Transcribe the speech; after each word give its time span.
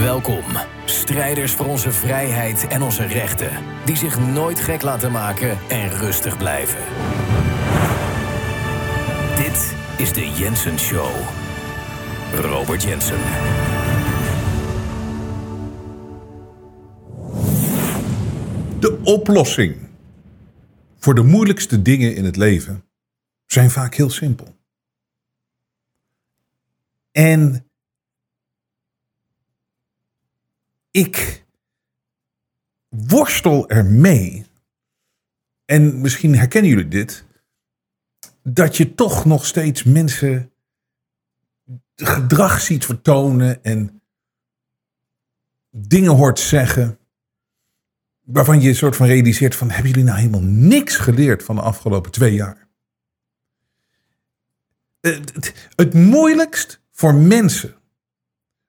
Welkom, 0.00 0.44
strijders 0.84 1.52
voor 1.52 1.66
onze 1.66 1.92
vrijheid 1.92 2.66
en 2.66 2.82
onze 2.82 3.06
rechten, 3.06 3.50
die 3.84 3.96
zich 3.96 4.18
nooit 4.18 4.60
gek 4.60 4.82
laten 4.82 5.12
maken 5.12 5.58
en 5.68 5.90
rustig 5.90 6.36
blijven. 6.36 6.80
Dit 9.36 9.74
is 9.98 10.12
de 10.12 10.30
Jensen 10.38 10.78
Show. 10.78 11.10
Robert 12.34 12.82
Jensen. 12.82 13.18
De 18.80 19.00
oplossing 19.04 19.76
voor 20.98 21.14
de 21.14 21.22
moeilijkste 21.22 21.82
dingen 21.82 22.14
in 22.14 22.24
het 22.24 22.36
leven 22.36 22.84
zijn 23.46 23.70
vaak 23.70 23.94
heel 23.94 24.10
simpel. 24.10 24.56
En 27.12 27.65
ik 30.96 31.44
worstel 32.88 33.68
ermee, 33.68 34.46
en 35.64 36.00
misschien 36.00 36.36
herkennen 36.36 36.70
jullie 36.70 36.88
dit, 36.88 37.24
dat 38.42 38.76
je 38.76 38.94
toch 38.94 39.24
nog 39.24 39.46
steeds 39.46 39.84
mensen 39.84 40.52
gedrag 41.94 42.60
ziet 42.60 42.84
vertonen 42.84 43.64
en 43.64 44.02
dingen 45.70 46.12
hoort 46.12 46.38
zeggen 46.38 46.98
waarvan 48.20 48.60
je 48.60 48.68
een 48.68 48.74
soort 48.74 48.96
van 48.96 49.06
realiseert 49.06 49.54
van 49.54 49.70
hebben 49.70 49.90
jullie 49.90 50.04
nou 50.04 50.18
helemaal 50.18 50.42
niks 50.42 50.96
geleerd 50.96 51.42
van 51.42 51.56
de 51.56 51.62
afgelopen 51.62 52.10
twee 52.10 52.34
jaar? 52.34 52.68
Het, 55.00 55.34
het, 55.34 55.70
het 55.76 55.94
moeilijkst 55.94 56.80
voor 56.92 57.14
mensen 57.14 57.74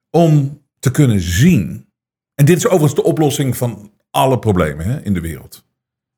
om 0.09 0.61
te 0.79 0.91
kunnen 0.91 1.19
zien, 1.19 1.86
en 2.37 2.45
dit 2.45 2.57
is 2.57 2.65
overigens 2.65 2.95
de 2.95 3.03
oplossing 3.03 3.57
van 3.57 3.93
alle 4.09 4.39
problemen 4.39 4.85
hè, 4.85 5.01
in 5.01 5.13
de 5.13 5.21
wereld. 5.21 5.65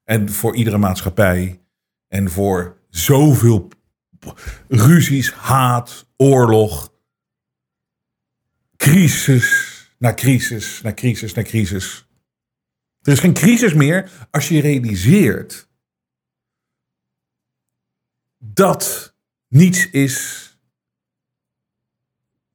En 0.04 0.30
voor 0.30 0.56
iedere 0.56 0.78
maatschappij 0.78 1.62
en 2.08 2.30
voor 2.30 2.78
zoveel 2.90 3.68
ruzies, 4.68 5.34
haat, 5.34 6.08
oorlog, 6.18 6.94
crisis 8.76 9.68
na 9.98 10.14
crisis 10.14 10.82
na 10.82 10.94
crisis 10.94 11.34
na 11.34 11.44
crisis. 11.44 12.08
Er 13.02 13.12
is 13.12 13.20
geen 13.20 13.34
crisis 13.34 13.74
meer 13.74 14.28
als 14.32 14.48
je 14.48 14.62
realiseert 14.62 15.68
dat 18.38 19.16
niets 19.48 19.90
is 19.90 20.48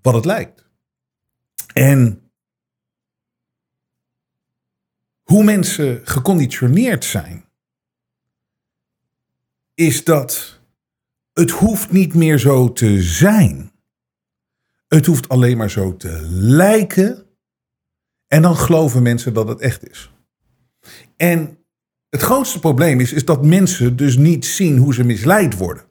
wat 0.01 0.15
het 0.15 0.25
lijkt. 0.25 0.69
En 1.73 2.24
hoe 5.25 5.45
mensen 5.45 6.01
geconditioneerd 6.05 7.05
zijn, 7.05 7.45
is 9.75 10.05
dat 10.05 10.61
het 11.33 11.51
hoeft 11.51 11.91
niet 11.91 12.15
meer 12.15 12.39
zo 12.39 12.73
te 12.73 13.03
zijn. 13.03 13.73
Het 14.89 15.07
hoeft 15.07 15.29
alleen 15.29 15.57
maar 15.57 15.71
zo 15.71 15.97
te 15.97 16.21
lijken. 16.31 17.27
En 18.27 18.43
dan 18.43 18.57
geloven 18.57 19.03
mensen 19.03 19.35
dat 19.35 19.49
het 19.49 19.61
echt 19.61 19.91
is. 19.91 20.11
En 21.17 21.59
het 22.09 22.23
grootste 22.23 22.59
probleem 22.59 23.01
is, 23.01 23.13
is 23.13 23.25
dat 23.25 23.45
mensen 23.45 23.97
dus 23.97 24.17
niet 24.17 24.47
zien 24.47 24.79
hoe 24.79 24.95
ze 24.95 25.05
misleid 25.05 25.57
worden. 25.57 25.85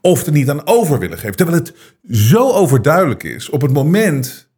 Of 0.00 0.26
er 0.26 0.32
niet 0.32 0.50
aan 0.50 0.66
over 0.66 0.98
willen 0.98 1.18
geven. 1.18 1.36
Terwijl 1.36 1.58
het 1.58 1.74
zo 2.10 2.52
overduidelijk 2.52 3.22
is 3.22 3.48
op 3.48 3.60
het 3.60 3.72
moment 3.72 4.50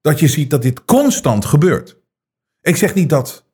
dat 0.00 0.20
je 0.20 0.28
ziet 0.28 0.50
dat 0.50 0.62
dit 0.62 0.84
constant 0.84 1.44
gebeurt. 1.44 1.96
Ik 2.66 2.76
zeg 2.76 2.94
niet 2.94 3.08
dat 3.08 3.44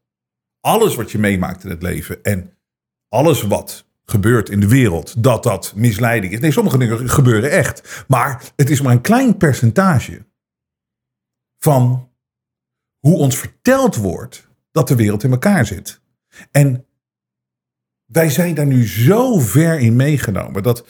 alles 0.60 0.94
wat 0.94 1.10
je 1.10 1.18
meemaakt 1.18 1.64
in 1.64 1.70
het 1.70 1.82
leven 1.82 2.22
en 2.22 2.58
alles 3.08 3.42
wat 3.42 3.86
gebeurt 4.04 4.48
in 4.48 4.60
de 4.60 4.68
wereld, 4.68 5.22
dat 5.22 5.42
dat 5.42 5.72
misleiding 5.76 6.32
is. 6.32 6.40
Nee, 6.40 6.52
sommige 6.52 6.78
dingen 6.78 7.10
gebeuren 7.10 7.50
echt. 7.50 8.04
Maar 8.08 8.52
het 8.56 8.70
is 8.70 8.80
maar 8.80 8.92
een 8.92 9.00
klein 9.00 9.36
percentage 9.36 10.26
van 11.58 12.10
hoe 12.98 13.16
ons 13.16 13.38
verteld 13.38 13.96
wordt 13.96 14.48
dat 14.70 14.88
de 14.88 14.96
wereld 14.96 15.24
in 15.24 15.30
elkaar 15.30 15.66
zit. 15.66 16.00
En 16.50 16.86
wij 18.04 18.30
zijn 18.30 18.54
daar 18.54 18.66
nu 18.66 18.86
zo 18.86 19.38
ver 19.38 19.78
in 19.78 19.96
meegenomen 19.96 20.62
dat, 20.62 20.86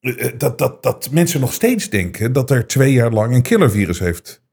eh, 0.00 0.38
dat, 0.38 0.58
dat, 0.58 0.82
dat 0.82 1.10
mensen 1.10 1.40
nog 1.40 1.52
steeds 1.52 1.90
denken 1.90 2.32
dat 2.32 2.50
er 2.50 2.66
twee 2.66 2.92
jaar 2.92 3.12
lang 3.12 3.34
een 3.34 3.42
killervirus 3.42 3.98
heeft 3.98 4.43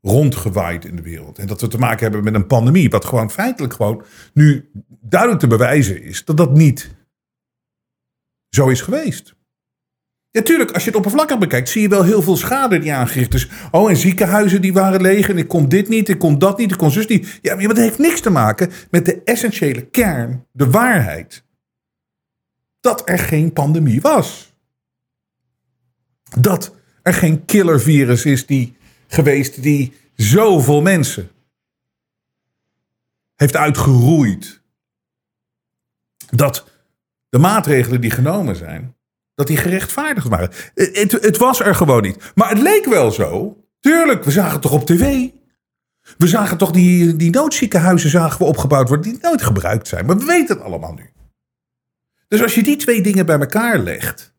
rondgewaaid 0.00 0.84
in 0.84 0.96
de 0.96 1.02
wereld. 1.02 1.38
En 1.38 1.46
dat 1.46 1.60
we 1.60 1.68
te 1.68 1.78
maken 1.78 2.02
hebben 2.02 2.24
met 2.24 2.34
een 2.34 2.46
pandemie, 2.46 2.90
wat 2.90 3.04
gewoon 3.04 3.30
feitelijk 3.30 3.72
gewoon 3.72 4.04
nu 4.34 4.70
duidelijk 5.00 5.40
te 5.40 5.46
bewijzen 5.46 6.02
is 6.02 6.24
dat 6.24 6.36
dat 6.36 6.52
niet 6.52 6.90
zo 8.48 8.68
is 8.68 8.80
geweest. 8.80 9.38
Natuurlijk, 10.32 10.70
als 10.70 10.82
je 10.82 10.88
het 10.88 10.98
oppervlakkig 10.98 11.38
bekijkt, 11.38 11.68
zie 11.68 11.82
je 11.82 11.88
wel 11.88 12.04
heel 12.04 12.22
veel 12.22 12.36
schade 12.36 12.78
die 12.78 12.92
aangericht 12.92 13.34
is. 13.34 13.48
Oh, 13.70 13.90
en 13.90 13.96
ziekenhuizen 13.96 14.60
die 14.60 14.72
waren 14.72 15.00
leeg 15.00 15.28
en 15.28 15.38
ik 15.38 15.48
kon 15.48 15.68
dit 15.68 15.88
niet, 15.88 16.08
ik 16.08 16.18
kon 16.18 16.38
dat 16.38 16.58
niet, 16.58 16.72
ik 16.72 16.78
kon 16.78 16.90
zus 16.90 17.06
niet. 17.06 17.38
Ja, 17.42 17.54
maar 17.54 17.68
dat 17.68 17.76
heeft 17.76 17.98
niks 17.98 18.20
te 18.20 18.30
maken 18.30 18.70
met 18.90 19.04
de 19.04 19.22
essentiële 19.24 19.86
kern, 19.86 20.46
de 20.52 20.70
waarheid. 20.70 21.44
Dat 22.80 23.08
er 23.08 23.18
geen 23.18 23.52
pandemie 23.52 24.00
was. 24.00 24.54
Dat 26.38 26.74
er 27.02 27.14
geen 27.14 27.44
killervirus 27.44 28.24
is 28.24 28.46
die, 28.46 28.76
geweest 29.10 29.62
die 29.62 29.92
zoveel 30.14 30.82
mensen 30.82 31.30
heeft 33.34 33.56
uitgeroeid. 33.56 34.60
Dat 36.30 36.68
de 37.28 37.38
maatregelen 37.38 38.00
die 38.00 38.10
genomen 38.10 38.56
zijn, 38.56 38.96
dat 39.34 39.46
die 39.46 39.56
gerechtvaardigd 39.56 40.28
waren. 40.28 40.50
Het, 40.74 41.12
het, 41.12 41.36
was 41.36 41.60
er 41.60 41.74
gewoon 41.74 42.02
niet. 42.02 42.32
Maar 42.34 42.48
het 42.48 42.58
leek 42.58 42.84
wel 42.84 43.10
zo. 43.10 43.64
Tuurlijk, 43.80 44.24
we 44.24 44.30
zagen 44.30 44.52
het 44.52 44.62
toch 44.62 44.72
op 44.72 44.86
tv. 44.86 45.28
We 46.18 46.26
zagen 46.26 46.58
toch 46.58 46.70
die, 46.70 47.16
die 47.16 47.30
noodziekenhuizen 47.30 48.10
zagen 48.10 48.38
we 48.38 48.44
opgebouwd 48.44 48.88
worden 48.88 49.12
die 49.12 49.20
nooit 49.22 49.42
gebruikt 49.42 49.88
zijn. 49.88 50.06
Maar 50.06 50.18
we 50.18 50.24
weten 50.24 50.56
het 50.56 50.64
allemaal 50.64 50.92
nu. 50.92 51.10
Dus 52.28 52.42
als 52.42 52.54
je 52.54 52.62
die 52.62 52.76
twee 52.76 53.02
dingen 53.02 53.26
bij 53.26 53.38
elkaar 53.38 53.78
legt, 53.78 54.34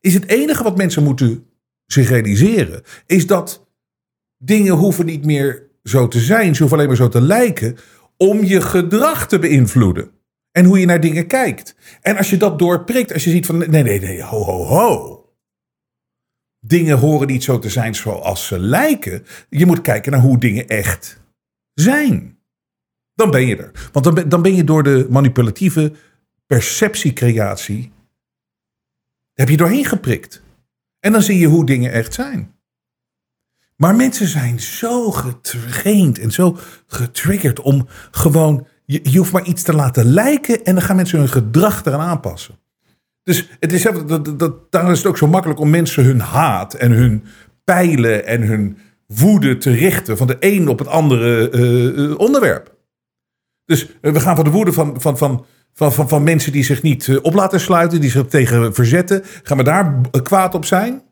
is 0.00 0.14
het 0.14 0.26
enige 0.26 0.62
wat 0.62 0.76
mensen 0.76 1.02
moeten 1.02 1.51
zich 1.92 2.08
realiseren, 2.08 2.82
is 3.06 3.26
dat 3.26 3.66
dingen 4.38 4.74
hoeven 4.74 5.06
niet 5.06 5.24
meer 5.24 5.70
zo 5.82 6.08
te 6.08 6.20
zijn, 6.20 6.54
ze 6.54 6.60
hoeven 6.60 6.78
alleen 6.78 6.88
maar 6.88 6.96
zo 6.96 7.08
te 7.08 7.20
lijken, 7.20 7.76
om 8.16 8.44
je 8.44 8.60
gedrag 8.60 9.28
te 9.28 9.38
beïnvloeden. 9.38 10.10
En 10.52 10.64
hoe 10.64 10.78
je 10.78 10.86
naar 10.86 11.00
dingen 11.00 11.26
kijkt. 11.26 11.76
En 12.00 12.16
als 12.16 12.30
je 12.30 12.36
dat 12.36 12.58
doorprikt, 12.58 13.12
als 13.12 13.24
je 13.24 13.30
ziet 13.30 13.46
van 13.46 13.58
nee, 13.58 13.82
nee, 13.82 14.00
nee, 14.00 14.22
ho, 14.22 14.42
ho, 14.42 14.64
ho. 14.64 15.20
Dingen 16.60 16.98
horen 16.98 17.26
niet 17.26 17.42
zo 17.42 17.58
te 17.58 17.70
zijn 17.70 17.94
zoals 17.94 18.46
ze 18.46 18.58
lijken. 18.58 19.24
Je 19.48 19.66
moet 19.66 19.80
kijken 19.80 20.12
naar 20.12 20.20
hoe 20.20 20.38
dingen 20.38 20.66
echt 20.66 21.20
zijn. 21.74 22.38
Dan 23.14 23.30
ben 23.30 23.46
je 23.46 23.56
er. 23.56 23.88
Want 23.92 24.04
dan 24.04 24.14
ben, 24.14 24.28
dan 24.28 24.42
ben 24.42 24.54
je 24.54 24.64
door 24.64 24.82
de 24.82 25.06
manipulatieve 25.10 25.92
perceptiecreatie. 26.46 27.92
heb 29.34 29.48
je 29.48 29.56
doorheen 29.56 29.84
geprikt. 29.84 30.42
En 31.02 31.12
dan 31.12 31.22
zie 31.22 31.38
je 31.38 31.46
hoe 31.46 31.66
dingen 31.66 31.92
echt 31.92 32.14
zijn. 32.14 32.54
Maar 33.76 33.94
mensen 33.94 34.28
zijn 34.28 34.60
zo 34.60 35.10
getraind 35.10 36.18
en 36.18 36.30
zo 36.30 36.56
getriggerd 36.86 37.60
om 37.60 37.86
gewoon 38.10 38.66
je, 38.84 39.00
je, 39.02 39.18
hoeft 39.18 39.32
maar 39.32 39.44
iets 39.44 39.62
te 39.62 39.74
laten 39.74 40.04
lijken 40.04 40.64
en 40.64 40.74
dan 40.74 40.82
gaan 40.82 40.96
mensen 40.96 41.18
hun 41.18 41.28
gedrag 41.28 41.84
eraan 41.84 42.00
aanpassen. 42.00 42.58
Dus 43.22 43.48
het 43.60 43.72
is, 43.72 43.82
dat, 43.82 44.38
dat, 44.38 44.72
daarom 44.72 44.92
is 44.92 44.98
het 44.98 45.06
ook 45.06 45.18
zo 45.18 45.26
makkelijk 45.26 45.60
om 45.60 45.70
mensen 45.70 46.04
hun 46.04 46.20
haat 46.20 46.74
en 46.74 46.90
hun 46.90 47.24
pijlen 47.64 48.26
en 48.26 48.42
hun 48.42 48.78
woede 49.06 49.56
te 49.56 49.70
richten 49.70 50.16
van 50.16 50.26
de 50.26 50.36
een 50.40 50.68
op 50.68 50.78
het 50.78 50.88
andere 50.88 51.50
uh, 51.52 52.18
onderwerp. 52.18 52.74
Dus 53.64 53.88
uh, 54.00 54.12
we 54.12 54.20
gaan 54.20 54.36
van 54.36 54.44
de 54.44 54.50
woede 54.50 54.72
van, 54.72 55.00
van, 55.00 55.18
van, 55.18 55.46
van, 55.74 55.92
van, 55.92 56.08
van 56.08 56.22
mensen 56.22 56.52
die 56.52 56.64
zich 56.64 56.82
niet 56.82 57.18
op 57.22 57.34
laten 57.34 57.60
sluiten, 57.60 58.00
die 58.00 58.10
zich 58.10 58.26
tegen 58.26 58.74
verzetten, 58.74 59.22
gaan 59.42 59.56
we 59.56 59.64
daar 59.64 60.00
kwaad 60.22 60.54
op 60.54 60.64
zijn? 60.64 61.02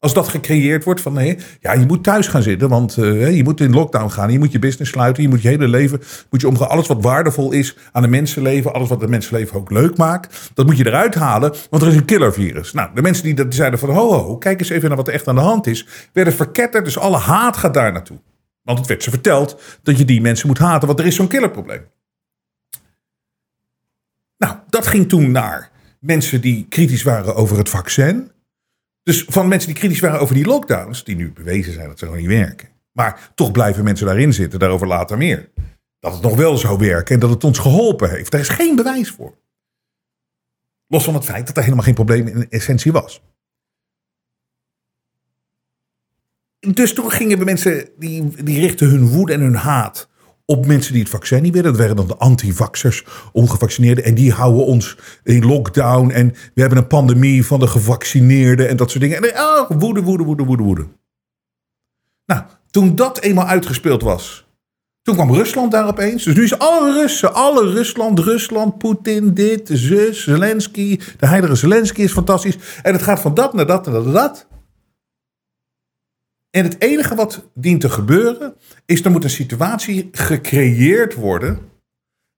Als 0.00 0.14
dat 0.14 0.28
gecreëerd 0.28 0.84
wordt 0.84 1.00
van 1.00 1.12
nee, 1.12 1.38
ja, 1.60 1.72
je 1.72 1.86
moet 1.86 2.04
thuis 2.04 2.26
gaan 2.26 2.42
zitten, 2.42 2.68
want 2.68 2.96
uh, 2.96 3.36
je 3.36 3.44
moet 3.44 3.60
in 3.60 3.72
lockdown 3.72 4.08
gaan, 4.08 4.32
je 4.32 4.38
moet 4.38 4.52
je 4.52 4.58
business 4.58 4.90
sluiten, 4.90 5.22
je 5.22 5.28
moet 5.28 5.42
je 5.42 5.48
hele 5.48 5.68
leven, 5.68 6.00
moet 6.30 6.40
je 6.40 6.48
omgaan, 6.48 6.68
alles 6.68 6.86
wat 6.86 7.02
waardevol 7.02 7.52
is 7.52 7.76
aan 7.92 8.02
de 8.02 8.08
mensenleven, 8.08 8.72
alles 8.72 8.88
wat 8.88 9.00
het 9.00 9.10
mensenleven 9.10 9.56
ook 9.56 9.70
leuk 9.70 9.96
maakt, 9.96 10.50
dat 10.54 10.66
moet 10.66 10.76
je 10.76 10.86
eruit 10.86 11.14
halen, 11.14 11.54
want 11.70 11.82
er 11.82 11.88
is 11.88 11.94
een 11.94 12.04
killervirus. 12.04 12.72
Nou, 12.72 12.90
de 12.94 13.02
mensen 13.02 13.24
die 13.24 13.34
dat 13.34 13.54
zeiden 13.54 13.78
van 13.78 13.90
ho, 13.90 14.12
ho, 14.12 14.36
kijk 14.36 14.60
eens 14.60 14.68
even 14.68 14.88
naar 14.88 14.96
wat 14.96 15.08
er 15.08 15.14
echt 15.14 15.28
aan 15.28 15.34
de 15.34 15.40
hand 15.40 15.66
is, 15.66 15.86
werden 16.12 16.32
verketterd, 16.32 16.84
dus 16.84 16.98
alle 16.98 17.18
haat 17.18 17.56
gaat 17.56 17.74
daar 17.74 17.92
naartoe. 17.92 18.20
Want 18.62 18.78
het 18.78 18.88
werd 18.88 19.02
ze 19.02 19.10
verteld 19.10 19.60
dat 19.82 19.98
je 19.98 20.04
die 20.04 20.20
mensen 20.20 20.46
moet 20.46 20.58
haten, 20.58 20.86
want 20.86 21.00
er 21.00 21.06
is 21.06 21.14
zo'n 21.14 21.28
killerprobleem. 21.28 21.82
Nou, 24.38 24.56
dat 24.68 24.86
ging 24.86 25.08
toen 25.08 25.30
naar 25.30 25.70
mensen 26.00 26.40
die 26.40 26.66
kritisch 26.68 27.02
waren 27.02 27.34
over 27.34 27.58
het 27.58 27.68
vaccin. 27.68 28.30
Dus 29.02 29.24
van 29.24 29.48
mensen 29.48 29.68
die 29.68 29.78
kritisch 29.78 30.00
waren 30.00 30.20
over 30.20 30.34
die 30.34 30.46
lockdowns, 30.46 31.04
die 31.04 31.16
nu 31.16 31.32
bewezen 31.32 31.72
zijn 31.72 31.88
dat 31.88 31.98
ze 31.98 32.04
gewoon 32.04 32.20
niet 32.20 32.30
werken. 32.30 32.68
Maar 32.92 33.30
toch 33.34 33.50
blijven 33.50 33.84
mensen 33.84 34.06
daarin 34.06 34.32
zitten, 34.32 34.58
daarover 34.58 34.86
later 34.86 35.16
meer. 35.16 35.50
Dat 35.98 36.12
het 36.12 36.22
nog 36.22 36.36
wel 36.36 36.56
zou 36.56 36.78
werken 36.78 37.14
en 37.14 37.20
dat 37.20 37.30
het 37.30 37.44
ons 37.44 37.58
geholpen 37.58 38.10
heeft. 38.10 38.30
Daar 38.30 38.40
is 38.40 38.48
geen 38.48 38.76
bewijs 38.76 39.10
voor. 39.10 39.38
Los 40.86 41.04
van 41.04 41.14
het 41.14 41.24
feit 41.24 41.46
dat 41.46 41.56
er 41.56 41.62
helemaal 41.62 41.84
geen 41.84 41.94
probleem 41.94 42.26
in 42.26 42.50
essentie 42.50 42.92
was. 42.92 43.22
Dus 46.58 46.94
toen 46.94 47.10
gingen 47.10 47.38
we 47.38 47.44
mensen, 47.44 47.88
die, 47.96 48.44
die 48.44 48.60
richten 48.60 48.88
hun 48.88 49.08
woede 49.08 49.32
en 49.32 49.40
hun 49.40 49.54
haat 49.54 50.08
op 50.50 50.66
mensen 50.66 50.92
die 50.92 51.02
het 51.02 51.10
vaccin 51.10 51.42
niet 51.42 51.52
willen. 51.52 51.70
Dat 51.70 51.80
waren 51.80 51.96
dan 51.96 52.06
de 52.06 52.16
antivaxers, 52.16 53.04
ongevaccineerden. 53.32 54.04
En 54.04 54.14
die 54.14 54.32
houden 54.32 54.64
ons 54.64 54.96
in 55.24 55.46
lockdown. 55.46 56.10
En 56.10 56.34
we 56.54 56.60
hebben 56.60 56.78
een 56.78 56.86
pandemie 56.86 57.46
van 57.46 57.60
de 57.60 57.66
gevaccineerden 57.66 58.68
en 58.68 58.76
dat 58.76 58.90
soort 58.90 59.02
dingen. 59.02 59.22
En 59.22 59.40
oh, 59.40 59.70
woede, 59.78 60.02
woede, 60.02 60.24
woede, 60.24 60.44
woede, 60.44 60.62
woede. 60.62 60.86
Nou, 62.26 62.42
toen 62.70 62.94
dat 62.94 63.20
eenmaal 63.20 63.46
uitgespeeld 63.46 64.02
was. 64.02 64.46
Toen 65.02 65.14
kwam 65.14 65.34
Rusland 65.34 65.72
daar 65.72 65.86
opeens. 65.86 66.24
Dus 66.24 66.34
nu 66.34 66.42
is 66.42 66.58
alle 66.58 66.92
Russen, 66.92 67.34
alle 67.34 67.70
Rusland, 67.70 68.18
Rusland, 68.18 68.78
Poetin, 68.78 69.34
dit, 69.34 69.70
zus, 69.72 70.22
Zelensky. 70.22 71.00
De 71.18 71.26
heilige 71.26 71.54
Zelensky 71.54 72.00
is 72.00 72.12
fantastisch. 72.12 72.58
En 72.82 72.92
het 72.92 73.02
gaat 73.02 73.20
van 73.20 73.34
dat 73.34 73.52
naar 73.52 73.66
dat 73.66 73.86
naar 73.86 74.02
dat. 74.02 74.46
En 76.50 76.64
het 76.64 76.82
enige 76.82 77.14
wat 77.14 77.48
dient 77.54 77.80
te 77.80 77.90
gebeuren, 77.90 78.54
is 78.86 79.04
er 79.04 79.10
moet 79.10 79.24
een 79.24 79.30
situatie 79.30 80.08
gecreëerd 80.12 81.14
worden 81.14 81.58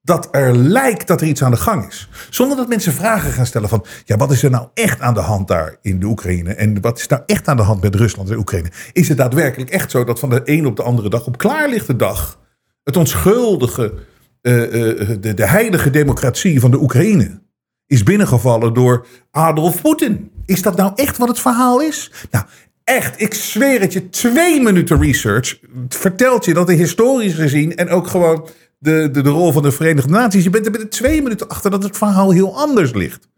dat 0.02 0.28
er 0.30 0.56
lijkt 0.56 1.06
dat 1.06 1.20
er 1.20 1.26
iets 1.26 1.42
aan 1.42 1.50
de 1.50 1.56
gang 1.56 1.86
is. 1.86 2.08
Zonder 2.30 2.56
dat 2.56 2.68
mensen 2.68 2.92
vragen 2.92 3.32
gaan 3.32 3.46
stellen 3.46 3.68
van, 3.68 3.84
ja, 4.04 4.16
wat 4.16 4.32
is 4.32 4.42
er 4.42 4.50
nou 4.50 4.68
echt 4.74 5.00
aan 5.00 5.14
de 5.14 5.20
hand 5.20 5.48
daar 5.48 5.76
in 5.82 6.00
de 6.00 6.06
Oekraïne? 6.06 6.54
En 6.54 6.80
wat 6.80 6.98
is 6.98 7.06
nou 7.06 7.22
echt 7.26 7.48
aan 7.48 7.56
de 7.56 7.62
hand 7.62 7.82
met 7.82 7.94
Rusland 7.94 8.30
en 8.30 8.38
Oekraïne? 8.38 8.70
Is 8.92 9.08
het 9.08 9.16
daadwerkelijk 9.16 9.70
echt 9.70 9.90
zo 9.90 10.04
dat 10.04 10.18
van 10.18 10.30
de 10.30 10.40
een 10.44 10.66
op 10.66 10.76
de 10.76 10.82
andere 10.82 11.08
dag, 11.08 11.26
op 11.26 11.38
klaarlichte 11.38 11.96
dag, 11.96 12.38
het 12.84 12.96
onschuldige, 12.96 13.94
uh, 14.42 14.54
uh, 14.54 15.16
de, 15.20 15.34
de 15.34 15.46
heilige 15.46 15.90
democratie 15.90 16.60
van 16.60 16.70
de 16.70 16.80
Oekraïne 16.80 17.40
is 17.86 18.02
binnengevallen 18.02 18.74
door 18.74 19.06
Adolf 19.30 19.82
Poetin? 19.82 20.30
Is 20.46 20.62
dat 20.62 20.76
nou 20.76 20.92
echt 20.94 21.16
wat 21.16 21.28
het 21.28 21.40
verhaal 21.40 21.80
is? 21.80 22.12
Nou, 22.30 22.44
echt, 22.85 23.21
ik 23.21 23.35
zweer 23.35 23.81
het 23.81 23.93
je, 23.93 24.09
twee 24.09 24.61
minuten 24.61 25.00
research 25.00 25.61
vertelt 25.88 26.44
je 26.44 26.55
dat 26.55 26.69
er 26.69 26.77
historisch 26.77 27.35
gezien 27.35 27.77
en 27.77 27.88
ook 27.88 28.06
gewoon 28.06 28.49
de, 28.79 29.09
de, 29.12 29.23
de 29.23 29.29
rol 29.29 29.53
van 29.53 29.62
de 29.62 29.73
Verenigde 29.73 30.11
Naties, 30.11 30.44
je 30.44 30.50
bent 30.50 30.67
er 30.67 30.73
binnen 30.73 30.91
twee 30.91 31.23
minuten 31.23 31.49
achter 31.49 31.71
dat 31.71 31.82
het 31.82 31.97
verhaal 31.97 32.31
heel 32.31 32.59
anders 32.59 32.93
ligt. 32.93 33.29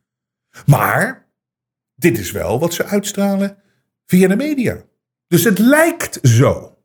Maar 0.67 1.29
dit 1.95 2.19
is 2.19 2.31
wel 2.31 2.59
wat 2.59 2.75
ze 2.75 2.85
uitstralen 2.85 3.57
via 4.07 4.29
de 4.29 4.37
media. 4.37 4.83
Dus 5.27 5.45
het 5.45 5.59
lijkt 5.59 6.19
zo. 6.23 6.79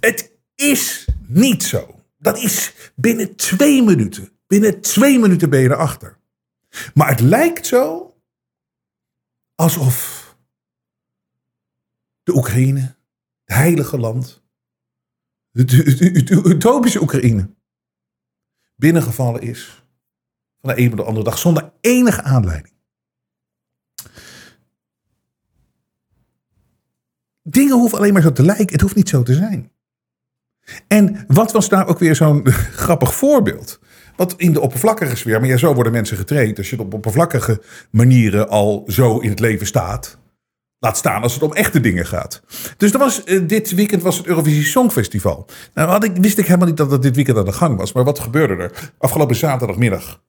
Het 0.00 0.32
is 0.54 1.06
niet 1.26 1.62
zo. 1.62 2.00
Dat 2.18 2.38
is 2.38 2.72
binnen 2.94 3.36
twee 3.36 3.82
minuten. 3.82 4.28
Binnen 4.46 4.80
twee 4.80 5.18
minuten 5.18 5.50
ben 5.50 5.60
je 5.60 5.70
erachter. 5.70 6.18
Maar 6.94 7.08
het 7.08 7.20
lijkt 7.20 7.66
zo 7.66 8.14
alsof 9.54 10.21
de 12.22 12.36
Oekraïne, 12.36 12.80
het 13.44 13.56
heilige 13.56 13.98
land, 13.98 14.42
de, 15.50 16.42
utopische 16.44 17.00
Oekraïne, 17.00 17.54
binnengevallen 18.76 19.42
is 19.42 19.84
van 20.60 20.74
de 20.74 20.80
een 20.80 20.90
op 20.90 20.96
de 20.96 21.04
andere 21.04 21.24
dag 21.24 21.38
zonder 21.38 21.72
enige 21.80 22.22
aanleiding. 22.22 22.74
Dingen 27.42 27.78
hoeven 27.78 27.98
alleen 27.98 28.12
maar 28.12 28.22
zo 28.22 28.32
te 28.32 28.42
lijken, 28.42 28.72
het 28.72 28.80
hoeft 28.80 28.94
niet 28.94 29.08
zo 29.08 29.22
te 29.22 29.34
zijn. 29.34 29.70
En 30.86 31.24
wat 31.26 31.52
was 31.52 31.68
daar 31.68 31.86
ook 31.86 31.98
weer 31.98 32.16
zo'n 32.16 32.46
grappig 32.84 33.14
voorbeeld? 33.14 33.80
Want 34.16 34.34
in 34.36 34.52
de 34.52 34.60
oppervlakkige 34.60 35.16
sfeer, 35.16 35.40
maar 35.40 35.48
ja, 35.48 35.56
zo 35.56 35.74
worden 35.74 35.92
mensen 35.92 36.16
getraind. 36.16 36.58
Als 36.58 36.70
je 36.70 36.80
op 36.80 36.94
oppervlakkige 36.94 37.62
manieren 37.90 38.48
al 38.48 38.84
zo 38.86 39.18
in 39.18 39.30
het 39.30 39.40
leven 39.40 39.66
staat, 39.66 40.18
Laat 40.84 40.96
staan 40.96 41.22
als 41.22 41.34
het 41.34 41.42
om 41.42 41.52
echte 41.52 41.80
dingen 41.80 42.06
gaat. 42.06 42.42
Dus 42.76 42.92
er 42.92 42.98
was, 42.98 43.22
uh, 43.24 43.40
dit 43.46 43.74
weekend 43.74 44.02
was 44.02 44.16
het 44.16 44.26
Eurovisie 44.26 44.64
Songfestival. 44.64 45.46
Nou 45.74 45.88
had 45.88 46.04
ik, 46.04 46.16
wist 46.16 46.38
ik 46.38 46.46
helemaal 46.46 46.66
niet 46.66 46.76
dat 46.76 46.90
het 46.90 47.02
dit 47.02 47.14
weekend 47.14 47.38
aan 47.38 47.44
de 47.44 47.52
gang 47.52 47.76
was. 47.76 47.92
Maar 47.92 48.04
wat 48.04 48.18
gebeurde 48.18 48.62
er? 48.62 48.92
Afgelopen 48.98 49.36
zaterdagmiddag 49.36 50.20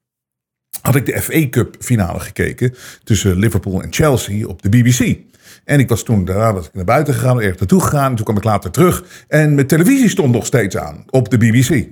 had 0.81 0.95
ik 0.95 1.05
de 1.05 1.21
FA 1.21 1.49
Cup 1.49 1.75
finale 1.79 2.19
gekeken. 2.19 2.75
Tussen 3.03 3.37
Liverpool 3.37 3.81
en 3.81 3.93
Chelsea 3.93 4.47
op 4.47 4.61
de 4.61 4.69
BBC. 4.69 5.17
En 5.65 5.79
ik 5.79 5.89
was 5.89 6.03
toen 6.03 6.25
daarna 6.25 6.53
was 6.53 6.67
ik 6.67 6.73
naar 6.73 6.85
buiten 6.85 7.13
gegaan, 7.13 7.41
ergens 7.41 7.59
naartoe 7.59 7.81
gegaan. 7.81 8.15
Toen 8.15 8.25
kwam 8.25 8.37
ik 8.37 8.43
later 8.43 8.71
terug. 8.71 9.25
En 9.27 9.55
mijn 9.55 9.67
televisie 9.67 10.09
stond 10.09 10.33
nog 10.33 10.45
steeds 10.45 10.77
aan 10.77 11.03
op 11.09 11.29
de 11.29 11.37
BBC. 11.37 11.87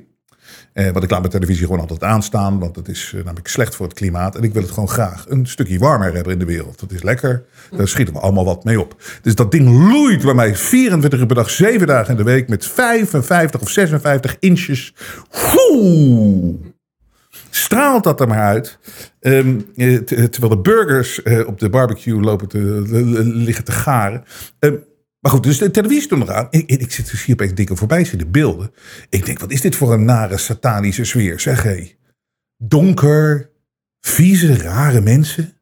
Eh, 0.73 0.89
want 0.91 1.03
ik 1.03 1.09
laat 1.09 1.19
mijn 1.19 1.31
televisie 1.31 1.65
gewoon 1.65 1.79
altijd 1.79 2.03
aanstaan, 2.03 2.59
want 2.59 2.75
het 2.75 2.87
is 2.87 3.11
uh, 3.15 3.23
namelijk 3.23 3.47
slecht 3.47 3.75
voor 3.75 3.85
het 3.85 3.95
klimaat. 3.95 4.35
En 4.35 4.43
ik 4.43 4.53
wil 4.53 4.61
het 4.61 4.71
gewoon 4.71 4.89
graag 4.89 5.25
een 5.29 5.47
stukje 5.47 5.79
warmer 5.79 6.13
hebben 6.13 6.33
in 6.33 6.39
de 6.39 6.45
wereld. 6.45 6.79
Dat 6.79 6.91
is 6.91 7.03
lekker. 7.03 7.43
Daar 7.77 7.87
schieten 7.87 8.13
we 8.13 8.19
allemaal 8.19 8.45
wat 8.45 8.63
mee 8.63 8.81
op. 8.81 8.95
Dus 9.21 9.35
dat 9.35 9.51
ding 9.51 9.91
loeit 9.91 10.21
bij 10.21 10.33
mij 10.33 10.55
24 10.55 11.19
uur 11.19 11.25
per 11.25 11.35
dag, 11.35 11.49
7 11.49 11.87
dagen 11.87 12.11
in 12.11 12.17
de 12.17 12.23
week 12.23 12.47
met 12.47 12.65
55 12.65 13.61
of 13.61 13.69
56 13.69 14.35
inches. 14.39 14.93
Oeh, 15.69 16.55
straalt 17.49 18.03
dat 18.03 18.19
er 18.19 18.27
maar 18.27 18.43
uit. 18.43 18.77
Um, 19.19 19.73
terwijl 20.05 20.49
de 20.49 20.61
burgers 20.61 21.21
uh, 21.23 21.47
op 21.47 21.59
de 21.59 21.69
barbecue 21.69 22.21
lopen 22.21 22.47
te, 22.47 22.81
liggen 23.23 23.63
te 23.63 23.71
garen. 23.71 24.23
Um, 24.59 24.83
maar 25.21 25.31
goed, 25.31 25.43
dus 25.43 25.57
de 25.57 25.71
televisie 25.71 26.03
stond 26.03 26.25
nog 26.25 26.35
aan. 26.35 26.47
Ik, 26.49 26.69
ik 26.69 26.91
zit 26.91 27.11
dus 27.11 27.25
hier 27.25 27.35
opeens 27.35 27.53
dingen 27.53 27.77
voorbij 27.77 28.05
zien, 28.05 28.19
de 28.19 28.25
beelden. 28.25 28.71
Ik 29.09 29.25
denk, 29.25 29.39
wat 29.39 29.51
is 29.51 29.61
dit 29.61 29.75
voor 29.75 29.93
een 29.93 30.05
nare 30.05 30.37
satanische 30.37 31.03
sfeer? 31.03 31.39
Zeg 31.39 31.63
hé. 31.63 31.95
Donker, 32.57 33.49
vieze, 33.99 34.57
rare 34.57 35.01
mensen. 35.01 35.53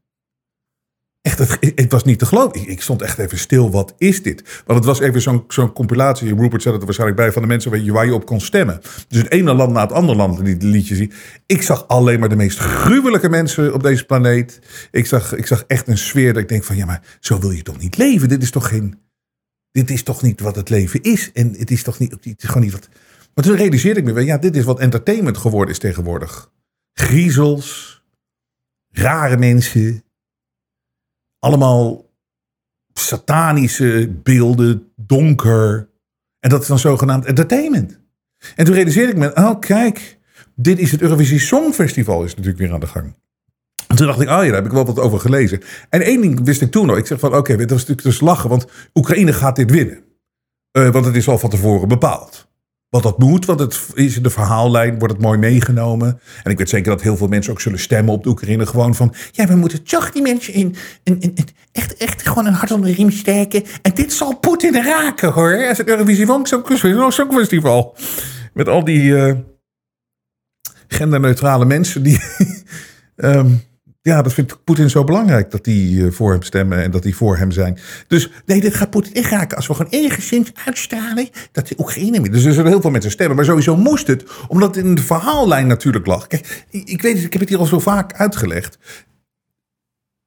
Echt, 1.22 1.40
het, 1.40 1.58
het, 1.76 1.92
was 1.92 2.04
niet 2.04 2.20
te 2.20 2.26
geloven. 2.26 2.62
Ik, 2.62 2.68
ik, 2.68 2.82
stond 2.82 3.02
echt 3.02 3.18
even 3.18 3.38
stil. 3.38 3.72
Wat 3.72 3.96
is 3.98 4.24
dit? 4.24 4.64
Want 4.66 4.80
het 4.80 4.88
was 4.88 5.00
even 5.00 5.22
zo'n 5.48 5.74
compilatie. 5.74 6.36
Rupert 6.36 6.62
zat 6.62 6.72
het 6.72 6.82
er 6.82 6.86
waarschijnlijk 6.86 7.20
bij 7.20 7.32
van 7.32 7.42
de 7.42 7.48
mensen 7.48 7.72
waar 7.72 7.80
je, 7.80 7.92
waar 7.92 8.06
je 8.06 8.14
op 8.14 8.26
kon 8.26 8.42
stemmen. 8.42 8.80
Dus 9.08 9.22
het 9.22 9.32
ene 9.32 9.54
land 9.54 9.74
na 9.74 9.82
het 9.82 9.92
andere 9.92 10.18
land 10.18 10.46
die 10.46 10.58
liedje 10.58 10.96
zien. 10.96 11.12
Ik 11.46 11.62
zag 11.62 11.88
alleen 11.88 12.20
maar 12.20 12.30
de 12.30 12.36
meest 12.36 12.58
gruwelijke 12.58 13.30
mensen 13.30 13.74
op 13.74 13.84
deze 13.84 14.06
planeet. 14.06 14.60
Ik 14.92 15.06
zag, 15.06 15.36
ik 15.36 15.48
zag 15.48 15.64
echt 15.68 15.88
een 15.88 15.98
sfeer 15.98 16.34
dat 16.34 16.42
ik 16.42 16.50
denk 16.50 16.64
van 16.64 16.76
ja, 16.76 16.86
maar 16.86 17.18
zo 17.20 17.40
wil 17.40 17.52
je 17.52 17.62
toch 17.62 17.80
niet 17.80 17.98
leven? 17.98 18.30
Dit 18.30 18.44
is 18.44 18.52
toch 18.52 18.68
geen 18.68 19.09
dit 19.72 19.90
is 19.90 20.04
toch 20.04 20.22
niet 20.22 20.40
wat 20.40 20.56
het 20.56 20.70
leven 20.70 21.02
is. 21.02 21.32
En 21.32 21.54
het 21.58 21.72
is 21.72 21.84
toch 21.84 22.00
niet, 22.00 22.12
het 22.12 22.26
is 22.26 22.36
gewoon 22.40 22.64
niet 22.64 22.72
wat... 22.72 22.90
Maar 23.34 23.46
toen 23.46 23.56
realiseerde 23.56 24.00
ik 24.00 24.06
me 24.06 24.26
ja, 24.26 24.38
dit 24.38 24.56
is 24.56 24.64
wat 24.64 24.80
entertainment 24.80 25.38
geworden 25.38 25.74
is 25.74 25.80
tegenwoordig. 25.80 26.52
Griezels, 26.94 28.02
rare 28.92 29.38
mensen, 29.38 30.04
allemaal 31.40 32.10
satanische 32.94 34.20
beelden, 34.24 34.92
donker. 34.96 35.90
En 36.40 36.50
dat 36.50 36.62
is 36.62 36.68
dan 36.68 36.80
zogenaamd 36.80 37.26
entertainment. 37.26 38.00
En 38.56 38.66
toen 38.66 38.74
realiseerde 38.74 39.12
ik 39.12 39.18
me, 39.18 39.36
oh 39.36 39.60
kijk, 39.60 40.20
dit 40.56 40.80
is 40.80 40.92
het 40.92 41.02
Eurovisie 41.02 41.40
Songfestival 41.40 42.24
is 42.24 42.30
natuurlijk 42.30 42.58
weer 42.58 42.74
aan 42.74 42.80
de 42.80 42.88
gang. 42.88 43.16
En 43.90 43.96
toen 43.96 44.08
dacht 44.08 44.22
ik, 44.22 44.30
oh 44.30 44.34
ja, 44.34 44.44
daar 44.44 44.54
heb 44.54 44.66
ik 44.66 44.72
wel 44.72 44.86
wat 44.86 45.00
over 45.00 45.20
gelezen. 45.20 45.62
En 45.90 46.02
één 46.02 46.22
ding 46.22 46.40
wist 46.44 46.62
ik 46.62 46.72
toen 46.72 46.86
nog. 46.86 46.98
Ik 46.98 47.06
zeg 47.06 47.20
van, 47.20 47.30
oké, 47.30 47.38
okay, 47.38 47.56
dat 47.56 47.72
is 47.72 47.86
natuurlijk 47.86 48.04
dus 48.04 48.20
lachen, 48.20 48.50
want 48.50 48.66
Oekraïne 48.94 49.34
gaat 49.34 49.56
dit 49.56 49.72
winnen. 49.72 50.04
Uh, 50.78 50.90
want 50.90 51.06
het 51.06 51.16
is 51.16 51.28
al 51.28 51.38
van 51.38 51.50
tevoren 51.50 51.88
bepaald. 51.88 52.48
Wat 52.90 53.04
dat 53.04 53.18
moet, 53.18 53.46
want 53.46 53.60
het 53.60 53.80
is 53.94 54.16
in 54.16 54.24
de 54.24 54.30
verhaallijn, 54.30 55.00
wordt 55.00 55.14
het 55.14 55.24
mooi 55.24 55.38
meegenomen. 55.38 56.20
En 56.44 56.52
ik 56.52 56.58
weet 56.58 56.70
zeker 56.70 56.92
dat 56.92 57.02
heel 57.02 57.18
veel 57.18 57.28
mensen 57.28 57.52
ook 57.52 57.62
zullen 57.62 57.80
stemmen 57.80 58.14
op 58.14 58.24
de 58.24 58.30
Oekraïne. 58.30 58.66
Gewoon 58.66 58.96
van, 58.96 59.14
ja, 59.32 59.48
we 59.48 59.56
moeten 59.56 59.84
toch 59.84 60.12
die 60.12 60.22
mensen 60.22 60.54
in, 60.54 60.76
echt, 61.72 61.98
echt 61.98 62.28
gewoon 62.28 62.46
een 62.46 62.54
hart 62.54 62.72
onder 62.72 62.90
de 62.90 62.96
riem 62.96 63.12
steken. 63.12 63.64
En 63.82 63.94
dit 63.94 64.14
zal 64.14 64.38
Poetin 64.38 64.84
raken, 64.84 65.32
hoor. 65.32 65.68
Als 65.68 65.78
het 65.78 65.88
Eurovisie 65.88 66.28
Songfestival. 67.10 67.96
Met 68.54 68.68
al 68.68 68.84
die 68.84 69.02
uh, 69.02 69.34
genderneutrale 70.88 71.66
mensen 71.66 72.04
die... 72.04 72.20
um, 73.16 73.62
ja, 74.02 74.22
dat 74.22 74.34
vindt 74.34 74.64
Poetin 74.64 74.90
zo 74.90 75.04
belangrijk 75.04 75.52
dat 75.52 75.64
die 75.64 76.06
eh, 76.06 76.12
voor 76.12 76.32
hem 76.32 76.44
stemmen 76.44 76.84
en 76.84 76.92
dat 76.92 77.04
die 77.04 77.16
voor 77.16 77.38
hem 77.38 77.52
zijn. 77.52 77.78
Dus 78.08 78.32
nee, 78.46 78.62
dit 78.62 78.74
gaat 78.74 78.90
Poetin 78.90 79.14
echt 79.14 79.32
raken. 79.32 79.58
Als 79.58 79.68
we 79.68 79.74
gewoon 79.74 79.92
enigszins 79.92 80.52
uitstralen 80.66 81.30
dat 81.52 81.68
de 81.68 81.76
Oekraïne... 81.78 82.30
Dus 82.30 82.44
er 82.44 82.54
zullen 82.54 82.72
heel 82.72 82.82
veel 82.82 82.92
mensen 82.92 83.12
stemmen. 83.12 83.36
Maar 83.36 83.46
sowieso 83.46 83.78
moest 83.78 84.08
het, 84.08 84.24
omdat 84.48 84.76
het 84.76 84.86
in 84.86 84.96
de 84.96 85.02
verhaallijn 85.02 85.68
natuurlijk 85.68 86.06
lag. 86.06 86.28
Kijk, 86.28 86.66
ik 86.70 87.02
weet 87.02 87.16
het, 87.16 87.24
ik 87.24 87.32
heb 87.32 87.42
het 87.42 87.50
hier 87.50 87.60
al 87.60 87.66
zo 87.66 87.80
vaak 87.80 88.14
uitgelegd. 88.14 88.78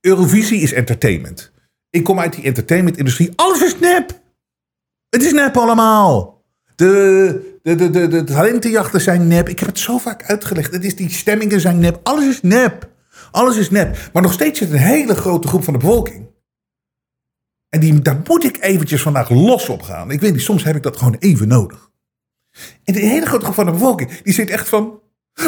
Eurovisie 0.01 0.61
is 0.61 0.73
entertainment. 0.73 1.53
Ik 1.91 2.05
kom 2.05 2.19
uit 2.19 2.35
die 2.35 2.45
entertainment-industrie. 2.45 3.33
Alles 3.37 3.63
is 3.63 3.79
nep. 3.79 4.21
Het 5.09 5.23
is 5.23 5.33
nep 5.33 5.57
allemaal. 5.57 6.43
De, 6.77 7.59
de, 7.63 7.75
de, 7.75 7.91
de, 7.91 8.09
de 8.09 8.25
talentenjachten 8.25 9.01
zijn 9.01 9.27
nep. 9.27 9.49
Ik 9.49 9.59
heb 9.59 9.69
het 9.69 9.79
zo 9.79 9.99
vaak 9.99 10.23
uitgelegd. 10.25 10.73
Het 10.73 10.85
is, 10.85 10.97
die 10.97 11.11
stemmingen 11.11 11.61
zijn 11.61 11.79
nep. 11.79 12.01
Alles 12.03 12.29
is 12.29 12.43
nep. 12.43 12.91
Alles 13.33 13.57
is 13.57 13.71
nep. 13.71 14.11
Maar 14.13 14.23
nog 14.23 14.33
steeds 14.33 14.59
zit 14.59 14.71
een 14.71 14.77
hele 14.79 15.15
grote 15.15 15.49
groep 15.49 15.65
van 15.65 15.73
de 15.73 15.79
bevolking. 15.79 16.31
En 17.69 17.81
die, 17.81 18.01
daar 18.01 18.21
moet 18.27 18.45
ik 18.45 18.57
eventjes 18.61 19.03
vandaag 19.03 19.31
los 19.31 19.69
op 19.69 19.83
gaan. 19.83 20.11
Ik 20.11 20.21
weet 20.21 20.33
niet, 20.33 20.43
soms 20.43 20.65
heb 20.65 20.77
ik 20.77 20.83
dat 20.83 20.97
gewoon 20.97 21.17
even 21.19 21.49
nodig. 21.49 21.91
En 22.85 22.95
de 22.95 23.01
hele 23.01 23.27
grote 23.27 23.45
groep 23.45 23.55
van 23.55 23.67
de 23.67 23.73
bevolking, 23.73 24.23
die 24.23 24.33
zit 24.33 24.51
echt 24.51 24.69
van... 24.69 25.01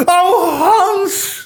Oh, 0.05 0.59
Hans! 0.59 1.43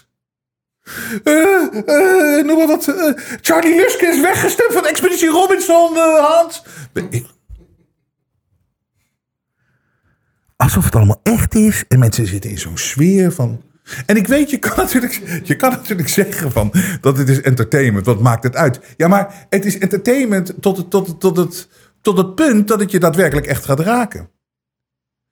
Uh, 1.23 1.73
uh, 1.85 2.43
noem 2.43 2.57
maar 2.57 2.67
wat. 2.67 2.87
Uh, 2.87 3.13
Charlie 3.41 3.75
Luske 3.75 4.05
is 4.05 4.21
weggestemd 4.21 4.73
van 4.73 4.85
Expeditie 4.85 5.29
Robinson, 5.29 5.95
Hans. 5.97 6.63
Alsof 10.55 10.85
het 10.85 10.95
allemaal 10.95 11.19
echt 11.23 11.55
is. 11.55 11.83
En 11.87 11.99
mensen 11.99 12.27
zitten 12.27 12.49
in 12.49 12.57
zo'n 12.57 12.77
sfeer 12.77 13.31
van. 13.31 13.61
En 14.05 14.15
ik 14.15 14.27
weet, 14.27 14.49
je 14.49 14.57
kan, 14.57 14.77
natuurlijk, 14.83 15.41
je 15.43 15.55
kan 15.55 15.71
natuurlijk 15.71 16.09
zeggen 16.09 16.51
van 16.51 16.73
dat 17.01 17.17
het 17.17 17.29
is 17.29 17.41
entertainment. 17.41 18.05
Wat 18.05 18.19
maakt 18.19 18.43
het 18.43 18.55
uit? 18.55 18.79
Ja, 18.97 19.07
maar 19.07 19.47
het 19.49 19.65
is 19.65 19.77
entertainment 19.77 20.53
tot 20.59 20.77
het, 20.77 20.89
tot, 20.89 21.19
tot, 21.19 21.37
het, 21.37 21.67
tot 22.01 22.17
het 22.17 22.35
punt 22.35 22.67
dat 22.67 22.79
het 22.79 22.91
je 22.91 22.99
daadwerkelijk 22.99 23.47
echt 23.47 23.65
gaat 23.65 23.79
raken. 23.79 24.29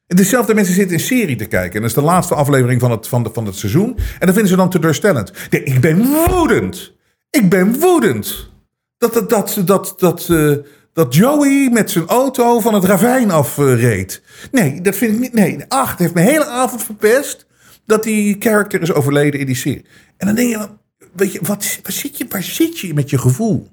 Dezelfde 0.07 0.53
mensen 0.53 0.73
zitten 0.73 0.93
een 0.93 1.03
serie 1.03 1.35
te 1.35 1.45
kijken. 1.45 1.73
En 1.73 1.81
dat 1.81 1.89
is 1.89 1.95
de 1.95 2.01
laatste 2.01 2.35
aflevering 2.35 2.81
van 2.81 2.91
het, 2.91 3.07
van, 3.07 3.23
de, 3.23 3.29
van 3.33 3.45
het 3.45 3.55
seizoen. 3.55 3.97
En 3.97 4.25
dan 4.25 4.33
vinden 4.33 4.47
ze 4.47 4.55
dan 4.55 4.69
teleurstellend. 4.69 5.31
Nee, 5.49 5.63
ik 5.63 5.81
ben 5.81 6.05
woedend. 6.05 6.93
Ik 7.29 7.49
ben 7.49 7.79
woedend. 7.79 8.49
Dat, 8.97 9.13
dat, 9.13 9.29
dat, 9.29 9.61
dat, 9.65 9.93
dat, 9.97 10.27
uh, 10.31 10.55
dat 10.93 11.15
Joey 11.15 11.69
met 11.71 11.91
zijn 11.91 12.07
auto 12.07 12.59
van 12.59 12.73
het 12.73 12.83
ravijn 12.83 13.31
afreed. 13.31 14.21
nee, 14.51 14.81
dat 14.81 14.95
vind 14.95 15.13
ik 15.13 15.19
niet. 15.19 15.33
Nee, 15.33 15.65
ach, 15.67 15.97
heeft 15.97 16.13
mijn 16.13 16.27
hele 16.27 16.45
avond 16.45 16.83
verpest. 16.83 17.46
Dat 17.87 18.03
die 18.03 18.35
character 18.39 18.81
is 18.81 18.93
overleden 18.93 19.39
in 19.39 19.45
die 19.45 19.55
serie. 19.55 19.85
En 20.17 20.27
dan 20.27 20.35
denk 20.35 20.49
je, 20.49 20.67
weet 21.13 21.31
je, 21.31 21.39
wat, 21.41 21.79
waar, 21.83 21.91
zit 21.91 22.17
je, 22.17 22.25
waar 22.29 22.43
zit 22.43 22.79
je 22.79 22.93
met 22.93 23.09
je 23.09 23.17
gevoel? 23.17 23.67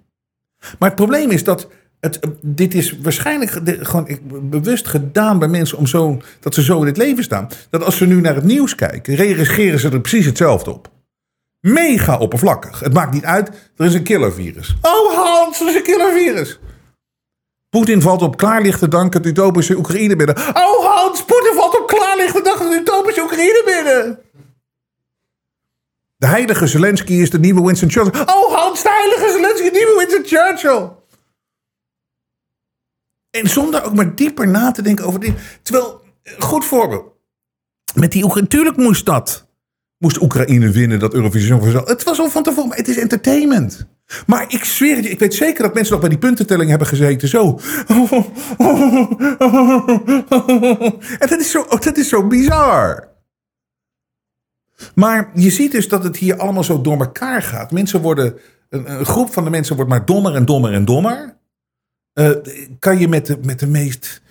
Maar 0.79 0.89
het 0.89 0.99
probleem 0.99 1.31
is 1.31 1.45
dat 1.45 1.69
het, 2.01 2.21
dit 2.43 2.75
is 2.75 2.99
waarschijnlijk 3.03 3.51
gewoon 3.87 4.09
bewust 4.43 4.87
gedaan 4.87 5.39
bij 5.39 5.49
mensen 5.49 5.79
om 5.79 5.87
zo, 5.87 6.21
dat 6.41 6.55
ze 6.55 6.63
zo 6.63 6.81
in 6.81 6.87
het 6.87 6.97
leven 6.97 7.25
staan. 7.25 7.49
Dat 7.71 7.85
als 7.85 7.97
ze 7.97 8.07
nu 8.07 8.21
naar 8.21 8.35
het 8.35 8.45
nieuws 8.45 8.75
kijken, 8.75 9.15
reageren 9.15 9.81
ze 9.81 9.91
er 9.91 10.01
precies 10.01 10.27
hetzelfde 10.27 10.71
op. 10.73 10.91
Mega 11.61 12.19
oppervlakkig. 12.19 12.81
Het 12.81 12.93
maakt 12.93 13.13
niet 13.13 13.25
uit, 13.25 13.51
er 13.77 13.87
is 13.87 13.95
een 13.95 14.03
killervirus. 14.03 14.77
Oh 14.83 15.15
Hans, 15.15 15.61
er 15.61 15.69
is 15.69 15.75
een 15.75 15.83
killervirus. 15.83 16.59
Poetin 17.69 18.03
valt 18.03 18.23
op 18.23 18.37
klaarlichte 18.37 18.89
dank 18.89 19.15
het 19.15 19.27
utopische 19.27 19.77
Oekraïne 19.77 20.17
binnen. 20.17 20.37
Oh 20.37 20.85
Hans, 20.85 21.25
Valt 21.95 22.07
op 22.07 22.43
klaarlichte 22.43 22.43
dank 22.43 22.59
het 22.59 22.81
utopische 22.81 23.23
Oekraïne 23.23 23.63
binnen. 23.65 24.19
De 26.17 26.27
heilige 26.27 26.67
Zelensky 26.67 27.13
is 27.13 27.31
de 27.31 27.39
nieuwe 27.39 27.63
Winston 27.63 27.91
Churchill. 27.91 28.21
Oh 28.21 28.55
Hans, 28.55 28.83
de 28.83 28.89
heilige 28.89 29.31
Zelensky, 29.33 29.71
de 29.71 29.71
nieuwe 29.71 29.95
Winston 29.99 30.39
Churchill. 30.39 30.91
En 33.31 33.49
zonder 33.49 33.85
ook 33.85 33.95
maar 33.95 34.15
dieper 34.15 34.49
na 34.49 34.71
te 34.71 34.83
denken 34.83 35.05
over 35.05 35.21
dit. 35.21 35.35
Terwijl, 35.63 36.03
goed 36.39 36.65
voorbeeld. 36.65 37.13
Met 37.95 38.13
die 38.13 38.25
Oekraïne, 38.25 38.47
natuurlijk 38.47 38.77
moest 38.77 39.07
dat. 39.07 39.47
Moest 39.99 40.21
Oekraïne 40.21 40.71
winnen, 40.71 40.99
dat 40.99 41.15
Eurovisie 41.15 41.55
Het 41.55 42.03
was 42.03 42.19
al 42.19 42.31
van 42.31 42.43
tevoren, 42.43 42.77
het 42.77 42.89
is 42.89 42.97
entertainment. 42.97 43.87
Maar 44.27 44.45
ik 44.49 44.65
zweer 44.65 45.03
je, 45.03 45.11
ik 45.11 45.19
weet 45.19 45.35
zeker 45.35 45.63
dat 45.63 45.75
mensen 45.75 45.93
nog 45.93 46.01
bij 46.01 46.11
die 46.11 46.19
puntentelling 46.19 46.71
hebben 46.71 46.89
gezeten. 46.89 47.29
Zo. 47.29 47.59
En 51.19 51.29
dat 51.29 51.41
is 51.41 51.51
zo, 51.51 51.67
dat 51.69 51.97
is 51.97 52.09
zo 52.09 52.27
bizar. 52.27 53.09
Maar 54.95 55.31
je 55.35 55.51
ziet 55.51 55.73
dus 55.73 55.89
dat 55.89 56.05
het 56.05 56.17
hier 56.17 56.37
allemaal 56.37 56.65
zo 56.65 56.81
door 56.81 56.99
elkaar 56.99 57.43
gaat. 57.43 57.73
Mensen 57.73 58.01
worden, 58.01 58.39
een, 58.69 59.05
groep 59.05 59.33
van 59.33 59.45
de 59.45 59.51
mensen 59.51 59.77
wordt 59.77 59.91
maar 59.91 60.05
dommer 60.05 60.35
en 60.35 60.45
dommer 60.45 60.73
en 60.73 60.85
dommer. 60.85 61.37
Uh, 62.15 62.31
kan 62.79 62.99
je 62.99 63.09
met 63.09 63.27
de, 63.27 63.39
met 63.43 63.59
de 63.59 63.67
meest 63.67 64.23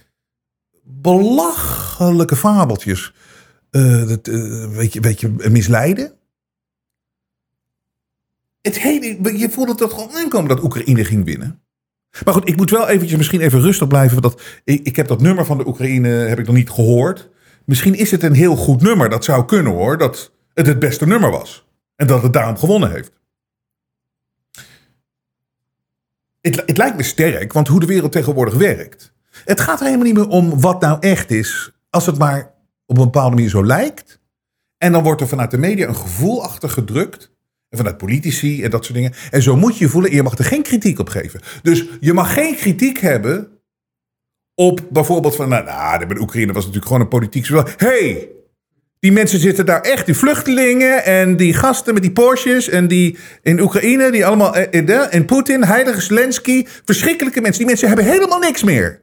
belachelijke 0.84 2.36
fabeltjes 2.36 3.13
dat, 4.08 4.27
uh, 4.27 4.68
weet, 4.68 4.94
je, 4.94 5.00
weet 5.00 5.20
je, 5.20 5.30
misleiden. 5.30 6.13
Het 8.63 8.79
hele, 8.79 9.38
je 9.38 9.50
voelde 9.50 9.72
het 9.72 9.93
gewoon 9.93 10.12
aankomen 10.12 10.50
dat 10.50 10.63
Oekraïne 10.63 11.05
ging 11.05 11.25
winnen. 11.25 11.62
Maar 12.25 12.34
goed, 12.34 12.48
ik 12.48 12.55
moet 12.55 12.70
wel 12.70 12.88
eventjes 12.88 13.17
misschien 13.17 13.41
even 13.41 13.62
rustig 13.62 13.88
blijven. 13.88 14.22
Want 14.22 14.34
dat, 14.34 14.43
ik, 14.63 14.86
ik 14.86 14.96
heb 14.96 15.08
dat 15.08 15.22
nummer 15.22 15.46
van 15.46 15.58
de 15.58 15.67
Oekraïne 15.67 16.08
heb 16.08 16.39
ik 16.39 16.46
nog 16.46 16.55
niet 16.55 16.70
gehoord. 16.70 17.29
Misschien 17.65 17.96
is 17.96 18.12
het 18.12 18.24
een 18.24 18.34
heel 18.34 18.55
goed 18.55 18.82
nummer. 18.82 19.10
Dat 19.10 19.24
zou 19.24 19.46
kunnen 19.46 19.72
hoor. 19.72 19.98
Dat 19.98 20.32
het 20.53 20.67
het 20.67 20.79
beste 20.79 21.08
nummer 21.08 21.32
was. 21.32 21.65
En 21.96 22.08
dat 22.08 22.24
het 22.24 22.34
daarom 22.34 22.58
gewonnen 22.58 22.91
heeft. 22.91 23.12
Het, 26.41 26.63
het 26.65 26.77
lijkt 26.77 26.98
me 26.98 27.03
sterk, 27.03 27.53
want 27.53 27.67
hoe 27.67 27.79
de 27.79 27.86
wereld 27.86 28.12
tegenwoordig 28.12 28.53
werkt. 28.53 29.13
Het 29.46 29.62
gaat 29.62 29.79
er 29.79 29.86
helemaal 29.86 30.05
niet 30.05 30.15
meer 30.15 30.27
om 30.27 30.62
wat 30.62 30.82
nou 30.82 30.98
echt 31.00 31.32
is. 31.32 31.72
Als 31.89 32.05
het 32.05 32.17
maar 32.17 32.53
op 32.86 32.98
een 32.98 33.03
bepaalde 33.03 33.36
manier 33.36 33.50
zo 33.50 33.65
lijkt. 33.65 34.20
En 34.77 34.91
dan 34.91 35.03
wordt 35.03 35.22
er 35.22 35.27
vanuit 35.27 35.51
de 35.51 35.58
media 35.58 35.88
een 35.88 35.96
gevoel 35.96 36.43
achter 36.43 36.70
gedrukt. 36.70 37.32
En 37.74 37.80
vanuit 37.80 37.98
politici 37.98 38.63
en 38.63 38.70
dat 38.70 38.84
soort 38.86 38.98
dingen. 38.98 39.13
En 39.32 39.42
zo 39.42 39.56
moet 39.56 39.77
je 39.77 39.84
je 39.84 39.89
voelen. 39.89 40.10
En 40.10 40.15
je 40.15 40.24
mag 40.24 40.38
er 40.38 40.46
geen 40.46 40.63
kritiek 40.63 41.00
op 41.00 41.10
geven. 41.10 41.42
Dus 41.62 41.86
je 42.00 42.13
mag 42.13 42.34
geen 42.34 42.56
kritiek 42.56 42.98
hebben 42.98 43.48
op 44.56 44.82
bijvoorbeeld 44.89 45.36
van. 45.36 45.50
Nou, 45.50 45.65
nou 45.65 46.08
de 46.08 46.20
Oekraïne 46.20 46.53
was 46.53 46.62
natuurlijk 46.63 46.86
gewoon 46.86 47.01
een 47.01 47.08
politiek. 47.08 47.48
Hé, 47.48 47.62
hey, 47.77 48.30
die 49.00 49.12
mensen 49.12 49.39
zitten 49.39 49.65
daar 49.65 49.82
echt, 49.82 50.06
die 50.06 50.15
vluchtelingen 50.15 51.06
en 51.06 51.38
die 51.38 51.53
gasten 51.53 51.94
met 51.94 52.03
die 52.03 52.12
Porsches 52.12 52.70
en 52.70 52.88
die 52.88 53.18
in 53.42 53.60
Oekraïne, 53.60 54.12
die 54.12 54.25
allemaal, 54.25 54.56
eh, 54.56 55.13
en 55.15 55.25
Poetin, 55.25 55.63
heilige 55.63 56.01
Zelensky, 56.01 56.65
verschrikkelijke 56.86 57.42
mensen. 57.42 57.58
Die 57.58 57.68
mensen 57.68 57.88
hebben 57.88 58.06
helemaal 58.06 58.39
niks 58.39 58.63
meer. 58.63 59.01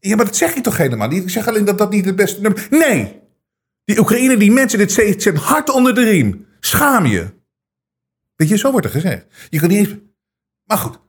Ja, 0.00 0.16
maar 0.16 0.24
dat 0.24 0.36
zeg 0.36 0.54
ik 0.54 0.62
toch 0.62 0.76
helemaal 0.76 1.08
niet? 1.08 1.22
Ik 1.22 1.30
zeg 1.30 1.48
alleen 1.48 1.64
dat 1.64 1.78
dat 1.78 1.90
niet 1.90 2.04
het 2.04 2.16
beste 2.16 2.40
nummer 2.40 2.66
Nee! 2.70 3.18
Die 3.84 3.98
Oekraïne, 3.98 4.36
die 4.36 4.52
mensen, 4.52 4.78
dit 4.78 5.22
zijn 5.22 5.36
hard 5.36 5.70
onder 5.70 5.94
de 5.94 6.04
riem. 6.04 6.48
Schaam 6.60 7.06
je. 7.06 7.38
Weet 8.36 8.48
je, 8.48 8.58
zo 8.58 8.70
wordt 8.70 8.86
er 8.86 8.92
gezegd. 8.92 9.26
Je 9.48 9.58
kan 9.60 9.68
niet. 9.68 9.98
Maar 10.64 10.78
goed, 10.78 11.00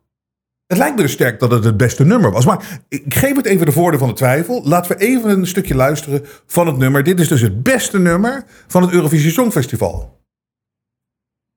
het 0.68 0.78
lijkt 0.78 0.96
me 0.96 1.02
dus 1.02 1.12
sterk 1.12 1.40
dat 1.40 1.52
het 1.52 1.64
het 1.64 1.78
beste 1.78 2.06
nummer 2.06 2.32
was. 2.32 2.46
Maar 2.46 2.82
ik 2.88 3.14
geef 3.14 3.36
het 3.36 3.46
even 3.46 3.66
de 3.66 3.72
voordeel 3.72 4.00
van 4.00 4.08
de 4.08 4.14
twijfel. 4.14 4.64
Laten 4.64 4.92
we 4.92 5.04
even 5.04 5.30
een 5.30 5.48
stukje 5.48 5.76
luisteren 5.76 6.26
van 6.46 6.68
het 6.68 6.78
nummer. 6.78 7.04
Dit 7.04 7.20
is 7.20 7.28
dus 7.28 7.42
het 7.42 7.64
beste 7.64 8.00
nummer 8.00 8.44
van 8.68 8.82
het 8.82 8.92
Eurovisie 8.92 9.32
Songfestival. 9.32 10.20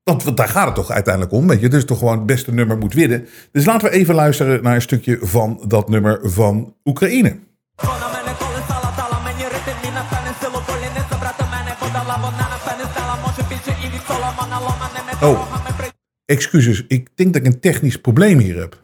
Want, 0.02 0.36
daar 0.36 0.48
gaat 0.48 0.66
het 0.66 0.74
toch 0.74 0.90
uiteindelijk 0.90 1.34
om. 1.34 1.48
Weet 1.48 1.60
je, 1.60 1.68
is 1.68 1.84
toch 1.84 1.98
gewoon 1.98 2.16
het 2.16 2.26
beste 2.26 2.52
nummer 2.52 2.78
moet 2.78 2.94
winnen. 2.94 3.28
Dus 3.52 3.64
laten 3.64 3.88
we 3.90 3.94
even 3.94 4.14
luisteren 4.14 4.62
naar 4.62 4.74
een 4.74 4.82
stukje 4.82 5.18
van 5.20 5.64
dat 5.66 5.88
nummer 5.88 6.30
van 6.30 6.76
Oekraïne. 6.84 7.38
Oh, 15.21 15.54
excuses. 16.25 16.85
Ik 16.88 17.16
denk 17.16 17.33
dat 17.33 17.43
ik 17.47 17.52
een 17.52 17.61
technisch 17.61 18.00
probleem 18.00 18.38
hier 18.38 18.59
heb. 18.59 18.83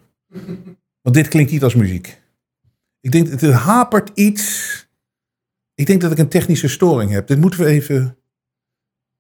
Want 1.02 1.14
dit 1.14 1.28
klinkt 1.28 1.52
niet 1.52 1.62
als 1.62 1.74
muziek. 1.74 2.20
Ik 3.00 3.12
denk 3.12 3.30
dat 3.30 3.40
het 3.40 3.52
hapert 3.52 4.10
iets. 4.14 4.88
Ik 5.74 5.86
denk 5.86 6.00
dat 6.00 6.12
ik 6.12 6.18
een 6.18 6.28
technische 6.28 6.68
storing 6.68 7.10
heb. 7.10 7.26
Dit 7.26 7.38
moeten 7.38 7.60
we 7.60 7.66
even. 7.66 8.18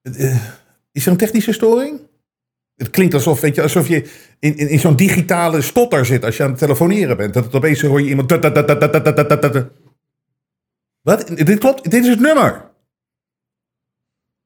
Uh, 0.02 0.44
is 0.92 1.06
er 1.06 1.12
een 1.12 1.18
technische 1.18 1.52
storing? 1.52 2.00
Het 2.76 2.90
klinkt 2.90 3.14
alsof, 3.14 3.40
weet 3.40 3.54
je, 3.54 3.62
alsof 3.62 3.88
je 3.88 4.10
in, 4.38 4.56
in, 4.56 4.78
zo'n 4.78 4.96
digitale 4.96 5.62
stotter 5.62 6.06
zit 6.06 6.24
als 6.24 6.36
je 6.36 6.42
aan 6.42 6.50
het 6.50 6.58
telefoneren 6.58 7.16
bent. 7.16 7.34
Dat 7.34 7.54
opeens 7.54 7.80
hoor 7.80 8.00
je 8.00 8.08
iemand. 8.08 8.30
Wat? 11.00 11.26
Dit 11.26 11.58
klopt, 11.58 11.90
dit 11.90 12.02
is 12.04 12.08
het 12.08 12.20
nummer. 12.20 12.70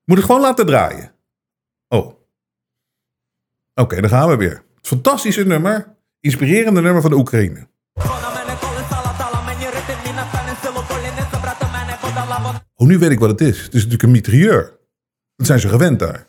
Moet 0.05 0.17
het 0.17 0.27
gewoon 0.27 0.41
laten 0.41 0.67
draaien. 0.67 1.14
Oh. 1.89 2.13
Oké, 3.75 4.01
dan 4.01 4.11
gaan 4.11 4.29
we 4.29 4.37
weer. 4.37 4.65
Het 4.77 4.87
fantastische 4.87 5.45
nummer. 5.45 5.97
Inspirerende 6.21 6.81
nummer 6.81 7.03
van 7.03 7.11
de 7.11 7.17
Oekraïne. 7.17 7.69
Oh, 12.77 12.87
nu 12.89 12.99
weet 12.99 13.11
ik 13.11 13.19
wat 13.19 13.31
het 13.31 13.41
is. 13.41 13.57
Het 13.63 13.75
is 13.75 13.83
natuurlijk 13.83 14.03
een 14.03 14.11
mitrailleur. 14.11 14.79
Dat 15.37 15.47
zijn 15.47 15.61
ze 15.61 15.69
gewend 15.69 15.99
daar. 15.99 16.27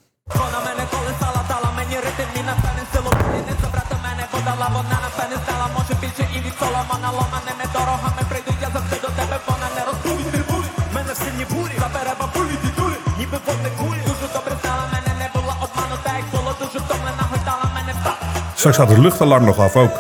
Straks 18.66 18.84
gaat 18.84 18.96
het 18.96 19.06
luchtalarm 19.06 19.46
nog 19.46 19.60
af 19.60 19.76
ook. 19.76 20.00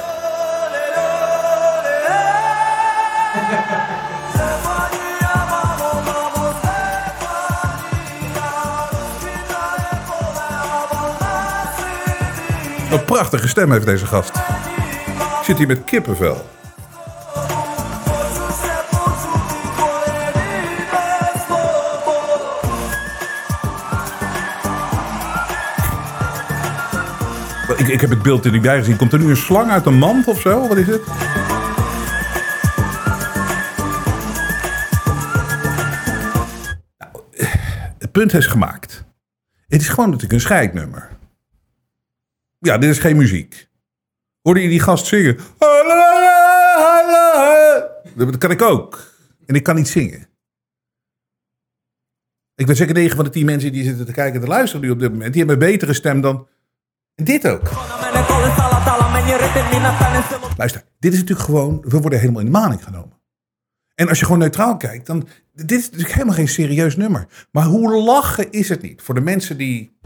Een 12.91 13.05
prachtige 13.05 13.47
stem 13.47 13.71
heeft 13.71 13.85
deze 13.85 14.05
gast. 14.05 14.31
zit 15.43 15.57
hier 15.57 15.67
met 15.67 15.83
kippenvel. 15.83 16.45
Ik, 27.87 28.01
heb 28.01 28.09
het 28.09 28.21
beeld 28.21 28.45
er 28.45 28.51
niet 28.51 28.61
bij 28.61 28.77
gezien. 28.77 28.97
Komt 28.97 29.13
er 29.13 29.19
nu 29.19 29.29
een 29.29 29.37
slang 29.37 29.71
uit 29.71 29.85
een 29.85 29.97
mand 29.97 30.27
of 30.27 30.41
zo? 30.41 30.67
Wat 30.67 30.77
is 30.77 30.87
het? 30.87 31.05
Nou, 36.97 37.23
het 37.97 38.11
punt 38.11 38.33
is 38.33 38.45
gemaakt. 38.45 39.05
Het 39.67 39.81
is 39.81 39.89
gewoon 39.89 40.05
natuurlijk 40.05 40.33
een 40.33 40.39
scheidnummer. 40.39 41.09
Ja, 42.59 42.77
dit 42.77 42.89
is 42.89 42.99
geen 42.99 43.17
muziek. 43.17 43.69
Hoorde 44.41 44.61
je 44.61 44.69
die 44.69 44.79
gast 44.79 45.05
zingen? 45.05 45.37
Dat 48.15 48.37
kan 48.37 48.51
ik 48.51 48.61
ook. 48.61 49.13
En 49.45 49.55
ik 49.55 49.63
kan 49.63 49.75
niet 49.75 49.87
zingen. 49.87 50.27
Ik 52.55 52.67
weet 52.67 52.77
zeker 52.77 52.93
9 52.93 53.15
van 53.15 53.25
de 53.25 53.31
10 53.31 53.45
mensen 53.45 53.71
die 53.71 53.83
zitten 53.83 54.05
te 54.05 54.11
kijken 54.11 54.35
en 54.35 54.41
te 54.41 54.47
luisteren 54.47 54.81
nu 54.81 54.89
op 54.91 54.99
dit 54.99 55.11
moment. 55.11 55.33
Die 55.33 55.43
hebben 55.43 55.61
een 55.61 55.71
betere 55.71 55.93
stem 55.93 56.21
dan 56.21 56.47
dit 57.15 57.47
ook. 57.47 57.69
Luister, 60.57 60.83
dit 60.99 61.13
is 61.13 61.19
natuurlijk 61.19 61.47
gewoon. 61.47 61.81
We 61.81 61.99
worden 61.99 62.19
helemaal 62.19 62.39
in 62.41 62.51
de 62.51 62.57
maning 62.59 62.83
genomen. 62.83 63.21
En 63.95 64.07
als 64.07 64.19
je 64.19 64.25
gewoon 64.25 64.39
neutraal 64.39 64.77
kijkt, 64.77 65.05
dan. 65.05 65.27
Dit 65.53 65.71
is 65.71 65.85
natuurlijk 65.85 66.13
helemaal 66.13 66.35
geen 66.35 66.47
serieus 66.47 66.95
nummer. 66.95 67.47
Maar 67.51 67.65
hoe 67.65 68.03
lachen 68.03 68.51
is 68.51 68.69
het 68.69 68.81
niet? 68.81 69.01
Voor 69.01 69.15
de 69.15 69.21
mensen 69.21 69.57
die 69.57 69.97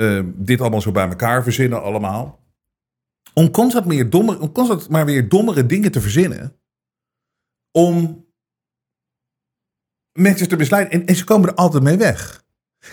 uh, 0.00 0.22
dit 0.34 0.60
allemaal 0.60 0.80
zo 0.80 0.92
bij 0.92 1.08
elkaar 1.08 1.42
verzinnen, 1.42 1.82
allemaal. 1.82 2.42
Om 3.34 3.50
constant, 3.50 3.86
meer 3.86 4.10
dommer, 4.10 4.40
om 4.40 4.52
constant 4.52 4.88
maar 4.88 5.04
weer 5.04 5.28
dommere 5.28 5.66
dingen 5.66 5.92
te 5.92 6.00
verzinnen. 6.00 6.60
Om 7.70 8.26
mensen 10.12 10.48
te 10.48 10.56
besluiten. 10.56 11.00
En, 11.00 11.06
en 11.06 11.16
ze 11.16 11.24
komen 11.24 11.48
er 11.48 11.54
altijd 11.54 11.82
mee 11.82 11.96
weg. 11.96 12.44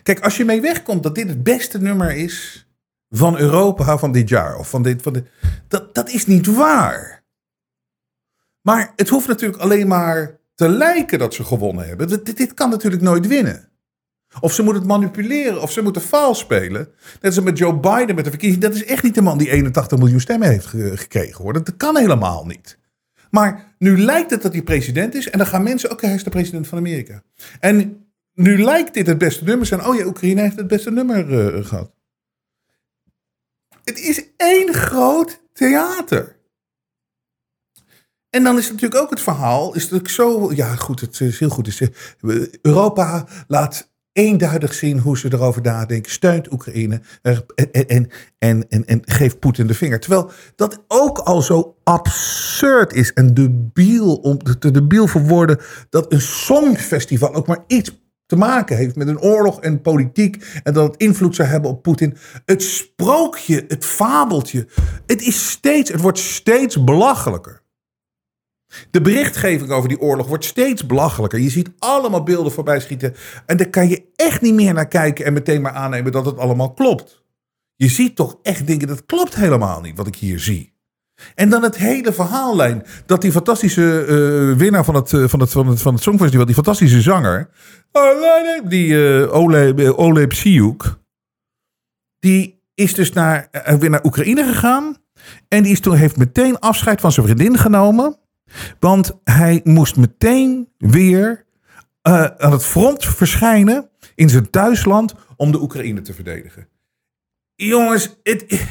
Kijk, 0.03 0.19
als 0.19 0.37
je 0.37 0.45
mee 0.45 0.61
wegkomt 0.61 1.03
dat 1.03 1.15
dit 1.15 1.27
het 1.27 1.43
beste 1.43 1.81
nummer 1.81 2.15
is 2.15 2.67
van 3.11 3.37
Europa 3.37 3.97
van 3.97 4.11
dit 4.11 4.29
jaar. 4.29 4.57
Of 4.57 4.69
van 4.69 4.83
dit, 4.83 5.01
van 5.01 5.13
dit, 5.13 5.27
dat, 5.67 5.95
dat 5.95 6.09
is 6.09 6.25
niet 6.25 6.45
waar. 6.45 7.23
Maar 8.61 8.93
het 8.95 9.09
hoeft 9.09 9.27
natuurlijk 9.27 9.61
alleen 9.61 9.87
maar 9.87 10.39
te 10.55 10.69
lijken 10.69 11.19
dat 11.19 11.33
ze 11.33 11.43
gewonnen 11.43 11.87
hebben. 11.87 12.07
Dit, 12.07 12.37
dit 12.37 12.53
kan 12.53 12.69
natuurlijk 12.69 13.01
nooit 13.01 13.27
winnen. 13.27 13.69
Of 14.39 14.53
ze 14.53 14.63
moeten 14.63 14.81
het 14.81 14.91
manipuleren, 14.91 15.61
of 15.61 15.71
ze 15.71 15.81
moeten 15.81 16.01
vals 16.01 16.39
spelen. 16.39 16.89
Net 17.21 17.35
als 17.35 17.45
met 17.45 17.57
Joe 17.57 17.79
Biden 17.79 18.15
met 18.15 18.23
de 18.23 18.29
verkiezing. 18.29 18.61
Dat 18.61 18.73
is 18.73 18.85
echt 18.85 19.03
niet 19.03 19.15
de 19.15 19.21
man 19.21 19.37
die 19.37 19.49
81 19.49 19.97
miljoen 19.97 20.19
stemmen 20.19 20.47
heeft 20.47 20.65
gekregen. 20.95 21.43
Hoor. 21.43 21.53
Dat 21.53 21.77
kan 21.77 21.97
helemaal 21.97 22.45
niet. 22.45 22.77
Maar 23.29 23.75
nu 23.77 23.97
lijkt 23.97 24.29
het 24.29 24.41
dat 24.41 24.53
hij 24.53 24.61
president 24.61 25.15
is. 25.15 25.29
En 25.29 25.37
dan 25.37 25.47
gaan 25.47 25.63
mensen, 25.63 25.91
oké, 25.91 26.05
hij 26.05 26.15
is 26.15 26.23
de 26.23 26.29
president 26.29 26.67
van 26.67 26.77
Amerika. 26.77 27.23
En 27.59 28.05
nu 28.33 28.63
lijkt 28.63 28.93
dit 28.93 29.07
het 29.07 29.17
beste 29.17 29.43
nummer 29.43 29.67
zijn. 29.67 29.85
Oh 29.85 29.95
ja, 29.95 30.05
Oekraïne 30.05 30.41
heeft 30.41 30.55
het 30.55 30.67
beste 30.67 30.91
nummer 30.91 31.29
uh, 31.29 31.65
gehad. 31.65 31.91
Het 33.83 33.99
is 33.99 34.23
één 34.37 34.73
groot 34.73 35.41
theater. 35.53 36.39
En 38.29 38.43
dan 38.43 38.57
is 38.57 38.69
natuurlijk 38.69 39.01
ook 39.01 39.09
het 39.09 39.21
verhaal, 39.21 39.75
is 39.75 39.81
natuurlijk 39.81 40.09
zo, 40.09 40.51
ja 40.53 40.75
goed, 40.75 40.99
het 40.99 41.19
is 41.19 41.39
heel 41.39 41.49
goed. 41.49 41.91
Europa 42.61 43.25
laat 43.47 43.89
eenduidig 44.13 44.73
zien 44.73 44.99
hoe 44.99 45.17
ze 45.17 45.33
erover 45.33 45.61
nadenken, 45.61 46.11
steunt 46.11 46.51
Oekraïne 46.51 47.01
en, 47.21 47.45
en, 47.71 48.09
en, 48.39 48.69
en, 48.69 48.85
en 48.85 49.01
geeft 49.05 49.39
Poetin 49.39 49.67
de 49.67 49.73
vinger. 49.73 49.99
Terwijl 49.99 50.31
dat 50.55 50.83
ook 50.87 51.17
al 51.17 51.41
zo 51.41 51.75
absurd 51.83 52.93
is 52.93 53.13
en 53.13 53.33
debiel, 53.33 54.15
om 54.15 54.37
te 54.59 54.71
debiel 54.71 55.07
voor 55.07 55.27
woorden, 55.27 55.59
dat 55.89 56.13
een 56.13 56.21
songfestival 56.21 57.33
ook 57.33 57.47
maar 57.47 57.63
iets 57.67 58.00
te 58.31 58.37
maken 58.37 58.77
heeft 58.77 58.95
met 58.95 59.07
een 59.07 59.19
oorlog 59.19 59.61
en 59.61 59.81
politiek 59.81 60.61
en 60.63 60.73
dat 60.73 60.91
het 60.91 61.01
invloed 61.01 61.35
zou 61.35 61.47
hebben 61.49 61.69
op 61.69 61.81
Poetin. 61.81 62.17
Het 62.45 62.63
sprookje, 62.63 63.65
het 63.67 63.85
fabeltje, 63.85 64.67
het 65.05 65.21
is 65.21 65.49
steeds, 65.49 65.91
het 65.91 66.01
wordt 66.01 66.17
steeds 66.17 66.83
belachelijker. 66.83 67.61
De 68.91 69.01
berichtgeving 69.01 69.71
over 69.71 69.89
die 69.89 69.99
oorlog 69.99 70.27
wordt 70.27 70.45
steeds 70.45 70.85
belachelijker. 70.85 71.39
Je 71.39 71.49
ziet 71.49 71.71
allemaal 71.79 72.23
beelden 72.23 72.51
voorbij 72.51 72.79
schieten 72.79 73.15
en 73.45 73.57
daar 73.57 73.69
kan 73.69 73.89
je 73.89 74.05
echt 74.15 74.41
niet 74.41 74.53
meer 74.53 74.73
naar 74.73 74.87
kijken 74.87 75.25
en 75.25 75.33
meteen 75.33 75.61
maar 75.61 75.73
aannemen 75.73 76.11
dat 76.11 76.25
het 76.25 76.37
allemaal 76.37 76.73
klopt. 76.73 77.23
Je 77.75 77.87
ziet 77.87 78.15
toch 78.15 78.39
echt 78.41 78.67
dingen, 78.67 78.87
dat 78.87 79.05
klopt 79.05 79.35
helemaal 79.35 79.81
niet 79.81 79.97
wat 79.97 80.07
ik 80.07 80.15
hier 80.15 80.39
zie. 80.39 80.70
En 81.35 81.49
dan 81.49 81.63
het 81.63 81.77
hele 81.77 82.13
verhaallijn. 82.13 82.83
Dat 83.05 83.21
die 83.21 83.31
fantastische 83.31 84.05
uh, 84.07 84.57
winnaar 84.57 84.85
van 84.85 84.95
het, 84.95 85.11
uh, 85.11 85.27
van, 85.27 85.39
het, 85.39 85.51
van, 85.51 85.67
het, 85.67 85.81
van 85.81 85.93
het 85.93 86.03
Songfestival, 86.03 86.45
die 86.45 86.55
fantastische 86.55 87.01
zanger. 87.01 87.49
Die 88.63 88.87
uh, 88.87 89.33
Ole, 89.33 89.97
Ole 89.97 90.27
Psiuk. 90.27 90.95
Die 92.19 92.61
is 92.73 92.93
dus 92.93 93.11
naar, 93.11 93.47
weer 93.79 93.89
naar 93.89 94.05
Oekraïne 94.05 94.43
gegaan. 94.43 94.97
En 95.47 95.63
die 95.63 95.71
is 95.71 95.79
toen, 95.79 95.95
heeft 95.95 96.17
meteen 96.17 96.59
afscheid 96.59 97.01
van 97.01 97.11
zijn 97.11 97.25
vriendin 97.25 97.57
genomen. 97.57 98.17
Want 98.79 99.19
hij 99.23 99.61
moest 99.63 99.97
meteen 99.97 100.69
weer 100.77 101.45
aan 102.01 102.51
het 102.51 102.65
front 102.65 103.05
verschijnen 103.05 103.89
in 104.15 104.29
zijn 104.29 104.49
thuisland 104.49 105.13
om 105.35 105.51
de 105.51 105.61
Oekraïne 105.61 106.01
te 106.01 106.13
verdedigen. 106.13 106.67
Jongens, 107.55 108.19
het 108.23 108.65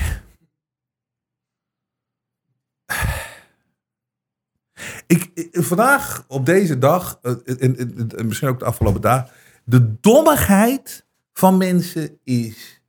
ik, 5.06 5.48
vandaag, 5.52 6.24
op 6.28 6.46
deze 6.46 6.78
dag, 6.78 7.20
en, 7.22 7.76
en, 8.16 8.26
misschien 8.26 8.48
ook 8.48 8.58
de 8.58 8.64
afgelopen 8.64 9.00
dagen, 9.00 9.30
de 9.64 10.00
dommigheid 10.00 11.06
van 11.32 11.56
mensen 11.56 12.18
is, 12.24 12.82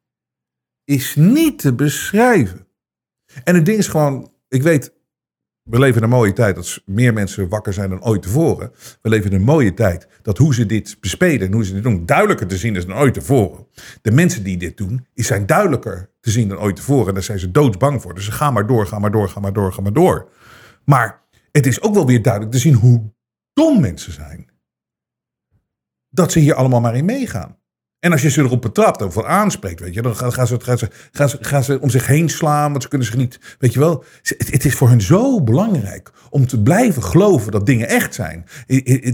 is 0.83 1.15
niet 1.15 1.59
te 1.59 1.73
beschrijven. 1.73 2.67
En 3.43 3.55
het 3.55 3.65
ding 3.65 3.77
is 3.77 3.87
gewoon, 3.87 4.31
ik 4.47 4.63
weet, 4.63 4.93
we 5.63 5.79
leven 5.79 6.03
een 6.03 6.09
mooie 6.09 6.33
tijd 6.33 6.55
dat 6.55 6.81
meer 6.85 7.13
mensen 7.13 7.49
wakker 7.49 7.73
zijn 7.73 7.89
dan 7.89 8.03
ooit 8.03 8.21
tevoren. 8.21 8.71
We 9.01 9.09
leven 9.09 9.33
een 9.33 9.41
mooie 9.41 9.73
tijd 9.73 10.07
dat 10.21 10.37
hoe 10.37 10.53
ze 10.53 10.65
dit 10.65 10.97
bespelen 10.99 11.47
en 11.47 11.53
hoe 11.53 11.65
ze 11.65 11.73
dit 11.73 11.83
doen 11.83 12.05
duidelijker 12.05 12.47
te 12.47 12.57
zien 12.57 12.75
is 12.75 12.85
dan 12.85 12.97
ooit 12.97 13.13
tevoren. 13.13 13.67
De 14.01 14.11
mensen 14.11 14.43
die 14.43 14.57
dit 14.57 14.77
doen, 14.77 15.07
zijn 15.13 15.45
duidelijker 15.45 16.09
te 16.19 16.31
zien 16.31 16.47
dan 16.47 16.59
ooit 16.59 16.75
tevoren. 16.75 17.07
En 17.07 17.13
daar 17.13 17.23
zijn 17.23 17.39
ze 17.39 17.51
doodsbang 17.51 18.01
voor. 18.01 18.13
Dus 18.13 18.25
ze 18.25 18.31
gaan 18.31 18.53
maar 18.53 18.67
door, 18.67 18.87
gaan 18.87 19.01
maar 19.01 19.11
door, 19.11 19.29
gaan 19.29 19.41
maar 19.41 19.53
door, 19.53 19.73
gaan 19.73 19.83
maar 19.83 19.93
door. 19.93 20.29
Maar 20.85 21.21
het 21.51 21.65
is 21.65 21.81
ook 21.81 21.93
wel 21.93 22.05
weer 22.05 22.21
duidelijk 22.21 22.53
te 22.53 22.59
zien 22.59 22.73
hoe 22.73 23.13
dom 23.53 23.81
mensen 23.81 24.13
zijn. 24.13 24.49
Dat 26.09 26.31
ze 26.31 26.39
hier 26.39 26.53
allemaal 26.53 26.81
maar 26.81 26.95
in 26.95 27.05
meegaan. 27.05 27.60
En 28.01 28.11
als 28.11 28.21
je 28.21 28.29
ze 28.29 28.41
erop 28.41 28.61
betrapt 28.61 29.01
of 29.01 29.23
aanspreekt, 29.23 29.79
weet 29.79 29.93
je, 29.93 30.01
dan 30.01 30.15
gaan 30.15 30.47
ze, 30.47 30.59
gaan, 30.59 30.77
ze, 30.77 30.89
gaan, 31.11 31.29
gaan 31.39 31.63
ze 31.63 31.79
om 31.79 31.89
zich 31.89 32.07
heen 32.07 32.29
slaan, 32.29 32.71
want 32.71 32.83
ze 32.83 32.89
kunnen 32.89 33.07
zich 33.07 33.17
niet, 33.17 33.39
weet 33.59 33.73
je 33.73 33.79
wel. 33.79 34.03
Het, 34.21 34.51
het 34.51 34.65
is 34.65 34.75
voor 34.75 34.89
hen 34.89 35.01
zo 35.01 35.41
belangrijk 35.43 36.11
om 36.29 36.47
te 36.47 36.61
blijven 36.61 37.03
geloven 37.03 37.51
dat 37.51 37.65
dingen 37.65 37.87
echt 37.87 38.13
zijn. 38.13 38.45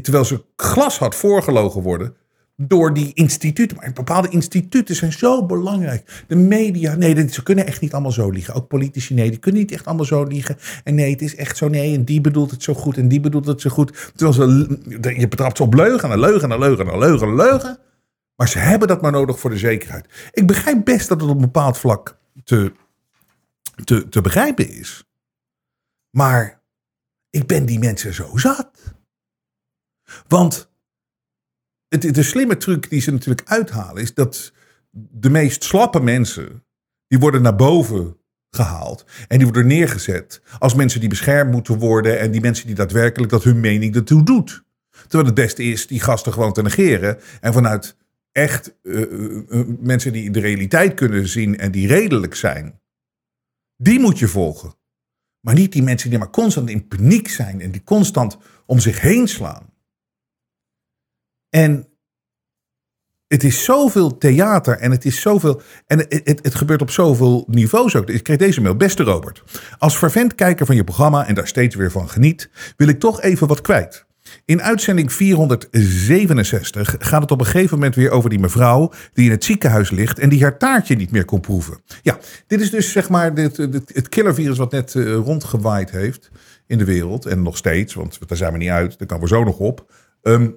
Terwijl 0.02 0.26
ze 0.26 0.43
glashard 0.56 1.15
voorgelogen 1.15 1.82
worden 1.82 2.15
door 2.56 2.93
die 2.93 3.12
instituten. 3.13 3.78
Maar 3.78 3.93
bepaalde 3.93 4.30
instituten 4.30 4.95
zijn 4.95 5.12
zo 5.12 5.45
belangrijk. 5.45 6.23
De 6.28 6.36
media, 6.36 6.95
nee, 6.95 7.30
ze 7.30 7.43
kunnen 7.43 7.67
echt 7.67 7.82
niet 7.82 7.93
allemaal 7.93 8.12
zo 8.12 8.30
liegen. 8.30 8.54
Ook 8.54 8.67
politici, 8.67 9.13
nee, 9.13 9.30
die 9.30 9.39
kunnen 9.39 9.62
niet 9.62 9.71
echt 9.71 9.86
allemaal 9.86 10.06
zo 10.06 10.23
liegen. 10.23 10.58
En 10.84 10.95
nee, 10.95 11.12
het 11.12 11.21
is 11.21 11.36
echt 11.36 11.58
zo, 11.58 11.67
nee, 11.67 11.95
en 11.95 12.04
die 12.04 12.21
bedoelt 12.21 12.52
het 12.52 12.63
zo 12.63 12.73
goed 12.73 12.97
en 12.97 13.08
die 13.08 13.19
bedoelt 13.19 13.45
het 13.45 13.62
zo 13.62 13.69
goed. 13.69 14.12
Terwijl 14.15 14.34
ze, 14.34 14.78
je 15.17 15.28
betrapt 15.28 15.58
ze 15.58 15.63
op 15.63 15.73
leugen 15.73 16.12
en 16.12 16.19
leugen 16.19 16.52
en 16.52 16.60
leugen 16.60 16.88
en 16.88 16.97
leugen 16.97 17.28
en 17.28 17.36
leugen. 17.36 17.80
Maar 18.38 18.47
ze 18.47 18.60
hebben 18.60 18.88
dat 18.88 19.02
maar 19.02 19.12
nodig 19.12 19.39
voor 19.39 19.50
de 19.50 19.58
zekerheid. 19.58 20.30
Ik 20.32 20.47
begrijp 20.47 20.86
best 20.86 21.08
dat 21.08 21.21
het 21.21 21.30
op 21.30 21.36
een 21.36 21.41
bepaald 21.41 21.78
vlak 21.78 22.17
te, 22.43 22.73
te, 23.84 24.10
te 24.10 24.21
begrijpen 24.21 24.69
is. 24.69 25.04
Maar 26.10 26.62
ik 27.30 27.47
ben 27.47 27.65
die 27.65 27.80
mensen 27.80 28.13
zo 28.13 28.38
zat. 28.38 28.95
Want 30.28 30.71
het, 31.88 32.13
de 32.13 32.23
slimme 32.23 32.58
truc 32.58 32.89
die 32.89 33.02
ze 33.02 33.12
natuurlijk 33.12 33.50
uithalen 33.50 34.02
is 34.02 34.13
dat 34.13 34.54
de 34.91 35.30
meest 35.30 35.63
slappe 35.63 36.00
mensen, 36.00 36.65
die 37.08 37.19
worden 37.19 37.41
naar 37.41 37.56
boven 37.56 38.17
gehaald. 38.50 39.06
En 39.28 39.38
die 39.38 39.45
worden 39.45 39.67
neergezet 39.67 40.41
als 40.60 40.73
mensen 40.73 41.00
die 41.00 41.10
beschermd 41.10 41.52
moeten 41.52 41.78
worden 41.78 42.19
en 42.19 42.32
die 42.32 42.41
mensen 42.41 42.65
die 42.65 42.76
daadwerkelijk 42.76 43.32
dat 43.32 43.43
hun 43.43 43.60
mening 43.60 43.95
ertoe 43.95 44.23
doet. 44.23 44.65
Terwijl 45.02 45.26
het 45.26 45.34
beste 45.34 45.63
is 45.63 45.88
die 45.88 46.00
gasten 46.00 46.34
gewoon 46.34 46.54
te 46.54 46.62
negeren 46.62 47.19
en 47.41 47.54
vanuit 47.54 47.96
echt 48.38 48.78
uh, 48.84 49.63
mensen 49.80 50.13
die 50.13 50.32
de 50.32 50.39
realiteit 50.39 50.93
kunnen 50.93 51.28
zien 51.28 51.58
en 51.58 51.71
die 51.71 51.88
redelijk 51.88 52.36
zijn, 52.36 52.82
die 53.76 54.00
moet 54.00 54.19
je 54.19 54.28
volgen. 54.28 54.76
Maar 55.39 55.54
niet 55.54 55.71
die 55.71 55.84
mensen 55.84 56.10
die 56.10 56.19
maar 56.19 56.30
constant 56.30 56.69
in 56.69 56.88
paniek 56.88 57.28
zijn 57.28 57.62
en 57.62 57.71
die 57.71 57.84
constant 57.84 58.38
om 58.65 58.80
zich 58.80 59.02
heen 59.02 59.28
slaan. 59.28 59.73
En 61.50 61.88
het 63.28 63.43
is 63.43 63.63
zoveel 63.63 64.17
theater 64.17 64.78
en 64.78 64.91
het 64.91 65.06
is 65.06 65.21
zoveel. 65.21 65.62
En 65.86 65.97
het, 65.97 66.21
het, 66.23 66.39
het, 66.43 66.56
gebeurt 66.56 66.82
op 66.82 66.89
zoveel 66.89 67.45
niveaus 67.47 67.95
ook. 67.95 68.10
Ik 68.10 68.23
kreeg 68.23 68.38
deze 68.38 68.62
mail. 68.62 68.76
Beste 68.76 69.04
Robert, 69.04 69.43
als 69.78 69.97
fervent 69.97 70.36
kijker 70.36 70.65
van 70.65 70.76
je 70.76 70.84
programma 70.84 71.28
en 71.28 71.36
daar 71.36 71.47
steeds 71.47 71.76
weer 71.76 71.91
van 71.91 72.10
geniet, 72.10 72.50
wil 72.76 72.88
ik 72.88 73.00
toch 73.00 73.21
even 73.21 73.47
wat 73.47 73.62
kwijt. 73.62 74.07
In 74.45 74.62
uitzending 74.62 75.13
467 75.13 76.95
gaat 77.00 77.21
het 77.21 77.32
op 77.32 77.39
een 77.39 77.45
gegeven 77.45 77.78
moment 77.78 77.95
weer 77.95 78.10
over 78.10 78.30
die 78.30 78.39
mevrouw 78.39 78.91
die 79.13 79.26
in 79.26 79.32
het 79.32 79.43
ziekenhuis 79.43 79.89
ligt 79.89 80.19
en 80.19 80.30
die 80.30 80.41
haar 80.41 80.58
taartje 80.58 80.95
niet 80.95 81.12
meer 81.12 81.26
kon 81.26 81.39
proeven. 81.39 81.82
Ja, 82.02 82.17
dit 82.47 82.62
is 82.62 82.69
dus 82.69 82.91
zeg 82.91 83.10
maar 83.10 83.34
dit, 83.34 83.58
het 83.58 84.10
killervirus 84.10 84.58
wat 84.58 84.71
net 84.71 84.93
uh, 84.93 85.15
rondgewaaid 85.15 85.91
heeft 85.91 86.30
in 86.67 86.78
de 86.78 86.86
wereld 86.86 87.26
en 87.26 87.41
nog 87.41 87.58
steeds, 87.58 87.93
want 87.93 88.19
daar 88.28 88.38
zijn 88.38 88.52
we 88.52 88.58
niet 88.58 88.69
uit, 88.69 88.97
daar 88.97 89.08
kan 89.08 89.19
we 89.19 89.28
zo 89.28 89.43
nog 89.43 89.58
op. 89.58 89.91
Um, 90.21 90.56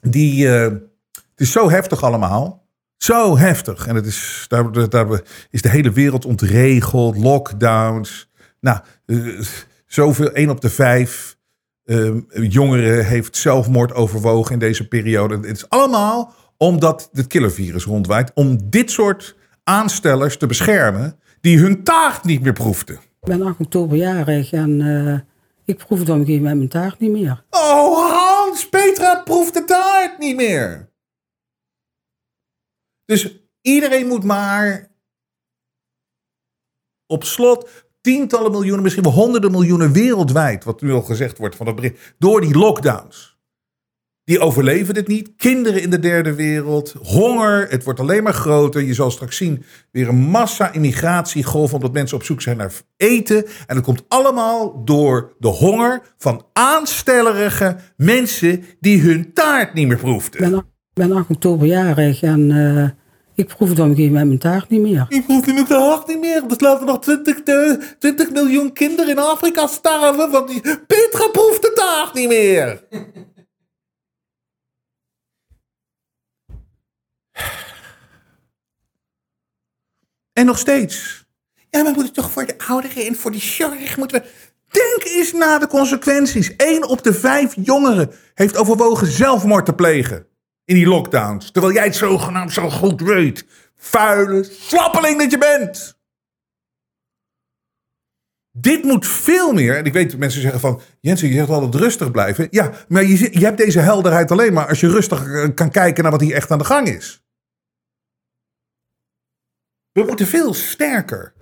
die, 0.00 0.46
uh, 0.46 0.62
het 0.62 1.48
is 1.48 1.52
zo 1.52 1.70
heftig 1.70 2.02
allemaal. 2.02 2.68
Zo 2.96 3.38
heftig. 3.38 3.86
En 3.86 3.94
het 3.94 4.06
is, 4.06 4.44
daar, 4.48 4.88
daar 4.88 5.22
is 5.50 5.62
de 5.62 5.68
hele 5.68 5.90
wereld 5.90 6.24
ontregeld, 6.24 7.16
lockdowns. 7.16 8.30
Nou, 8.60 8.78
uh, 9.06 9.40
zoveel, 9.86 10.32
één 10.32 10.50
op 10.50 10.60
de 10.60 10.70
vijf 10.70 11.36
uh, 11.90 12.16
jongeren 12.32 13.06
heeft 13.06 13.36
zelfmoord 13.36 13.92
overwogen 13.92 14.52
in 14.52 14.58
deze 14.58 14.88
periode. 14.88 15.36
Het 15.36 15.56
is 15.56 15.68
allemaal 15.68 16.34
omdat 16.56 17.08
het 17.12 17.26
killervirus 17.26 17.84
rondwaait. 17.84 18.30
Om 18.34 18.70
dit 18.70 18.90
soort 18.90 19.36
aanstellers 19.64 20.36
te 20.36 20.46
beschermen 20.46 21.18
die 21.40 21.58
hun 21.58 21.84
taart 21.84 22.24
niet 22.24 22.42
meer 22.42 22.52
proefden. 22.52 22.94
Ik 22.94 23.28
ben 23.28 23.42
8 23.42 23.60
oktober 23.60 23.96
jarig 23.96 24.52
en 24.52 24.80
uh, 24.80 25.18
ik 25.64 25.76
proef 25.76 26.04
dan 26.04 26.18
met 26.18 26.40
mijn 26.40 26.68
taart 26.68 26.98
niet 26.98 27.10
meer. 27.10 27.44
Oh 27.50 28.10
Hans, 28.10 28.68
Petra 28.68 29.22
proeft 29.22 29.54
de 29.54 29.64
taart 29.64 30.18
niet 30.18 30.36
meer. 30.36 30.90
Dus 33.04 33.40
iedereen 33.60 34.06
moet 34.06 34.24
maar 34.24 34.90
op 37.06 37.24
slot 37.24 37.89
tientallen 38.00 38.50
miljoenen, 38.50 38.82
misschien 38.82 39.04
wel 39.04 39.12
honderden 39.12 39.50
miljoenen 39.50 39.92
wereldwijd, 39.92 40.64
wat 40.64 40.80
nu 40.80 40.92
al 40.92 41.02
gezegd 41.02 41.38
wordt 41.38 41.56
van 41.56 41.66
dat 41.66 41.74
bericht, 41.74 42.14
door 42.18 42.40
die 42.40 42.58
lockdowns. 42.58 43.38
Die 44.24 44.40
overleven 44.40 44.94
het 44.94 45.08
niet. 45.08 45.32
Kinderen 45.36 45.82
in 45.82 45.90
de 45.90 45.98
derde 45.98 46.34
wereld, 46.34 46.94
honger, 47.02 47.66
het 47.68 47.84
wordt 47.84 48.00
alleen 48.00 48.22
maar 48.22 48.34
groter. 48.34 48.82
Je 48.82 48.94
zal 48.94 49.10
straks 49.10 49.36
zien 49.36 49.64
weer 49.90 50.08
een 50.08 50.16
massa-immigratiegolf, 50.16 51.74
omdat 51.74 51.92
mensen 51.92 52.16
op 52.16 52.22
zoek 52.22 52.42
zijn 52.42 52.56
naar 52.56 52.72
eten. 52.96 53.44
En 53.66 53.74
dat 53.74 53.84
komt 53.84 54.04
allemaal 54.08 54.84
door 54.84 55.34
de 55.38 55.48
honger 55.48 56.02
van 56.18 56.44
aanstellerige 56.52 57.76
mensen 57.96 58.64
die 58.80 59.00
hun 59.00 59.32
taart 59.32 59.74
niet 59.74 59.88
meer 59.88 59.96
proefden. 59.96 60.54
Ik 60.54 60.62
ben, 60.94 61.12
8 61.12 61.30
oktober 61.30 61.66
jarig 61.66 62.22
en 62.22 62.50
uh, 62.50 62.88
ik 63.40 63.46
proef 63.56 63.72
dan 63.72 63.94
geen 63.94 64.12
met 64.12 64.26
mijn 64.26 64.38
taart 64.38 64.68
niet 64.68 64.80
meer. 64.80 65.06
Ik 65.08 65.26
proef 65.26 65.46
mijn 65.46 65.66
taart 65.66 66.06
niet 66.06 66.20
meer. 66.20 66.48
Dus 66.48 66.60
laten 66.60 66.86
nog 66.86 67.00
20, 67.00 67.42
20 67.98 68.30
miljoen 68.30 68.72
kinderen 68.72 69.10
in 69.10 69.18
Afrika 69.18 69.66
sterven. 69.66 70.30
Want 70.30 70.48
die 70.48 70.60
Petra 70.86 71.28
proeft 71.28 71.62
de 71.62 71.72
taart 71.74 72.14
niet 72.14 72.28
meer. 72.28 72.80
En 80.32 80.46
nog 80.46 80.58
steeds. 80.58 81.24
Ja, 81.70 81.82
maar 81.82 81.92
we 81.92 81.98
moeten 81.98 82.12
toch 82.14 82.30
voor 82.30 82.46
de 82.46 82.58
ouderen 82.58 83.06
en 83.06 83.16
voor 83.16 83.30
die 83.30 83.40
zorg 83.40 83.96
moeten 83.96 84.22
we... 84.22 84.28
Denk 84.70 85.16
eens 85.16 85.32
na 85.32 85.58
de 85.58 85.66
consequenties. 85.66 86.52
Eén 86.56 86.86
op 86.86 87.02
de 87.02 87.14
vijf 87.14 87.54
jongeren 87.56 88.10
heeft 88.34 88.56
overwogen 88.56 89.06
zelfmoord 89.06 89.66
te 89.66 89.72
plegen 89.72 90.29
in 90.70 90.76
die 90.76 90.86
lockdowns. 90.86 91.50
Terwijl 91.50 91.74
jij 91.74 91.84
het 91.84 91.96
zogenaamd 91.96 92.52
zo 92.52 92.70
goed 92.70 93.00
weet. 93.00 93.46
Vuile 93.76 94.44
slappeling 94.44 95.18
dat 95.18 95.30
je 95.30 95.38
bent. 95.38 95.98
Dit 98.50 98.84
moet 98.84 99.06
veel 99.06 99.52
meer. 99.52 99.76
En 99.76 99.84
ik 99.84 99.92
weet 99.92 100.10
dat 100.10 100.18
mensen 100.18 100.40
zeggen 100.40 100.60
van. 100.60 100.80
Jensen, 101.00 101.28
je 101.28 101.34
zegt 101.34 101.48
altijd 101.48 101.74
rustig 101.74 102.10
blijven. 102.10 102.48
Ja, 102.50 102.72
maar 102.88 103.04
je, 103.04 103.38
je 103.38 103.44
hebt 103.44 103.58
deze 103.58 103.80
helderheid 103.80 104.30
alleen 104.30 104.52
maar 104.52 104.68
als 104.68 104.80
je 104.80 104.88
rustig 104.88 105.26
eh, 105.26 105.48
kan 105.54 105.70
kijken 105.70 106.02
naar 106.02 106.12
wat 106.12 106.20
hier 106.20 106.34
echt 106.34 106.50
aan 106.50 106.58
de 106.58 106.64
gang 106.64 106.88
is. 106.88 107.24
We 109.92 110.02
moeten 110.02 110.26
veel 110.26 110.54
sterker 110.54 111.34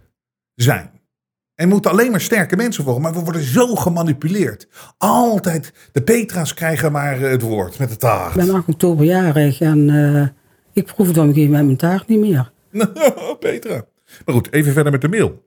zijn. 0.54 0.97
En 1.58 1.68
moeten 1.68 1.90
alleen 1.90 2.10
maar 2.10 2.20
sterke 2.20 2.56
mensen 2.56 2.84
volgen. 2.84 3.02
Maar 3.02 3.12
we 3.12 3.20
worden 3.20 3.42
zo 3.42 3.74
gemanipuleerd. 3.74 4.68
Altijd, 4.98 5.72
de 5.92 6.02
Petra's 6.02 6.54
krijgen 6.54 6.92
maar 6.92 7.20
het 7.20 7.42
woord 7.42 7.78
met 7.78 7.88
de 7.88 7.96
taart. 7.96 8.36
Ik 8.36 8.46
ben 8.46 8.54
8 8.54 8.68
oktober 8.68 9.04
jarig 9.04 9.60
en 9.60 9.88
uh, 9.88 10.26
ik 10.72 10.86
proef 10.86 11.12
dan 11.12 11.34
geen 11.34 11.50
met 11.50 11.64
mijn 11.64 11.76
taart 11.76 12.08
niet 12.08 12.18
meer. 12.18 12.52
Petra. 13.40 13.84
Maar 14.24 14.34
goed, 14.34 14.52
even 14.52 14.72
verder 14.72 14.92
met 14.92 15.00
de 15.00 15.08
mail. 15.08 15.46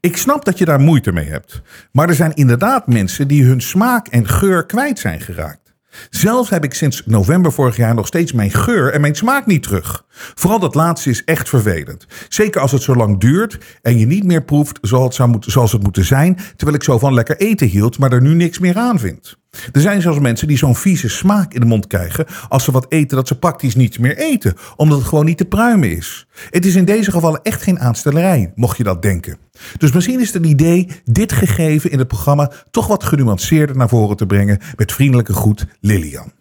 Ik 0.00 0.16
snap 0.16 0.44
dat 0.44 0.58
je 0.58 0.64
daar 0.64 0.80
moeite 0.80 1.12
mee 1.12 1.28
hebt. 1.28 1.62
Maar 1.92 2.08
er 2.08 2.14
zijn 2.14 2.34
inderdaad 2.34 2.86
mensen 2.86 3.28
die 3.28 3.44
hun 3.44 3.60
smaak 3.60 4.08
en 4.08 4.28
geur 4.28 4.66
kwijt 4.66 4.98
zijn 4.98 5.20
geraakt. 5.20 5.74
Zelf 6.10 6.48
heb 6.48 6.64
ik 6.64 6.74
sinds 6.74 7.02
november 7.06 7.52
vorig 7.52 7.76
jaar 7.76 7.94
nog 7.94 8.06
steeds 8.06 8.32
mijn 8.32 8.50
geur 8.50 8.92
en 8.92 9.00
mijn 9.00 9.14
smaak 9.14 9.46
niet 9.46 9.62
terug. 9.62 10.05
Vooral 10.34 10.58
dat 10.58 10.74
laatste 10.74 11.10
is 11.10 11.24
echt 11.24 11.48
vervelend. 11.48 12.06
Zeker 12.28 12.60
als 12.60 12.72
het 12.72 12.82
zo 12.82 12.94
lang 12.94 13.20
duurt 13.20 13.58
en 13.82 13.98
je 13.98 14.06
niet 14.06 14.24
meer 14.24 14.44
proeft 14.44 14.78
zoals 14.80 15.72
het, 15.72 15.82
moeten 15.82 16.04
zijn, 16.04 16.36
terwijl 16.56 16.76
ik 16.76 16.82
zo 16.82 16.98
van 16.98 17.14
lekker 17.14 17.36
eten 17.36 17.66
hield, 17.66 17.98
maar 17.98 18.12
er 18.12 18.22
nu 18.22 18.34
niks 18.34 18.58
meer 18.58 18.76
aan 18.76 18.98
vind. 18.98 19.36
Er 19.72 19.80
zijn 19.80 20.02
zelfs 20.02 20.18
mensen 20.18 20.48
die 20.48 20.56
zo'n 20.56 20.76
vieze 20.76 21.08
smaak 21.08 21.52
in 21.52 21.60
de 21.60 21.66
mond 21.66 21.86
krijgen 21.86 22.26
als 22.48 22.64
ze 22.64 22.70
wat 22.70 22.86
eten 22.88 23.16
dat 23.16 23.28
ze 23.28 23.38
praktisch 23.38 23.74
niets 23.74 23.98
meer 23.98 24.16
eten, 24.16 24.54
omdat 24.76 24.98
het 24.98 25.06
gewoon 25.06 25.24
niet 25.24 25.38
te 25.38 25.44
pruimen 25.44 25.96
is. 25.96 26.26
Het 26.50 26.66
is 26.66 26.74
in 26.74 26.84
deze 26.84 27.10
gevallen 27.10 27.42
echt 27.42 27.62
geen 27.62 27.80
aanstellerij, 27.80 28.52
mocht 28.54 28.76
je 28.76 28.84
dat 28.84 29.02
denken. 29.02 29.38
Dus 29.78 29.92
misschien 29.92 30.20
is 30.20 30.26
het 30.26 30.36
een 30.36 30.50
idee 30.50 30.88
dit 31.04 31.32
gegeven 31.32 31.90
in 31.90 31.98
het 31.98 32.08
programma 32.08 32.52
toch 32.70 32.86
wat 32.86 33.04
genuanceerder 33.04 33.76
naar 33.76 33.88
voren 33.88 34.16
te 34.16 34.26
brengen 34.26 34.60
met 34.76 34.92
vriendelijke 34.92 35.32
groet 35.32 35.66
Lilian. 35.80 36.32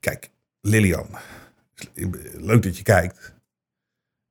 Kijk, 0.00 0.30
Lilian, 0.60 1.06
leuk 2.36 2.62
dat 2.62 2.76
je 2.76 2.82
kijkt. 2.82 3.34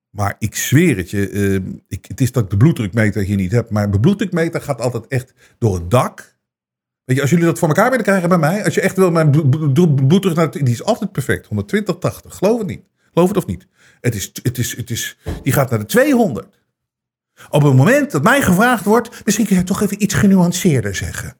Maar 0.09 0.35
ik 0.39 0.55
zweer 0.55 0.97
het 0.97 1.09
je, 1.09 1.29
uh, 1.29 1.59
ik, 1.87 2.05
het 2.05 2.21
is 2.21 2.31
dat 2.31 2.43
ik 2.43 2.49
de 2.49 2.57
bloeddrukmeter 2.57 3.23
hier 3.23 3.35
niet 3.35 3.51
heb. 3.51 3.69
Maar 3.69 3.91
de 3.91 3.99
bloeddrukmeter 3.99 4.61
gaat 4.61 4.81
altijd 4.81 5.07
echt 5.07 5.33
door 5.57 5.73
het 5.75 5.91
dak. 5.91 6.35
Weet 7.03 7.15
je, 7.15 7.21
als 7.21 7.31
jullie 7.31 7.45
dat 7.45 7.59
voor 7.59 7.67
elkaar 7.67 7.89
willen 7.89 8.05
krijgen 8.05 8.29
bij 8.29 8.37
mij, 8.37 8.63
als 8.65 8.73
je 8.73 8.81
echt 8.81 8.95
wil, 8.95 9.11
mijn 9.11 9.29
bloeddruk, 10.07 10.35
naar 10.35 10.51
die 10.51 10.63
is 10.63 10.83
altijd 10.83 11.11
perfect. 11.11 11.47
120, 11.47 11.97
80. 11.97 12.35
Geloof 12.35 12.57
het 12.57 12.67
niet. 12.67 12.83
Geloof 13.13 13.27
het 13.27 13.37
of 13.37 13.45
niet. 13.45 13.67
Het 14.01 14.15
is, 14.15 14.31
het 14.43 14.57
is, 14.57 14.75
het 14.75 14.89
is, 14.89 15.17
die 15.43 15.53
gaat 15.53 15.69
naar 15.69 15.79
de 15.79 15.85
200. 15.85 16.47
Op 17.49 17.63
het 17.63 17.73
moment 17.73 18.11
dat 18.11 18.23
mij 18.23 18.41
gevraagd 18.41 18.85
wordt, 18.85 19.25
misschien 19.25 19.45
kun 19.45 19.55
je 19.55 19.63
toch 19.63 19.81
even 19.81 20.03
iets 20.03 20.13
genuanceerder 20.13 20.95
zeggen. 20.95 21.37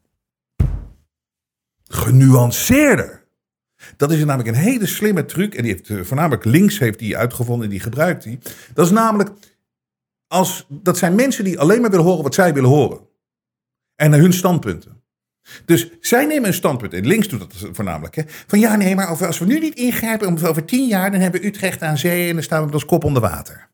Genuanceerder. 1.84 3.23
Dat 3.98 4.12
is 4.12 4.26
namelijk 4.26 4.48
een 4.48 4.64
hele 4.64 4.86
slimme 4.86 5.26
truc. 5.26 5.56
En 5.56 5.64
die 5.64 5.72
heeft 5.72 5.90
eh, 5.90 6.02
voornamelijk 6.02 6.46
links 6.46 6.80
heeft 6.80 7.00
die 7.00 7.18
uitgevonden 7.18 7.64
en 7.66 7.72
die 7.72 7.80
gebruikt 7.80 8.24
hij. 8.24 8.40
Dat 8.74 8.86
is 8.86 8.92
namelijk, 8.92 9.30
als, 10.28 10.66
dat 10.70 10.98
zijn 10.98 11.16
mensen 11.16 11.44
die 11.44 11.60
alleen 11.60 11.82
maar 11.82 11.90
willen 11.90 12.06
horen 12.06 12.24
wat 12.24 12.34
zij 12.34 12.54
willen 12.54 12.70
horen. 12.70 13.00
En 13.96 14.10
naar 14.10 14.20
hun 14.20 14.34
standpunten. 14.34 15.02
Dus 15.66 15.90
zij 16.00 16.26
nemen 16.26 16.48
een 16.48 16.54
standpunt 16.54 16.94
in. 16.94 17.08
Links 17.08 17.28
doet 17.28 17.40
dat 17.40 17.70
voornamelijk. 17.72 18.16
Hè? 18.16 18.24
Van 18.28 18.60
ja, 18.60 18.76
nee, 18.76 18.96
maar 18.96 19.26
als 19.26 19.40
we 19.40 19.46
nu 19.46 19.60
niet 19.60 19.76
ingrijpen, 19.76 20.48
over 20.48 20.66
tien 20.66 20.88
jaar, 20.88 21.12
dan 21.12 21.20
hebben 21.20 21.42
we 21.42 21.48
Utrecht 21.48 21.82
aan 21.82 21.98
zee 21.98 22.28
en 22.28 22.34
dan 22.34 22.44
staan 22.44 22.60
we 22.60 22.66
met 22.66 22.74
ons 22.74 22.86
kop 22.86 23.04
onder 23.04 23.22
water. 23.22 23.70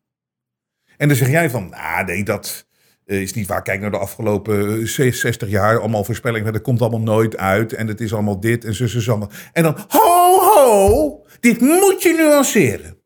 En 0.98 1.08
dan 1.08 1.18
zeg 1.18 1.30
jij 1.30 1.50
van, 1.50 1.70
nou, 1.70 2.06
nee, 2.06 2.24
dat 2.24 2.68
is 3.10 3.34
niet 3.34 3.48
waar. 3.48 3.62
Kijk 3.62 3.82
naar 3.82 3.92
de 3.92 3.98
afgelopen 3.98 4.88
60 4.88 5.42
eh, 5.42 5.50
jaar, 5.50 5.80
allemaal 5.80 6.04
voorspellingen. 6.04 6.54
Dat 6.54 6.62
komt 6.62 6.82
allemaal 6.82 7.00
nooit 7.00 7.38
uit 7.38 7.74
en 7.74 7.88
het 7.88 8.02
is 8.02 8.14
allemaal 8.14 8.40
dit 8.40 8.66
en 8.66 8.76
zo, 8.76 8.88
zo, 8.88 9.10
allemaal. 9.10 9.32
En 9.54 9.64
dan, 9.64 9.78
ho, 9.88 10.40
ho, 10.40 11.26
dit 11.40 11.60
moet 11.60 12.04
je 12.04 12.14
nuanceren. 12.14 12.98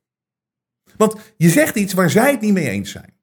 Want 0.97 1.15
je 1.37 1.49
zegt 1.49 1.75
iets 1.75 1.93
waar 1.93 2.09
zij 2.09 2.31
het 2.31 2.41
niet 2.41 2.53
mee 2.53 2.69
eens 2.69 2.91
zijn. 2.91 3.13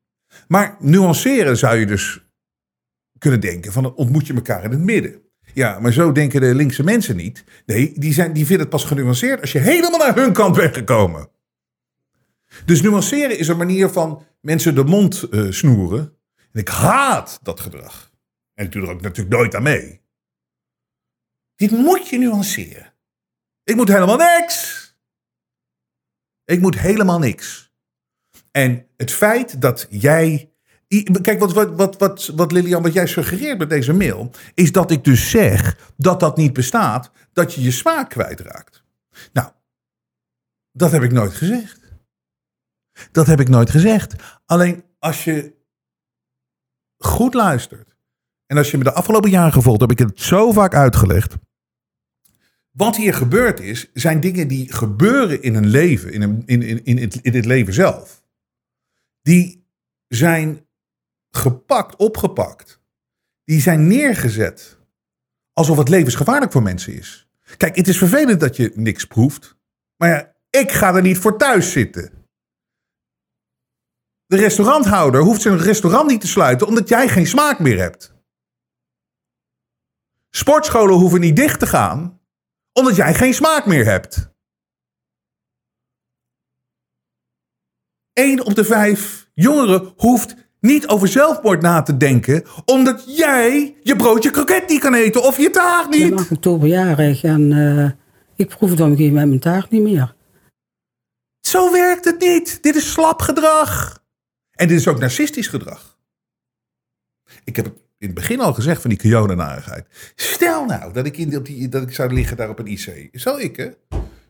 Maar 0.49 0.77
nuanceren 0.79 1.57
zou 1.57 1.77
je 1.77 1.87
dus 1.87 2.29
kunnen 3.19 3.41
denken 3.41 3.73
van, 3.73 3.95
ontmoet 3.95 4.27
je 4.27 4.35
elkaar 4.35 4.65
in 4.65 4.71
het 4.71 4.81
midden. 4.81 5.23
Ja, 5.55 5.79
maar 5.79 5.93
zo 5.93 6.13
denken 6.13 6.41
de 6.41 6.55
linkse 6.55 6.85
mensen 6.85 7.17
niet. 7.17 7.45
Nee, 7.67 7.93
die, 7.97 8.13
zijn, 8.13 8.33
die 8.33 8.47
vinden 8.47 8.67
het 8.67 8.75
pas 8.75 8.85
genuanceerd 8.85 9.41
als 9.41 9.53
je 9.53 9.59
helemaal 9.59 9.99
naar 9.99 10.15
hun 10.15 10.33
kant 10.33 10.57
bent 10.57 10.77
gekomen. 10.77 11.29
Dus 12.65 12.83
nuanceren 12.83 13.39
is 13.39 13.49
een 13.49 13.57
manier 13.57 13.89
van 13.89 14.23
mensen 14.41 14.75
de 14.75 14.85
mond 14.85 15.27
uh, 15.31 15.51
snoeren. 15.51 16.20
En 16.53 16.61
ik 16.61 16.69
haat 16.69 17.39
dat 17.43 17.61
gedrag. 17.61 18.13
En 18.55 18.65
ik 18.65 18.73
doe 18.73 18.83
er 18.83 18.91
ook 18.91 19.01
natuurlijk 19.01 19.37
nooit 19.37 19.55
aan 19.55 19.63
mee. 19.63 20.03
Dit 21.55 21.71
moet 21.71 22.09
je 22.09 22.19
nuanceren. 22.19 22.95
Ik 23.65 23.77
moet 23.77 23.89
helemaal 23.89 24.17
niks. 24.17 24.89
Ik 26.45 26.61
moet 26.61 26.79
helemaal 26.79 27.19
niks. 27.19 27.73
En 28.51 28.87
het 28.97 29.13
feit 29.13 29.61
dat 29.61 29.87
jij 29.91 30.51
Kijk, 31.23 31.39
wat, 31.39 31.53
wat, 31.53 31.77
wat, 31.77 31.99
wat, 31.99 32.27
wat 32.27 32.53
Lilian, 32.53 32.83
wat 32.83 32.93
jij 32.93 33.07
suggereert 33.07 33.59
met 33.59 33.69
deze 33.69 33.93
mail, 33.93 34.31
is 34.55 34.73
dat 34.73 34.91
ik 34.91 35.05
dus 35.05 35.31
zeg 35.31 35.93
dat 35.97 36.21
dat 36.21 36.37
niet 36.37 36.53
bestaat, 36.53 37.11
dat 37.33 37.55
je 37.55 37.63
je 37.63 37.71
smaak 37.71 38.11
kwijtraakt. 38.11 38.85
Nou, 39.33 39.51
dat 40.73 40.93
heb 40.93 41.03
ik 41.03 41.13
nooit 41.13 41.35
gezegd. 41.35 41.81
Dat 43.13 43.27
heb 43.27 43.41
ik 43.41 43.49
nooit 43.49 43.71
gezegd. 43.71 44.15
Alleen 44.47 44.85
als 44.99 45.25
je 45.25 45.55
goed 47.05 47.35
luistert. 47.35 47.97
En 48.47 48.57
als 48.57 48.71
je 48.71 48.79
me 48.79 48.85
de 48.85 48.93
afgelopen 48.93 49.31
jaren 49.31 49.53
gevolgd 49.53 49.81
heb 49.81 49.91
ik 49.91 49.99
het 49.99 50.21
zo 50.21 50.53
vaak 50.53 50.75
uitgelegd. 50.75 51.35
Wat 52.71 52.97
hier 52.97 53.15
gebeurd 53.15 53.61
is, 53.61 53.91
zijn 53.93 54.21
dingen 54.21 54.49
die 54.49 54.73
gebeuren 54.73 55.43
in 55.43 55.55
een 55.55 55.67
leven, 55.67 56.13
in, 56.13 56.23
een, 56.23 56.43
in, 56.47 56.63
in, 56.63 56.85
in, 56.85 56.99
het, 56.99 57.15
in 57.15 57.47
leven 57.47 57.73
zelf. 57.73 58.23
Die 59.23 59.67
zijn 60.07 60.67
gepakt, 61.31 61.97
opgepakt. 61.97 62.81
Die 63.45 63.61
zijn 63.61 63.87
neergezet 63.87 64.79
alsof 65.53 65.77
het 65.77 65.89
levensgevaarlijk 65.89 66.53
voor 66.53 66.63
mensen 66.63 66.95
is. 66.95 67.29
Kijk, 67.57 67.77
het 67.77 67.89
is 67.89 67.99
vervelend 67.99 68.41
dat 68.41 68.57
je 68.57 68.73
niks 68.75 69.05
proeft. 69.05 69.57
Maar 69.97 70.09
ja, 70.09 70.35
ik 70.51 70.73
ga 70.73 70.95
er 70.95 71.03
niet 71.03 71.19
voor 71.19 71.39
thuis 71.39 71.73
zitten. 71.73 72.20
De 74.31 74.37
restauranthouder 74.37 75.21
hoeft 75.21 75.43
zijn 75.43 75.59
restaurant 75.59 76.11
niet 76.11 76.21
te 76.21 76.27
sluiten 76.27 76.67
omdat 76.67 76.89
jij 76.89 77.09
geen 77.09 77.27
smaak 77.27 77.59
meer 77.59 77.79
hebt. 77.79 78.15
Sportscholen 80.31 80.95
hoeven 80.95 81.21
niet 81.21 81.37
dicht 81.37 81.59
te 81.59 81.67
gaan 81.67 82.21
omdat 82.73 82.97
jij 82.97 83.15
geen 83.15 83.35
smaak 83.35 83.67
meer 83.67 83.85
hebt. 83.85 84.33
Eén 88.13 88.45
op 88.45 88.55
de 88.55 88.65
vijf 88.65 89.31
jongeren 89.35 89.93
hoeft 89.97 90.35
niet 90.61 90.89
over 90.89 91.09
zelfmoord 91.09 91.63
na 91.63 91.83
te 91.83 91.97
denken, 91.97 92.45
omdat 92.65 93.17
jij 93.17 93.77
je 93.83 93.97
broodje 93.97 94.31
kroket 94.31 94.69
niet 94.69 94.81
kan 94.81 94.95
eten 94.95 95.23
of 95.23 95.37
je 95.37 95.51
taart 95.51 95.95
Ik 95.95 96.01
ben 96.01 96.11
niet. 96.11 96.19
8 96.19 96.31
oktober 96.31 96.69
jarig 96.69 97.23
en 97.23 97.99
ik 98.37 98.49
proef 98.49 98.71
het 98.71 98.81
op 98.81 98.87
een 98.87 98.97
gegeven 98.97 99.13
moment 99.13 99.29
mijn 99.29 99.41
taart 99.41 99.71
niet 99.71 99.83
meer. 99.83 100.15
Zo 101.41 101.73
werkt 101.73 102.05
het 102.05 102.21
niet. 102.21 102.63
Dit 102.63 102.77
is 102.77 102.93
slap 102.93 103.21
gedrag. 103.23 104.00
En 104.61 104.69
dit 104.69 104.79
is 104.79 104.89
ook 104.89 104.99
narcistisch 104.99 105.49
gedrag. 105.49 105.99
Ik 107.45 107.57
heb 107.57 107.65
het 107.65 107.75
in 107.75 108.07
het 108.07 108.15
begin 108.15 108.41
al 108.41 108.55
gezegd 108.55 108.81
van 108.81 108.91
die 108.91 108.99
Kiona-narigheid. 108.99 109.87
Stel 110.15 110.65
nou 110.65 110.93
dat 110.93 111.07
ik, 111.07 111.17
in, 111.17 111.43
die, 111.43 111.69
dat 111.69 111.83
ik 111.83 111.95
zou 111.95 112.13
liggen 112.13 112.37
daar 112.37 112.49
op 112.49 112.59
een 112.59 112.67
IC. 112.67 113.09
Zou 113.13 113.41
ik, 113.41 113.57
hè? 113.57 113.71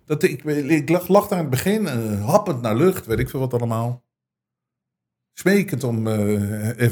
Dat 0.04 0.22
ik, 0.22 0.44
ik 0.44 0.88
lag, 0.88 1.08
lag 1.08 1.28
daar 1.28 1.38
aan 1.38 1.44
het 1.44 1.50
begin, 1.50 1.86
eh, 1.86 2.26
happend 2.26 2.60
naar 2.60 2.76
lucht, 2.76 3.06
weet 3.06 3.18
ik 3.18 3.30
veel 3.30 3.40
wat 3.40 3.54
allemaal. 3.54 4.04
Smekend 5.32 5.84
om 5.84 6.02
nee, 6.02 6.74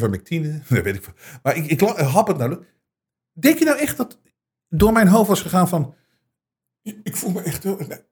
weet 0.68 0.96
ik 0.96 1.05
veel. 1.05 1.14
Maar 1.42 1.57
ik, 1.57 1.66
ik 1.66 1.81
happend 1.81 2.38
naar 2.38 2.48
lucht. 2.48 2.64
Denk 3.33 3.59
je 3.59 3.64
nou 3.64 3.79
echt 3.79 3.96
dat 3.96 4.20
door 4.68 4.92
mijn 4.92 5.09
hoofd 5.09 5.29
was 5.29 5.42
gegaan 5.42 5.68
van... 5.68 5.94
Ik 6.83 7.16
voel 7.16 7.31
me 7.31 7.42
echt... 7.42 7.64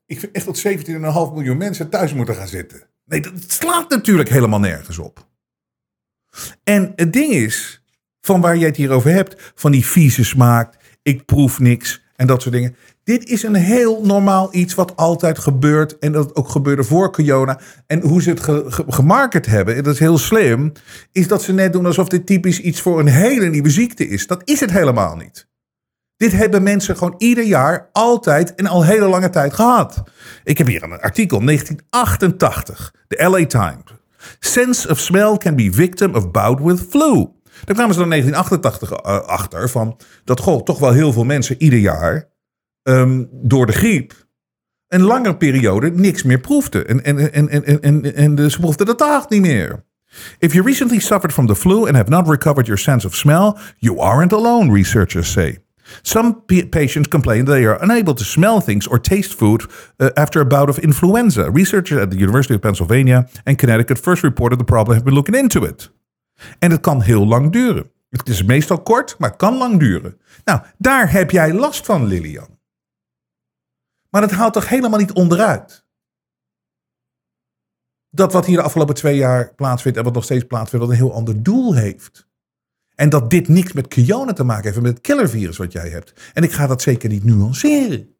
Ik 0.07 0.21
vind 0.21 0.33
echt 0.33 0.45
dat 0.45 0.63
17,5 0.67 1.35
miljoen 1.35 1.57
mensen 1.57 1.89
thuis 1.89 2.15
moeten 2.15 2.35
gaan 2.35 2.49
zitten. 2.49 2.95
Nee, 3.07 3.21
dat 3.21 3.33
slaat 3.47 3.89
natuurlijk 3.91 4.29
helemaal 4.29 4.61
nergens 4.61 4.99
op. 4.99 5.27
En 6.65 6.93
het 6.97 7.13
ding 7.13 7.33
is, 7.33 7.83
van 8.21 8.41
waar 8.41 8.57
jij 8.57 8.67
het 8.67 8.77
hier 8.77 8.91
over 8.91 9.11
hebt, 9.11 9.53
van 9.55 9.73
die 9.73 9.87
vieze 9.87 10.25
smaak, 10.25 10.75
ik 11.03 11.25
proef 11.25 11.59
niks 11.59 12.03
en 12.17 12.27
dat 12.27 12.43
soort 12.43 12.55
dingen. 12.55 12.77
Dit 13.05 13.29
is 13.29 13.43
een 13.43 13.55
heel 13.55 14.05
normaal 14.07 14.55
iets 14.55 14.75
wat 14.75 14.97
altijd 14.97 15.39
gebeurt 15.39 15.99
en 15.99 16.13
dat 16.13 16.35
ook 16.35 16.49
gebeurde 16.49 16.85
voor 16.85 17.13
corona. 17.13 17.61
En 17.87 18.01
hoe 18.01 18.23
ze 18.23 18.31
het 18.31 18.41
ge- 18.41 18.65
ge- 18.69 18.85
gemarket 18.89 19.47
hebben, 19.47 19.77
en 19.77 19.83
dat 19.83 19.95
is 19.95 20.01
heel 20.01 20.19
slim, 20.19 20.73
is 21.13 21.29
dat 21.29 21.43
ze 21.43 21.53
net 21.53 21.73
doen 21.73 21.87
alsof 21.87 22.09
dit 22.09 22.27
typisch 22.27 22.61
iets 22.61 22.81
voor 22.81 23.01
een 23.01 23.07
hele 23.07 23.47
nieuwe 23.49 23.71
ziekte 23.71 24.09
is. 24.09 24.27
Dat 24.27 24.43
is 24.45 24.61
het 24.61 24.71
helemaal 24.71 25.17
niet. 25.17 25.49
Dit 26.17 26.33
hebben 26.33 26.63
mensen 26.63 26.97
gewoon 26.97 27.15
ieder 27.19 27.45
jaar 27.45 27.89
altijd 27.93 28.55
en 28.55 28.67
al 28.67 28.85
hele 28.85 29.07
lange 29.09 29.31
tijd 29.31 29.53
gehad. 29.55 30.03
Ik 30.45 30.59
heb 30.59 30.67
hier 30.67 30.83
een 30.83 31.01
artikel 31.01 31.41
1988, 31.45 32.95
de 33.09 33.29
LA 33.29 33.47
Times. 33.47 33.95
Sense 34.41 34.89
of 34.89 34.99
smell 34.99 35.37
can 35.37 35.57
be 35.57 35.73
victim 35.73 36.15
of 36.15 36.31
bout 36.31 36.61
with 36.61 36.87
flu. 36.91 37.27
Daar 37.65 37.75
kwamen 37.75 37.95
ze 37.95 38.01
dan 38.01 38.13
in 38.13 38.33
1988 38.33 38.91
eh, 38.91 39.29
achter 39.29 39.69
van 39.71 39.97
dat 40.25 40.41
goh, 40.41 40.63
toch 40.63 40.79
wel 40.79 40.93
heel 40.93 41.13
veel 41.13 41.25
mensen 41.25 41.57
ieder 41.63 41.79
jaar 41.79 42.29
ehm, 42.83 43.25
door 43.31 43.67
de 43.67 43.73
griep 43.73 44.25
een 44.89 45.03
langere 45.03 45.37
periode 45.37 45.91
niks 45.91 46.23
meer 46.23 46.41
proefden. 46.41 46.89
En, 46.89 47.05
en, 47.05 47.33
en, 47.33 47.49
en, 47.49 47.65
en, 47.65 47.81
en, 47.83 48.15
en 48.15 48.35
de- 48.35 48.51
ze 48.51 48.59
proefden 48.61 48.87
de 48.87 48.95
taart 48.95 49.31
niet 49.31 49.41
meer. 49.41 49.85
If 50.39 50.53
you 50.53 50.65
recently 50.67 50.99
suffered 50.99 51.33
from 51.33 51.47
the 51.47 51.57
flu 51.57 51.87
and 51.87 51.97
have 51.97 52.11
not 52.11 52.29
recovered 52.29 52.67
your 52.67 52.81
sense 52.81 53.07
of 53.07 53.15
smell, 53.15 53.57
you 53.79 53.99
aren't 54.01 54.33
alone, 54.33 54.73
researchers 54.73 55.33
say. 55.33 55.59
Some 56.03 56.35
pa- 56.47 56.69
patients 56.71 57.09
complain 57.09 57.45
that 57.45 57.53
they 57.53 57.65
are 57.67 57.83
unable 57.83 58.15
to 58.15 58.25
smell 58.25 58.61
things 58.61 58.89
or 58.89 59.01
taste 59.01 59.35
food 59.35 59.67
uh, 59.97 60.09
after 60.15 60.41
a 60.41 60.47
bout 60.47 60.69
of 60.69 60.79
influenza. 60.79 61.51
Researchers 61.51 62.01
at 62.01 62.11
the 62.11 62.19
University 62.19 62.55
of 62.55 62.61
Pennsylvania 62.61 63.29
and 63.45 63.59
Connecticut 63.59 63.99
first 63.99 64.23
reported 64.23 64.59
the 64.59 64.65
problem 64.65 64.95
have 64.95 65.05
been 65.05 65.15
looking 65.15 65.37
into 65.37 65.65
it. 65.65 65.91
En 66.59 66.71
het 66.71 66.81
kan 66.81 67.03
heel 67.03 67.27
lang 67.27 67.53
duren. 67.53 67.91
Het 68.09 68.29
is 68.29 68.43
meestal 68.43 68.83
kort, 68.83 69.19
maar 69.19 69.29
het 69.29 69.39
kan 69.39 69.57
lang 69.57 69.79
duren. 69.79 70.21
Nou, 70.45 70.61
daar 70.79 71.13
heb 71.13 71.31
jij 71.31 71.53
last 71.53 71.87
van, 71.87 72.07
Lilian. 72.07 72.59
Maar 74.11 74.21
dat 74.21 74.31
haalt 74.31 74.53
toch 74.53 74.69
helemaal 74.69 74.99
niet 74.99 75.13
onderuit? 75.13 75.85
Dat 78.11 78.33
wat 78.33 78.47
hier 78.47 78.57
de 78.57 78.63
afgelopen 78.63 78.95
twee 78.95 79.17
jaar 79.17 79.55
plaatsvindt 79.55 79.99
en 79.99 80.05
wat 80.05 80.15
nog 80.15 80.25
steeds 80.25 80.45
plaatsvindt, 80.45 80.87
wat 80.87 80.95
een 80.95 81.01
heel 81.01 81.15
ander 81.15 81.43
doel 81.43 81.75
heeft. 81.75 82.26
En 82.97 83.09
dat 83.09 83.31
dit 83.31 83.49
niks 83.49 83.73
met 83.73 83.89
Kiona 83.89 84.33
te 84.33 84.45
maken 84.45 84.65
heeft, 84.65 84.81
met 84.81 84.93
het 84.93 85.01
killervirus 85.01 85.57
wat 85.57 85.73
jij 85.73 85.89
hebt. 85.89 86.13
En 86.35 86.43
ik 86.43 86.53
ga 86.53 86.67
dat 86.67 86.83
zeker 86.83 87.09
niet 87.09 87.25
nuanceren. 87.25 88.15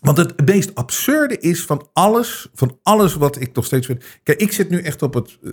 Want 0.00 0.16
het 0.16 0.46
meest 0.46 0.74
absurde 0.74 1.38
is 1.38 1.64
van 1.64 1.88
alles, 1.92 2.48
van 2.54 2.78
alles 2.82 3.14
wat 3.14 3.40
ik 3.40 3.54
nog 3.54 3.64
steeds 3.64 3.86
vind. 3.86 4.04
Kijk, 4.22 4.40
ik 4.40 4.52
zit 4.52 4.70
nu 4.70 4.80
echt 4.82 5.02
op 5.02 5.14
het 5.14 5.38
eh, 5.42 5.50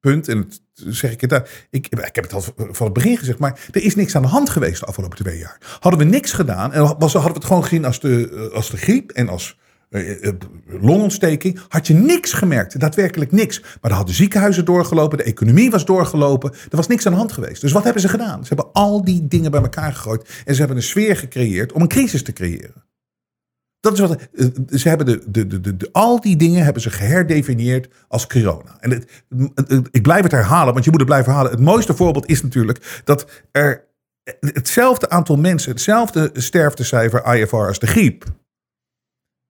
punt, 0.00 0.28
en 0.28 0.38
het, 0.38 0.60
zeg 0.74 1.12
ik 1.12 1.20
het 1.20 1.30
daar. 1.30 1.66
Ik, 1.70 1.86
heb 1.90 2.24
het 2.24 2.32
al 2.32 2.40
van 2.56 2.84
het 2.84 2.92
begin 2.92 3.16
gezegd, 3.16 3.38
maar 3.38 3.68
er 3.70 3.82
is 3.82 3.94
niks 3.94 4.16
aan 4.16 4.22
de 4.22 4.28
hand 4.28 4.50
geweest 4.50 4.80
de 4.80 4.86
afgelopen 4.86 5.18
twee 5.18 5.38
jaar. 5.38 5.78
Hadden 5.80 6.00
we 6.00 6.06
niks 6.06 6.32
gedaan 6.32 6.72
en 6.72 6.80
was, 6.98 7.12
hadden 7.12 7.32
we 7.32 7.38
het 7.38 7.44
gewoon 7.44 7.62
gezien 7.62 7.84
als 7.84 8.00
de, 8.00 8.30
eh, 8.30 8.56
als 8.56 8.70
de 8.70 8.76
griep 8.76 9.10
en 9.10 9.28
als 9.28 9.58
longontsteking, 10.66 11.60
had 11.68 11.86
je 11.86 11.94
niks 11.94 12.32
gemerkt. 12.32 12.80
Daadwerkelijk 12.80 13.32
niks. 13.32 13.60
Maar 13.60 13.70
dan 13.80 13.92
hadden 13.92 14.14
ziekenhuizen 14.14 14.64
doorgelopen, 14.64 15.18
de 15.18 15.24
economie 15.24 15.70
was 15.70 15.84
doorgelopen. 15.84 16.52
Er 16.52 16.76
was 16.76 16.86
niks 16.86 17.06
aan 17.06 17.12
de 17.12 17.18
hand 17.18 17.32
geweest. 17.32 17.60
Dus 17.60 17.72
wat 17.72 17.84
hebben 17.84 18.02
ze 18.02 18.08
gedaan? 18.08 18.42
Ze 18.42 18.54
hebben 18.54 18.72
al 18.72 19.04
die 19.04 19.28
dingen 19.28 19.50
bij 19.50 19.60
elkaar 19.62 19.92
gegooid 19.92 20.42
en 20.44 20.52
ze 20.52 20.58
hebben 20.58 20.76
een 20.76 20.82
sfeer 20.82 21.16
gecreëerd 21.16 21.72
om 21.72 21.82
een 21.82 21.88
crisis 21.88 22.22
te 22.22 22.32
creëren. 22.32 22.86
Dat 23.80 23.92
is 23.92 24.00
wat, 24.00 24.28
eh, 24.32 24.46
ze 24.70 24.88
hebben 24.88 25.06
de, 25.06 25.22
de, 25.26 25.46
de, 25.46 25.60
de, 25.60 25.76
de- 25.76 25.88
al 25.92 26.20
die 26.20 26.36
dingen 26.36 26.64
hebben 26.64 26.82
ze 26.82 26.90
geherdefinieerd 26.90 27.88
als 28.08 28.26
corona. 28.26 28.76
En 28.80 29.04
ik 29.90 30.02
blijf 30.02 30.22
het 30.22 30.32
herhalen, 30.32 30.72
want 30.72 30.84
je 30.84 30.90
moet 30.90 31.00
het 31.00 31.08
blijven 31.08 31.32
herhalen. 31.32 31.56
Het 31.56 31.64
mooiste 31.64 31.94
voorbeeld 31.94 32.26
is 32.26 32.42
natuurlijk 32.42 33.02
dat 33.04 33.30
er 33.52 33.86
hetzelfde 34.40 35.08
aantal 35.08 35.36
mensen, 35.36 35.70
hetzelfde 35.70 36.30
sterftecijfer 36.32 37.34
IFR 37.36 37.56
als 37.56 37.78
de 37.78 37.86
griep. 37.86 38.24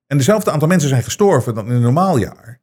En 0.09 0.17
dezelfde 0.17 0.51
aantal 0.51 0.69
mensen 0.69 0.89
zijn 0.89 1.03
gestorven 1.03 1.55
dan 1.55 1.67
in 1.67 1.73
een 1.73 1.81
normaal 1.81 2.17
jaar 2.17 2.61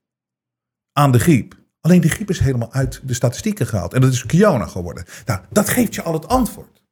aan 0.91 1.11
de 1.11 1.19
griep. 1.19 1.55
Alleen 1.81 2.01
de 2.01 2.09
griep 2.09 2.29
is 2.29 2.39
helemaal 2.39 2.71
uit 2.71 3.01
de 3.03 3.13
statistieken 3.13 3.67
gehaald. 3.67 3.93
En 3.93 4.01
dat 4.01 4.11
is 4.13 4.25
corona 4.25 4.65
geworden. 4.65 5.05
Nou, 5.25 5.39
dat 5.49 5.69
geeft 5.69 5.95
je 5.95 6.01
al 6.01 6.13
het 6.13 6.27
antwoord. 6.27 6.83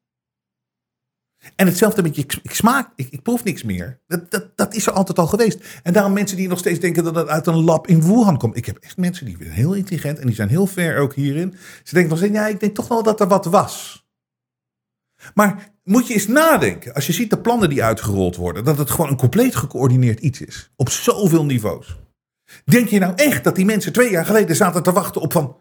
En 1.56 1.68
hetzelfde 1.68 2.02
met 2.02 2.16
je 2.16 2.22
ik, 2.22 2.54
smaak, 2.54 2.90
ik, 2.96 3.08
ik 3.10 3.22
proef 3.22 3.44
niks 3.44 3.64
meer. 3.64 4.00
Dat, 4.08 4.32
dat, 4.32 4.58
dat 4.58 4.74
is 4.74 4.88
er 4.88 4.94
altijd 4.94 5.20
al 5.20 5.28
geweest. 5.28 5.80
En 5.84 5.94
daarom 5.94 6.14
mensen 6.14 6.38
die 6.38 6.48
nog 6.48 6.60
steeds 6.60 6.80
denken 6.80 7.04
dat 7.04 7.16
het 7.16 7.28
uit 7.28 7.48
een 7.48 7.64
lab 7.64 7.88
in 7.88 8.02
Wuhan 8.02 8.38
komt. 8.38 8.58
Ik 8.58 8.66
heb 8.66 8.78
echt 8.78 8.98
mensen 8.98 9.26
die 9.26 9.38
heel 9.40 9.74
intelligent 9.74 10.20
en 10.20 10.26
die 10.26 10.36
zijn 10.36 10.50
heel 10.50 10.68
ver 10.68 10.98
ook 10.98 11.14
hierin. 11.14 11.56
Ze 11.84 11.94
denken 11.94 12.10
nog 12.10 12.20
steeds, 12.20 12.34
ja, 12.34 12.48
ik 12.48 12.60
denk 12.60 12.76
toch 12.76 12.88
wel 12.88 13.04
dat 13.04 13.20
er 13.20 13.28
wat 13.28 13.46
was. 13.46 14.03
Maar 15.34 15.72
moet 15.84 16.08
je 16.08 16.14
eens 16.14 16.28
nadenken, 16.28 16.94
als 16.94 17.08
je 17.08 17.14
ziet 17.14 17.30
de 17.30 17.40
plannen 17.40 17.70
die 17.70 17.84
uitgerold 17.84 18.36
worden, 18.36 18.64
dat 18.64 18.78
het 18.78 18.90
gewoon 18.90 19.10
een 19.10 19.18
compleet 19.18 19.56
gecoördineerd 19.56 20.20
iets 20.20 20.42
is. 20.42 20.72
Op 20.76 20.90
zoveel 20.90 21.46
niveaus. 21.46 21.98
Denk 22.66 22.88
je 22.88 23.00
nou 23.00 23.14
echt 23.16 23.44
dat 23.44 23.56
die 23.56 23.66
mensen 23.66 23.94
twee 23.94 24.12
jaar 24.12 24.26
geleden 24.26 24.56
zaten 24.56 24.84
te 24.84 24.92
wachten 24.92 25.22
op 25.22 25.32
van, 25.32 25.58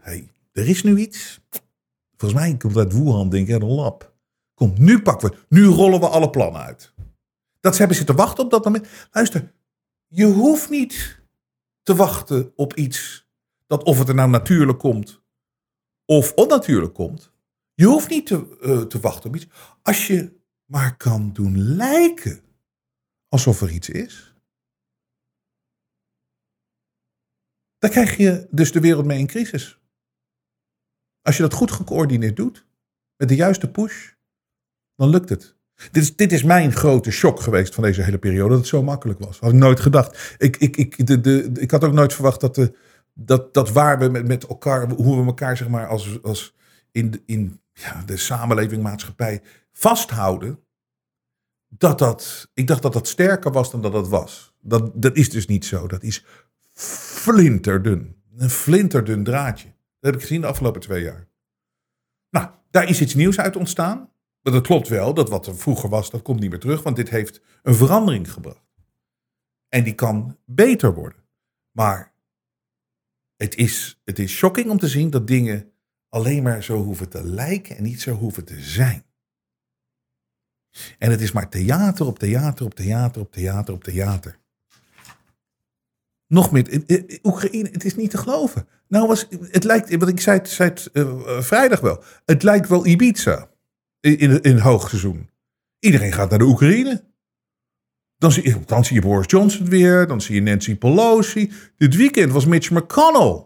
hey, 0.00 0.32
er 0.52 0.68
is 0.68 0.82
nu 0.82 0.96
iets. 0.96 1.40
Volgens 2.16 2.40
mij 2.40 2.56
komt 2.56 2.76
uit 2.76 2.92
Wuhan, 2.92 3.28
denk 3.28 3.46
ik, 3.46 3.52
uit 3.52 3.62
een 3.62 3.68
lab. 3.68 4.14
Kom, 4.54 4.72
nu 4.78 5.02
pakken 5.02 5.30
we, 5.30 5.36
nu 5.48 5.66
rollen 5.66 6.00
we 6.00 6.08
alle 6.08 6.30
plannen 6.30 6.60
uit. 6.60 6.92
Dat 7.60 7.72
ze 7.72 7.78
hebben 7.78 7.96
zitten 7.96 8.16
wachten 8.16 8.44
op 8.44 8.50
dat 8.50 8.64
moment. 8.64 8.88
Luister, 9.10 9.52
je 10.06 10.24
hoeft 10.24 10.70
niet 10.70 11.20
te 11.82 11.94
wachten 11.94 12.52
op 12.56 12.74
iets 12.74 13.26
dat 13.66 13.84
of 13.84 13.98
het 13.98 14.08
er 14.08 14.14
nou 14.14 14.30
natuurlijk 14.30 14.78
komt 14.78 15.20
of 16.04 16.32
onnatuurlijk 16.34 16.94
komt. 16.94 17.32
Je 17.76 17.86
hoeft 17.86 18.08
niet 18.08 18.26
te, 18.26 18.58
eh, 18.60 18.82
te 18.82 19.00
wachten 19.00 19.28
op 19.28 19.36
iets 19.36 19.48
als 19.82 20.06
je 20.06 20.40
maar 20.64 20.96
kan 20.96 21.32
doen 21.32 21.58
lijken 21.58 22.40
alsof 23.28 23.60
er 23.60 23.70
iets 23.70 23.88
is. 23.88 24.34
Dan 27.78 27.90
krijg 27.90 28.16
je 28.16 28.46
dus 28.50 28.72
de 28.72 28.80
wereld 28.80 29.06
mee 29.06 29.18
in 29.18 29.26
crisis. 29.26 29.80
Als 31.22 31.36
je 31.36 31.42
dat 31.42 31.52
goed 31.52 31.70
gecoördineerd 31.70 32.36
doet, 32.36 32.66
met 33.16 33.28
de 33.28 33.34
juiste 33.34 33.70
push, 33.70 34.12
dan 34.94 35.08
lukt 35.08 35.28
het. 35.28 35.56
Dit 35.74 36.02
is, 36.02 36.16
dit 36.16 36.32
is 36.32 36.42
mijn 36.42 36.72
grote 36.72 37.10
shock 37.10 37.40
geweest 37.40 37.74
van 37.74 37.84
deze 37.84 38.02
hele 38.02 38.18
periode. 38.18 38.48
Dat 38.48 38.58
het 38.58 38.68
zo 38.68 38.82
makkelijk 38.82 39.18
was. 39.18 39.38
Had 39.38 39.52
ik 39.52 39.58
nooit 39.58 39.80
gedacht. 39.80 40.34
Ik, 40.38 40.56
ik, 40.56 40.76
ik, 40.76 41.06
de, 41.06 41.20
de, 41.20 41.50
ik 41.52 41.70
had 41.70 41.84
ook 41.84 41.92
nooit 41.92 42.14
verwacht 42.14 42.40
dat, 42.40 42.54
de, 42.54 42.76
dat, 43.12 43.54
dat 43.54 43.70
waar 43.70 43.98
we 43.98 44.08
met, 44.08 44.26
met 44.26 44.46
elkaar, 44.46 44.90
hoe 44.90 45.20
we 45.20 45.26
elkaar 45.26 45.56
zeg 45.56 45.68
maar 45.68 45.86
als, 45.86 46.22
als 46.22 46.54
in, 46.90 47.22
in 47.26 47.60
ja, 47.80 48.02
de 48.02 48.16
samenleving, 48.16 48.82
maatschappij 48.82 49.42
vasthouden. 49.72 50.64
Dat 51.68 51.98
dat, 51.98 52.50
ik 52.54 52.66
dacht 52.66 52.82
dat 52.82 52.92
dat 52.92 53.08
sterker 53.08 53.52
was 53.52 53.70
dan 53.70 53.82
dat 53.82 53.92
het 53.92 54.08
was. 54.08 54.54
Dat, 54.60 55.02
dat 55.02 55.16
is 55.16 55.30
dus 55.30 55.46
niet 55.46 55.64
zo. 55.64 55.86
Dat 55.86 56.02
is 56.02 56.24
flinterdun. 56.72 58.22
Een 58.36 58.50
flinterdun 58.50 59.24
draadje. 59.24 59.66
Dat 59.66 60.12
heb 60.12 60.14
ik 60.14 60.20
gezien 60.20 60.40
de 60.40 60.46
afgelopen 60.46 60.80
twee 60.80 61.02
jaar. 61.02 61.28
Nou, 62.30 62.48
daar 62.70 62.88
is 62.88 63.00
iets 63.00 63.14
nieuws 63.14 63.38
uit 63.38 63.56
ontstaan. 63.56 64.10
Maar 64.42 64.52
dat 64.52 64.66
klopt 64.66 64.88
wel, 64.88 65.14
dat 65.14 65.28
wat 65.28 65.46
er 65.46 65.56
vroeger 65.56 65.88
was, 65.88 66.10
dat 66.10 66.22
komt 66.22 66.40
niet 66.40 66.50
meer 66.50 66.58
terug. 66.58 66.82
Want 66.82 66.96
dit 66.96 67.10
heeft 67.10 67.40
een 67.62 67.74
verandering 67.74 68.32
gebracht. 68.32 68.64
En 69.68 69.84
die 69.84 69.94
kan 69.94 70.38
beter 70.44 70.94
worden. 70.94 71.24
Maar 71.70 72.14
het 73.36 73.54
is, 73.54 74.00
het 74.04 74.18
is 74.18 74.32
shocking 74.32 74.70
om 74.70 74.78
te 74.78 74.88
zien 74.88 75.10
dat 75.10 75.26
dingen 75.26 75.72
alleen 76.16 76.42
maar 76.42 76.62
zo 76.62 76.82
hoeven 76.82 77.08
te 77.08 77.24
lijken 77.24 77.76
en 77.76 77.82
niet 77.82 78.00
zo 78.00 78.12
hoeven 78.12 78.44
te 78.44 78.60
zijn. 78.60 79.04
En 80.98 81.10
het 81.10 81.20
is 81.20 81.32
maar 81.32 81.48
theater 81.48 82.06
op 82.06 82.18
theater 82.18 82.66
op 82.66 82.74
theater 82.74 83.20
op 83.20 83.32
theater 83.32 83.74
op 83.74 83.84
theater. 83.84 84.38
Nog 86.26 86.52
meer, 86.52 86.84
Oekraïne, 87.22 87.68
het 87.72 87.84
is 87.84 87.96
niet 87.96 88.10
te 88.10 88.18
geloven. 88.18 88.68
Nou 88.88 89.06
was, 89.06 89.26
het 89.50 89.64
lijkt, 89.64 89.94
wat 89.94 90.08
ik 90.08 90.20
zei, 90.20 90.40
zei 90.42 90.72
uh, 90.92 91.40
vrijdag 91.40 91.80
wel, 91.80 92.02
het 92.24 92.42
lijkt 92.42 92.68
wel 92.68 92.86
Ibiza 92.86 93.50
in, 94.00 94.42
in, 94.42 94.58
hoogseizoen. 94.58 95.30
Iedereen 95.78 96.12
gaat 96.12 96.30
naar 96.30 96.38
de 96.38 96.44
Oekraïne. 96.44 97.04
Dan 98.18 98.32
zie, 98.32 98.64
dan 98.64 98.84
zie 98.84 98.94
je 98.94 99.02
Boris 99.02 99.30
Johnson 99.30 99.68
weer, 99.68 100.06
dan 100.06 100.20
zie 100.20 100.34
je 100.34 100.42
Nancy 100.42 100.76
Pelosi. 100.76 101.52
Dit 101.76 101.96
weekend 101.96 102.32
was 102.32 102.46
Mitch 102.46 102.70
McConnell, 102.70 103.45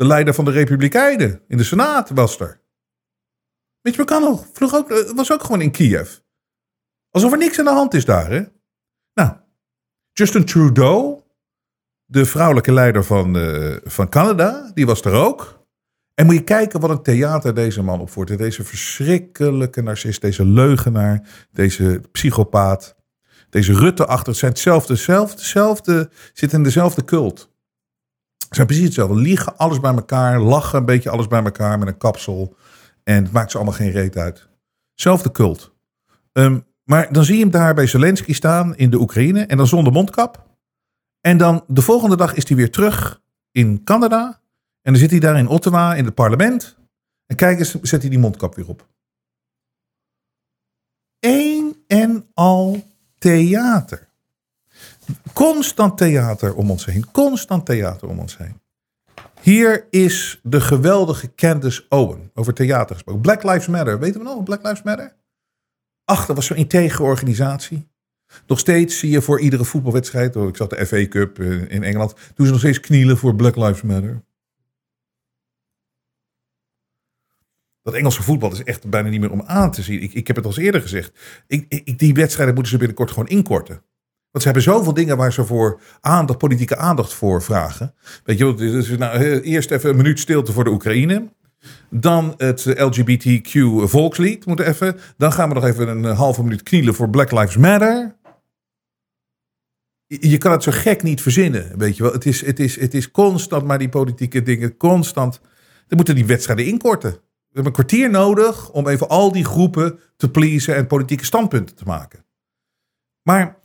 de 0.00 0.06
leider 0.06 0.34
van 0.34 0.44
de 0.44 0.50
Republikeinen, 0.50 1.42
in 1.48 1.56
de 1.56 1.64
Senaat 1.64 2.10
was 2.10 2.40
er. 2.40 2.60
Mitch 3.82 3.98
McConnell 3.98 4.38
ook, 4.60 4.90
eh, 4.90 5.10
was 5.14 5.32
ook 5.32 5.42
gewoon 5.42 5.60
in 5.60 5.70
Kiev. 5.70 6.16
Alsof 7.10 7.32
er 7.32 7.38
niks 7.38 7.58
aan 7.58 7.64
de 7.64 7.70
hand 7.70 7.94
is 7.94 8.04
daar, 8.04 8.30
hè? 8.30 8.42
Nou, 9.14 9.32
Justin 10.12 10.44
Trudeau, 10.44 11.20
de 12.04 12.24
vrouwelijke 12.24 12.72
leider 12.72 13.04
van, 13.04 13.36
uh, 13.36 13.76
van 13.84 14.08
Canada, 14.08 14.70
die 14.74 14.86
was 14.86 15.02
er 15.02 15.12
ook. 15.12 15.66
En 16.14 16.26
moet 16.26 16.34
je 16.34 16.44
kijken 16.44 16.80
wat 16.80 16.90
een 16.90 17.02
theater 17.02 17.54
deze 17.54 17.82
man 17.82 18.00
opvoert. 18.00 18.38
Deze 18.38 18.64
verschrikkelijke 18.64 19.82
narcist, 19.82 20.20
deze 20.20 20.44
leugenaar, 20.44 21.46
deze 21.52 22.00
psychopaat, 22.12 22.96
deze 23.50 23.72
Rutte 23.72 24.06
achter. 24.06 24.28
Het 24.28 24.36
zijn 24.36 24.52
hetzelfde, 24.52 24.92
hetzelfde, 24.92 25.36
hetzelfde, 25.36 26.10
zitten 26.32 26.58
in 26.58 26.64
dezelfde 26.64 27.04
cult. 27.04 27.49
Zijn 28.50 28.66
precies 28.66 28.84
hetzelfde. 28.84 29.14
Liegen 29.14 29.56
alles 29.56 29.80
bij 29.80 29.94
elkaar, 29.94 30.40
lachen 30.40 30.78
een 30.78 30.84
beetje 30.84 31.10
alles 31.10 31.26
bij 31.26 31.44
elkaar 31.44 31.78
met 31.78 31.88
een 31.88 31.98
kapsel. 31.98 32.56
En 33.02 33.22
het 33.22 33.32
maakt 33.32 33.50
ze 33.50 33.56
allemaal 33.56 33.74
geen 33.74 33.90
reet 33.90 34.16
uit. 34.16 34.48
Zelfde 34.94 35.30
cult. 35.30 35.74
Um, 36.32 36.64
maar 36.84 37.12
dan 37.12 37.24
zie 37.24 37.34
je 37.34 37.40
hem 37.40 37.50
daar 37.50 37.74
bij 37.74 37.86
Zelensky 37.86 38.32
staan 38.32 38.76
in 38.76 38.90
de 38.90 39.00
Oekraïne 39.00 39.46
en 39.46 39.56
dan 39.56 39.66
zonder 39.66 39.92
mondkap. 39.92 40.48
En 41.20 41.38
dan 41.38 41.64
de 41.66 41.82
volgende 41.82 42.16
dag 42.16 42.34
is 42.34 42.48
hij 42.48 42.56
weer 42.56 42.70
terug 42.70 43.22
in 43.50 43.84
Canada. 43.84 44.40
En 44.82 44.92
dan 44.92 44.96
zit 45.00 45.10
hij 45.10 45.20
daar 45.20 45.38
in 45.38 45.48
Ottawa 45.48 45.94
in 45.94 46.04
het 46.04 46.14
parlement. 46.14 46.78
En 47.26 47.36
kijk 47.36 47.58
eens, 47.58 47.80
zet 47.80 48.00
hij 48.00 48.10
die 48.10 48.18
mondkap 48.18 48.54
weer 48.54 48.68
op. 48.68 48.88
Eén 51.18 51.84
en 51.86 52.30
al 52.34 52.82
theater. 53.18 54.09
Constant 55.32 55.98
theater 55.98 56.54
om 56.54 56.70
ons 56.70 56.84
heen. 56.84 57.10
Constant 57.10 57.66
theater 57.66 58.08
om 58.08 58.18
ons 58.18 58.36
heen. 58.36 58.60
Hier 59.40 59.86
is 59.90 60.40
de 60.42 60.60
geweldige 60.60 61.34
Candace 61.34 61.84
Owen 61.88 62.30
over 62.34 62.54
theater 62.54 62.94
gesproken. 62.94 63.22
Black 63.22 63.42
Lives 63.42 63.66
Matter. 63.66 63.98
Weten 63.98 64.20
we 64.20 64.26
nog? 64.26 64.42
Black 64.42 64.62
Lives 64.62 64.82
Matter? 64.82 65.16
Ach, 66.04 66.26
dat 66.26 66.36
was 66.36 66.46
zo'n 66.46 66.56
integere 66.56 67.02
organisatie. 67.02 67.88
Nog 68.46 68.58
steeds 68.58 68.98
zie 68.98 69.10
je 69.10 69.22
voor 69.22 69.40
iedere 69.40 69.64
voetbalwedstrijd, 69.64 70.34
ik 70.36 70.56
zat 70.56 70.70
de 70.70 70.86
FA 70.86 71.08
Cup 71.08 71.38
eh, 71.38 71.70
in 71.70 71.82
Engeland, 71.82 72.14
doen 72.34 72.46
ze 72.46 72.52
nog 72.52 72.60
steeds 72.60 72.80
knielen 72.80 73.18
voor 73.18 73.34
Black 73.34 73.56
Lives 73.56 73.82
Matter. 73.82 74.22
Dat 77.82 77.94
Engelse 77.94 78.22
voetbal 78.22 78.52
is 78.52 78.62
echt 78.62 78.90
bijna 78.90 79.08
niet 79.08 79.20
meer 79.20 79.30
om 79.30 79.42
aan 79.42 79.70
te 79.70 79.82
zien. 79.82 80.02
Ik, 80.02 80.12
ik 80.12 80.26
heb 80.26 80.36
het 80.36 80.44
al 80.44 80.50
eens 80.50 80.60
eerder 80.60 80.80
gezegd. 80.80 81.12
Ik, 81.46 81.98
die 81.98 82.14
wedstrijden 82.14 82.54
moeten 82.54 82.72
ze 82.72 82.78
binnenkort 82.78 83.10
gewoon 83.10 83.28
inkorten. 83.28 83.82
Want 84.30 84.44
ze 84.44 84.50
hebben 84.50 84.62
zoveel 84.62 84.94
dingen 84.94 85.16
waar 85.16 85.32
ze 85.32 85.44
voor 85.44 85.80
aandacht, 86.00 86.38
politieke 86.38 86.76
aandacht 86.76 87.12
voor 87.14 87.42
vragen. 87.42 87.94
Weet 88.24 88.38
je, 88.38 88.54
dus 88.54 88.88
nou, 88.88 89.40
eerst 89.40 89.70
even 89.70 89.90
een 89.90 89.96
minuut 89.96 90.20
stilte 90.20 90.52
voor 90.52 90.64
de 90.64 90.70
Oekraïne. 90.70 91.28
Dan 91.90 92.34
het 92.36 92.66
LGBTQ 92.66 93.50
volkslied, 93.88 94.46
moet 94.46 94.60
even. 94.60 94.98
Dan 95.16 95.32
gaan 95.32 95.48
we 95.48 95.54
nog 95.54 95.64
even 95.64 95.88
een 95.88 96.04
halve 96.04 96.42
minuut 96.42 96.62
knielen 96.62 96.94
voor 96.94 97.10
Black 97.10 97.30
Lives 97.30 97.56
Matter. 97.56 98.16
Je 100.06 100.38
kan 100.38 100.52
het 100.52 100.62
zo 100.62 100.70
gek 100.72 101.02
niet 101.02 101.22
verzinnen, 101.22 101.78
weet 101.78 101.96
je 101.96 102.02
wel. 102.02 102.12
Het 102.12 102.26
is, 102.26 102.46
het 102.46 102.60
is, 102.60 102.80
het 102.80 102.94
is 102.94 103.10
constant 103.10 103.64
maar 103.64 103.78
die 103.78 103.88
politieke 103.88 104.42
dingen, 104.42 104.76
constant. 104.76 105.40
Dan 105.86 105.96
moeten 105.96 106.14
die 106.14 106.26
wedstrijden 106.26 106.66
inkorten. 106.66 107.10
We 107.10 107.56
hebben 107.56 107.66
een 107.66 107.86
kwartier 107.86 108.10
nodig 108.10 108.70
om 108.70 108.88
even 108.88 109.08
al 109.08 109.32
die 109.32 109.44
groepen 109.44 109.98
te 110.16 110.30
pleasen 110.30 110.76
en 110.76 110.86
politieke 110.86 111.24
standpunten 111.24 111.76
te 111.76 111.84
maken. 111.84 112.24
Maar 113.22 113.58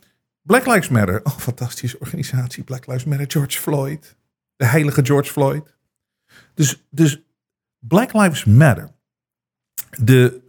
Black 0.46 0.66
Lives 0.66 0.88
Matter, 0.88 1.20
oh 1.22 1.38
fantastische 1.38 1.98
organisatie, 1.98 2.64
Black 2.64 2.86
Lives 2.86 3.04
Matter, 3.04 3.30
George 3.30 3.58
Floyd, 3.58 4.16
de 4.56 4.64
heilige 4.64 5.04
George 5.04 5.32
Floyd. 5.32 5.74
Dus, 6.54 6.86
dus 6.90 7.22
Black 7.78 8.12
Lives 8.12 8.44
Matter. 8.44 8.90
De, 10.00 10.40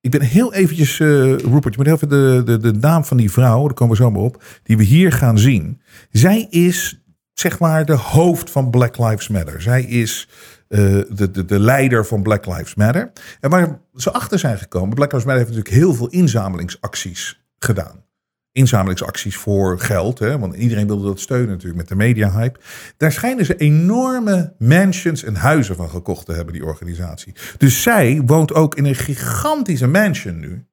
ik 0.00 0.10
ben 0.10 0.20
heel 0.20 0.54
eventjes, 0.54 0.98
uh, 0.98 1.38
Rupert, 1.38 1.74
je 1.74 1.82
moet 1.82 1.92
even 1.92 2.08
de, 2.08 2.42
de, 2.44 2.58
de 2.58 2.72
naam 2.72 3.04
van 3.04 3.16
die 3.16 3.30
vrouw, 3.30 3.64
daar 3.64 3.74
komen 3.74 3.96
we 3.96 4.02
zo 4.02 4.10
maar 4.10 4.22
op, 4.22 4.44
die 4.62 4.76
we 4.76 4.82
hier 4.82 5.12
gaan 5.12 5.38
zien. 5.38 5.80
Zij 6.10 6.46
is, 6.50 7.04
zeg 7.32 7.58
maar, 7.58 7.84
de 7.84 7.96
hoofd 7.96 8.50
van 8.50 8.70
Black 8.70 8.98
Lives 8.98 9.28
Matter. 9.28 9.62
Zij 9.62 9.82
is 9.82 10.28
uh, 10.68 10.78
de, 11.10 11.30
de, 11.30 11.44
de 11.44 11.58
leider 11.58 12.06
van 12.06 12.22
Black 12.22 12.46
Lives 12.46 12.74
Matter. 12.74 13.12
En 13.40 13.50
waar 13.50 13.80
ze 13.94 14.10
achter 14.10 14.38
zijn 14.38 14.58
gekomen, 14.58 14.94
Black 14.94 15.12
Lives 15.12 15.26
Matter 15.26 15.44
heeft 15.44 15.56
natuurlijk 15.56 15.84
heel 15.84 15.94
veel 15.94 16.08
inzamelingsacties 16.08 17.44
gedaan 17.58 18.08
inzamelingsacties 18.52 19.36
voor 19.36 19.80
geld. 19.80 20.18
Hè, 20.18 20.38
want 20.38 20.54
iedereen 20.54 20.86
wilde 20.86 21.06
dat 21.06 21.20
steunen 21.20 21.48
natuurlijk 21.48 21.76
met 21.76 21.88
de 21.88 21.94
media-hype. 21.94 22.60
Daar 22.96 23.12
schijnen 23.12 23.44
ze 23.44 23.56
enorme 23.56 24.54
mansions 24.58 25.22
en 25.22 25.34
huizen 25.34 25.76
van 25.76 25.90
gekocht 25.90 26.26
te 26.26 26.32
hebben, 26.32 26.54
die 26.54 26.64
organisatie. 26.64 27.34
Dus 27.56 27.82
zij 27.82 28.22
woont 28.26 28.54
ook 28.54 28.74
in 28.74 28.84
een 28.84 28.94
gigantische 28.94 29.86
mansion 29.86 30.38
nu 30.38 30.66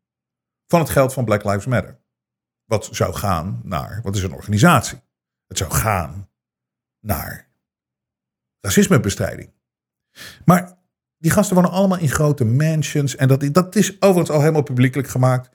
van 0.67 0.79
het 0.79 0.89
geld 0.89 1.13
van 1.13 1.25
Black 1.25 1.43
Lives 1.43 1.65
Matter. 1.65 1.99
Wat 2.65 2.89
zou 2.91 3.13
gaan 3.13 3.61
naar, 3.63 3.99
wat 4.03 4.15
is 4.15 4.23
een 4.23 4.33
organisatie? 4.33 4.99
Het 5.47 5.57
zou 5.57 5.71
gaan 5.71 6.29
naar 6.99 7.49
racismebestrijding. 8.61 9.49
Maar 10.45 10.77
die 11.17 11.31
gasten 11.31 11.55
wonen 11.55 11.71
allemaal 11.71 11.97
in 11.97 12.09
grote 12.09 12.45
mansions. 12.45 13.15
En 13.15 13.27
dat, 13.27 13.53
dat 13.53 13.75
is 13.75 14.01
overigens 14.01 14.29
al 14.29 14.39
helemaal 14.39 14.63
publiekelijk 14.63 15.07
gemaakt. 15.07 15.49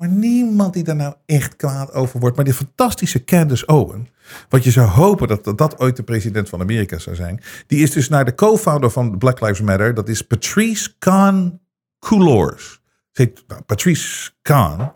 Maar 0.00 0.08
niemand 0.08 0.74
die 0.74 0.84
daar 0.84 0.96
nou 0.96 1.14
echt 1.26 1.56
kwaad 1.56 1.92
over 1.92 2.20
wordt. 2.20 2.36
Maar 2.36 2.44
die 2.44 2.54
fantastische 2.54 3.24
Candace 3.24 3.66
Owen. 3.66 4.08
Wat 4.48 4.64
je 4.64 4.70
zou 4.70 4.88
hopen 4.88 5.28
dat, 5.28 5.58
dat 5.58 5.78
ooit 5.78 5.96
de 5.96 6.02
president 6.02 6.48
van 6.48 6.60
Amerika 6.60 6.98
zou 6.98 7.16
zijn. 7.16 7.42
Die 7.66 7.82
is 7.82 7.90
dus 7.90 8.08
naar 8.08 8.24
de 8.24 8.34
co-founder 8.34 8.90
van 8.90 9.18
Black 9.18 9.40
Lives 9.40 9.60
Matter. 9.60 9.94
Dat 9.94 10.08
is 10.08 10.22
Patrice 10.22 10.94
Kahn 10.98 11.60
Coulors. 11.98 12.80
Nou, 13.12 13.62
Patrice 13.66 14.30
Kahn. 14.42 14.92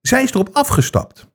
Zij 0.00 0.22
is 0.22 0.30
erop 0.30 0.48
afgestapt. 0.52 1.26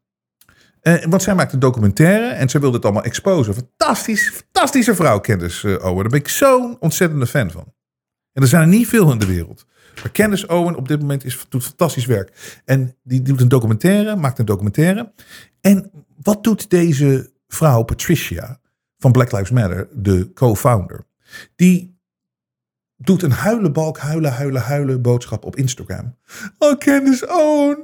Eh, 0.82 1.06
want 1.06 1.24
zij 1.24 1.36
maakt 1.36 1.54
een 1.54 1.60
documentaire 1.60 2.28
en 2.28 2.50
zij 2.50 2.60
wilde 2.60 2.76
het 2.76 2.86
allemaal 2.86 3.04
exposen. 3.04 3.54
Fantastisch, 3.54 4.30
fantastische 4.30 4.96
vrouw, 4.96 5.20
Candace 5.20 5.68
uh, 5.68 5.86
Owen. 5.86 6.02
Daar 6.02 6.10
ben 6.10 6.20
ik 6.20 6.28
zo'n 6.28 6.78
ontzettende 6.80 7.28
fan 7.28 7.52
van. 7.52 7.74
En 8.34 8.42
er 8.42 8.48
zijn 8.48 8.62
er 8.62 8.68
niet 8.68 8.88
veel 8.88 9.12
in 9.12 9.20
de 9.20 9.26
wereld. 9.26 9.66
Maar 10.02 10.12
Candace 10.12 10.48
Owen 10.48 10.76
op 10.76 10.88
dit 10.88 11.00
moment 11.00 11.24
is, 11.26 11.46
doet 11.50 11.64
fantastisch 11.64 12.06
werk. 12.06 12.62
En 12.66 12.96
die 13.04 13.22
doet 13.22 13.42
een 13.42 13.48
documentaire, 13.48 14.16
maakt 14.16 14.40
een 14.40 14.46
documentaire. 14.46 15.12
En 15.62 15.92
wat 16.22 16.44
doet 16.44 16.70
deze 16.70 17.32
vrouw, 17.48 17.84
Patricia, 17.84 18.60
van 18.98 19.12
Black 19.12 19.32
Lives 19.32 19.52
Matter, 19.52 19.88
de 19.94 20.34
co-founder? 20.34 21.06
Die 21.56 21.98
doet 22.98 23.24
een 23.24 23.32
huilenbalk, 23.32 23.98
huilen, 23.98 24.32
huilen, 24.32 24.62
huilen 24.62 25.02
boodschap 25.02 25.46
op 25.46 25.56
Instagram. 25.56 26.16
Oh, 26.58 26.78
Candace 26.78 27.28
Owen 27.30 27.78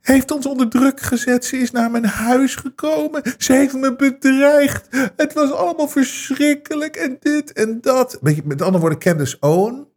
heeft 0.00 0.30
ons 0.30 0.46
onder 0.46 0.68
druk 0.68 1.00
gezet. 1.00 1.44
Ze 1.44 1.56
is 1.56 1.70
naar 1.70 1.90
mijn 1.90 2.04
huis 2.04 2.54
gekomen. 2.54 3.22
Ze 3.38 3.52
heeft 3.52 3.74
me 3.74 3.96
bedreigd. 3.96 4.86
Het 5.16 5.32
was 5.32 5.52
allemaal 5.52 5.88
verschrikkelijk 5.88 6.96
en 6.96 7.16
dit 7.20 7.52
en 7.52 7.80
dat. 7.80 8.18
Met 8.20 8.62
andere 8.62 8.78
woorden, 8.78 8.98
Candace 8.98 9.36
Owen 9.40 9.87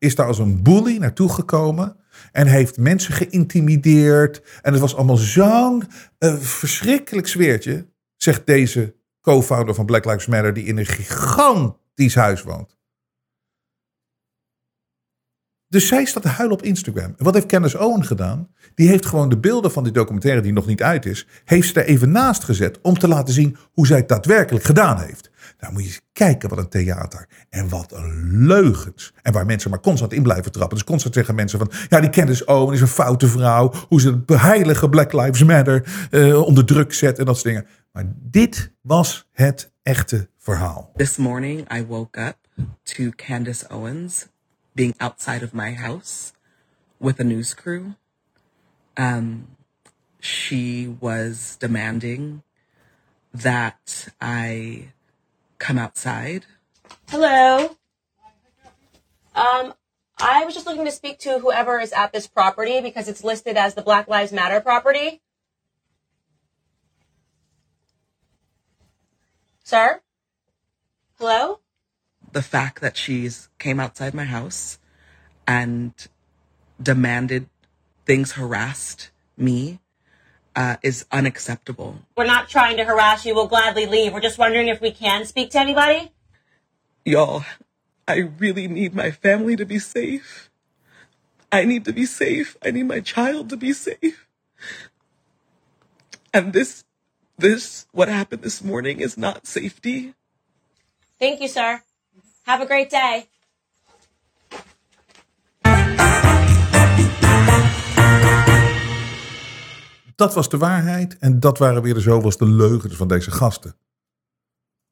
is 0.00 0.14
daar 0.14 0.26
als 0.26 0.38
een 0.38 0.62
bully 0.62 0.96
naartoe 0.96 1.32
gekomen. 1.32 1.96
En 2.32 2.46
heeft 2.46 2.78
mensen 2.78 3.14
geïntimideerd. 3.14 4.42
En 4.62 4.72
het 4.72 4.80
was 4.80 4.96
allemaal 4.96 5.16
zo'n 5.16 5.84
eh, 6.18 6.36
verschrikkelijk 6.36 7.26
sfeertje. 7.26 7.86
Zegt 8.16 8.46
deze 8.46 8.94
co-founder 9.20 9.74
van 9.74 9.86
Black 9.86 10.04
Lives 10.04 10.26
Matter, 10.26 10.54
die 10.54 10.64
in 10.64 10.78
een 10.78 10.86
gigantisch 10.86 12.14
huis 12.14 12.42
woont. 12.42 12.78
Dus 15.70 15.86
zij 15.86 16.04
staat 16.04 16.22
te 16.22 16.28
huilen 16.28 16.58
op 16.58 16.64
Instagram. 16.64 17.14
En 17.16 17.24
wat 17.24 17.34
heeft 17.34 17.46
Candace 17.46 17.78
Owen 17.78 18.04
gedaan? 18.04 18.48
Die 18.74 18.88
heeft 18.88 19.06
gewoon 19.06 19.28
de 19.28 19.38
beelden 19.38 19.70
van 19.70 19.84
die 19.84 19.92
documentaire, 19.92 20.40
die 20.40 20.52
nog 20.52 20.66
niet 20.66 20.82
uit 20.82 21.06
is, 21.06 21.26
heeft 21.44 21.68
ze 21.68 21.80
er 21.80 21.86
even 21.86 22.10
naast 22.10 22.44
gezet 22.44 22.80
om 22.80 22.98
te 22.98 23.08
laten 23.08 23.34
zien 23.34 23.56
hoe 23.72 23.86
zij 23.86 23.96
het 23.96 24.08
daadwerkelijk 24.08 24.64
gedaan 24.64 25.00
heeft. 25.00 25.30
Nou 25.60 25.72
moet 25.72 25.82
je 25.82 25.88
eens 25.88 26.00
kijken 26.12 26.48
wat 26.48 26.58
een 26.58 26.68
theater. 26.68 27.28
En 27.48 27.68
wat 27.68 27.92
een 27.92 28.46
leugens. 28.46 29.14
En 29.22 29.32
waar 29.32 29.46
mensen 29.46 29.70
maar 29.70 29.80
constant 29.80 30.12
in 30.12 30.22
blijven 30.22 30.52
trappen. 30.52 30.76
Dus 30.76 30.86
constant 30.86 31.14
zeggen 31.14 31.34
mensen 31.34 31.58
van... 31.58 31.70
Ja, 31.88 32.00
die 32.00 32.10
Candace 32.10 32.44
Owen 32.44 32.74
is 32.74 32.80
een 32.80 32.86
foute 32.86 33.28
vrouw. 33.28 33.72
Hoe 33.88 34.00
ze 34.00 34.22
het 34.26 34.40
heilige 34.40 34.88
Black 34.88 35.12
Lives 35.12 35.44
Matter 35.44 36.08
uh, 36.10 36.42
onder 36.42 36.64
druk 36.64 36.92
zet 36.92 37.18
en 37.18 37.24
dat 37.24 37.34
soort 37.34 37.46
dingen. 37.46 37.66
Maar 37.92 38.04
dit 38.16 38.72
was 38.80 39.28
het 39.32 39.72
echte 39.82 40.28
verhaal. 40.38 40.90
This 40.96 41.16
morning 41.16 41.74
I 41.74 41.86
woke 41.86 42.20
up 42.20 42.36
to 42.82 43.10
Candace 43.16 43.66
Owens 43.68 44.26
being 44.74 44.94
outside 45.00 45.42
of 45.42 45.54
my 45.54 45.72
house 45.72 46.32
with 46.98 47.18
a 47.20 47.24
news 47.24 47.54
crew. 47.54 47.94
Um, 48.96 49.48
she 50.20 50.86
was 50.86 51.56
demanding 51.60 52.42
that 53.32 54.08
I 54.20 54.88
come 55.58 55.78
outside. 55.78 56.46
Hello. 57.08 57.76
Um, 59.34 59.74
I 60.18 60.44
was 60.44 60.54
just 60.54 60.66
looking 60.66 60.84
to 60.84 60.90
speak 60.90 61.18
to 61.20 61.38
whoever 61.38 61.80
is 61.80 61.92
at 61.92 62.12
this 62.12 62.26
property 62.26 62.80
because 62.80 63.08
it's 63.08 63.24
listed 63.24 63.56
as 63.56 63.74
the 63.74 63.82
Black 63.82 64.08
Lives 64.08 64.32
Matter 64.32 64.60
property. 64.60 65.22
Sir? 69.64 70.02
Hello? 71.18 71.60
The 72.32 72.42
fact 72.42 72.80
that 72.80 72.96
she's 72.96 73.48
came 73.58 73.80
outside 73.80 74.14
my 74.14 74.24
house 74.24 74.78
and 75.46 75.92
demanded 76.80 77.48
things 78.06 78.32
harassed 78.32 79.10
me 79.36 79.80
uh, 80.54 80.76
is 80.82 81.06
unacceptable. 81.10 82.00
We're 82.16 82.26
not 82.26 82.48
trying 82.48 82.76
to 82.76 82.84
harass 82.84 83.24
you. 83.24 83.34
We'll 83.34 83.46
gladly 83.46 83.86
leave. 83.86 84.12
We're 84.12 84.20
just 84.20 84.38
wondering 84.38 84.68
if 84.68 84.80
we 84.80 84.90
can 84.90 85.24
speak 85.24 85.50
to 85.50 85.60
anybody. 85.60 86.12
Y'all, 87.04 87.44
I 88.06 88.18
really 88.18 88.68
need 88.68 88.94
my 88.94 89.10
family 89.10 89.56
to 89.56 89.64
be 89.64 89.78
safe. 89.78 90.50
I 91.52 91.64
need 91.64 91.84
to 91.86 91.92
be 91.92 92.06
safe. 92.06 92.56
I 92.62 92.70
need 92.70 92.84
my 92.84 93.00
child 93.00 93.48
to 93.50 93.56
be 93.56 93.72
safe. 93.72 94.28
And 96.32 96.52
this, 96.52 96.84
this, 97.38 97.86
what 97.92 98.08
happened 98.08 98.42
this 98.42 98.62
morning 98.62 99.00
is 99.00 99.18
not 99.18 99.46
safety. 99.46 100.14
Thank 101.18 101.40
you, 101.40 101.48
sir. 101.48 101.82
Have 102.50 102.62
a 102.62 102.66
great 102.66 102.90
day. 102.90 103.28
Dat 110.14 110.34
was 110.34 110.48
de 110.48 110.58
waarheid 110.58 111.18
en 111.18 111.40
dat 111.40 111.58
waren 111.58 111.82
weer 111.82 111.94
de 111.94 112.00
zoveelste 112.00 112.44
leugens 112.46 112.96
van 112.96 113.08
deze 113.08 113.30
gasten. 113.30 113.76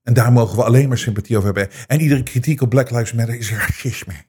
En 0.03 0.15
daar 0.15 0.33
mogen 0.33 0.57
we 0.57 0.65
alleen 0.65 0.89
maar 0.89 0.99
sympathie 0.99 1.37
over 1.37 1.55
hebben. 1.55 1.87
En 1.87 2.01
iedere 2.01 2.23
kritiek 2.23 2.61
op 2.61 2.69
Black 2.69 2.91
Lives 2.91 3.13
Matter 3.13 3.39
is 3.39 3.53
racisme. 3.53 4.25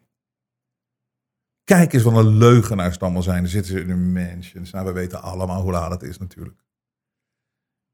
Kijk 1.64 1.94
eens 1.94 2.04
wat 2.04 2.16
een 2.16 2.38
leugenaars 2.38 2.94
het 2.94 3.04
allemaal 3.04 3.24
zijn. 3.24 3.44
Er 3.44 3.50
zitten 3.50 3.72
ze 3.72 3.82
in 3.82 3.90
een 3.90 4.12
mansions. 4.12 4.72
Nou, 4.72 4.86
we 4.86 4.92
weten 4.92 5.22
allemaal 5.22 5.62
hoe 5.62 5.72
laat 5.72 5.92
het 5.92 6.04
is 6.04 6.18
natuurlijk. 6.18 6.64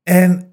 En, 0.06 0.52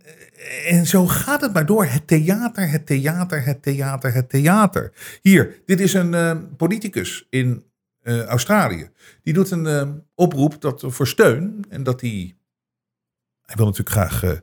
en 0.66 0.86
zo 0.86 1.06
gaat 1.06 1.40
het 1.40 1.52
maar 1.52 1.66
door. 1.66 1.84
Het 1.84 2.06
theater, 2.06 2.70
het 2.70 2.86
theater, 2.86 3.44
het 3.44 3.62
theater, 3.62 4.14
het 4.14 4.28
theater. 4.28 4.92
Hier, 5.20 5.62
dit 5.66 5.80
is 5.80 5.94
een 5.94 6.12
uh, 6.12 6.36
politicus 6.56 7.26
in 7.30 7.64
uh, 8.02 8.24
Australië. 8.24 8.90
Die 9.22 9.34
doet 9.34 9.50
een 9.50 10.04
oproep 10.14 10.60
dat, 10.60 10.84
voor 10.86 11.06
steun. 11.06 11.64
En 11.68 11.82
dat 11.82 12.00
hij 12.00 12.36
hij 13.42 13.56
wil 13.56 13.66
natuurlijk 13.66 13.96
graag 13.96 14.40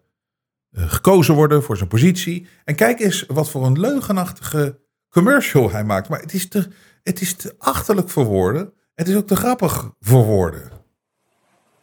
gekozen 0.72 1.34
worden 1.34 1.64
voor 1.64 1.78
zijn 1.78 1.90
positie. 1.90 2.48
En 2.64 2.76
kijk 2.76 3.00
eens 3.00 3.26
wat 3.28 3.50
voor 3.50 3.66
een 3.66 3.80
leugenachtige 3.80 4.80
commercial 5.10 5.72
hij 5.72 5.84
maakt. 5.84 6.10
Maar 6.10 6.20
het 6.20 6.34
is 6.34 6.48
te, 6.48 6.68
het 7.04 7.22
is 7.22 7.36
te 7.36 7.56
achterlijk 7.58 8.10
voor 8.10 8.26
woorden. 8.26 8.74
Het 8.96 9.08
is 9.08 9.16
ook 9.16 9.28
te 9.28 9.36
grappig 9.36 9.92
voor 10.00 10.26
woorden. 10.26 10.72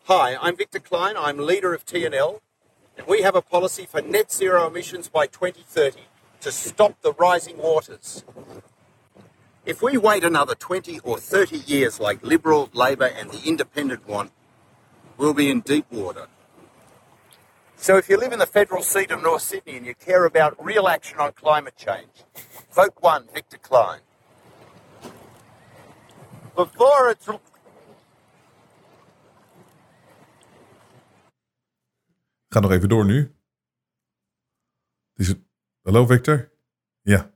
Hi, 0.06 0.48
I'm 0.48 0.56
Victor 0.56 0.80
Klein. 0.80 1.16
I'm 1.28 1.40
leader 1.42 1.74
of 1.74 1.82
TNL. 1.82 2.40
And 2.96 3.06
we 3.06 3.22
have 3.22 3.34
a 3.34 3.42
policy 3.42 3.86
for 3.86 4.00
net 4.00 4.32
zero 4.32 4.66
emissions 4.66 5.08
by 5.08 5.26
2030 5.26 6.00
to 6.40 6.52
stop 6.52 7.00
the 7.02 7.12
rising 7.12 7.58
waters. 7.58 8.24
If 9.64 9.82
we 9.82 9.96
wait 9.96 10.22
another 10.22 10.54
20 10.54 11.00
or 11.00 11.18
30 11.18 11.58
years 11.58 11.98
like 11.98 12.22
Liberal, 12.22 12.70
Labor, 12.72 13.06
and 13.06 13.30
the 13.30 13.42
Independent 13.44 14.06
want, 14.06 14.30
we'll 15.16 15.34
be 15.34 15.50
in 15.50 15.60
deep 15.60 15.90
water. 15.90 16.28
So 17.76 17.96
if 17.96 18.08
you 18.08 18.16
live 18.16 18.32
in 18.32 18.38
the 18.38 18.46
federal 18.46 18.82
seat 18.82 19.10
of 19.10 19.22
North 19.22 19.42
Sydney 19.42 19.76
and 19.76 19.84
you 19.84 19.94
care 19.94 20.24
about 20.24 20.56
real 20.64 20.88
action 20.88 21.18
on 21.18 21.32
climate 21.32 21.76
change, 21.76 22.24
vote 22.72 22.94
one, 23.00 23.26
Victor 23.34 23.58
Klein. 23.58 24.00
Before 26.54 27.10
it's... 27.10 27.28
Ga 32.56 32.62
nog 32.62 32.70
even 32.70 32.88
door 32.88 33.04
nu. 33.04 33.34
Het... 35.14 35.38
Hallo 35.82 36.06
Victor? 36.06 36.50
Ja. 37.02 37.30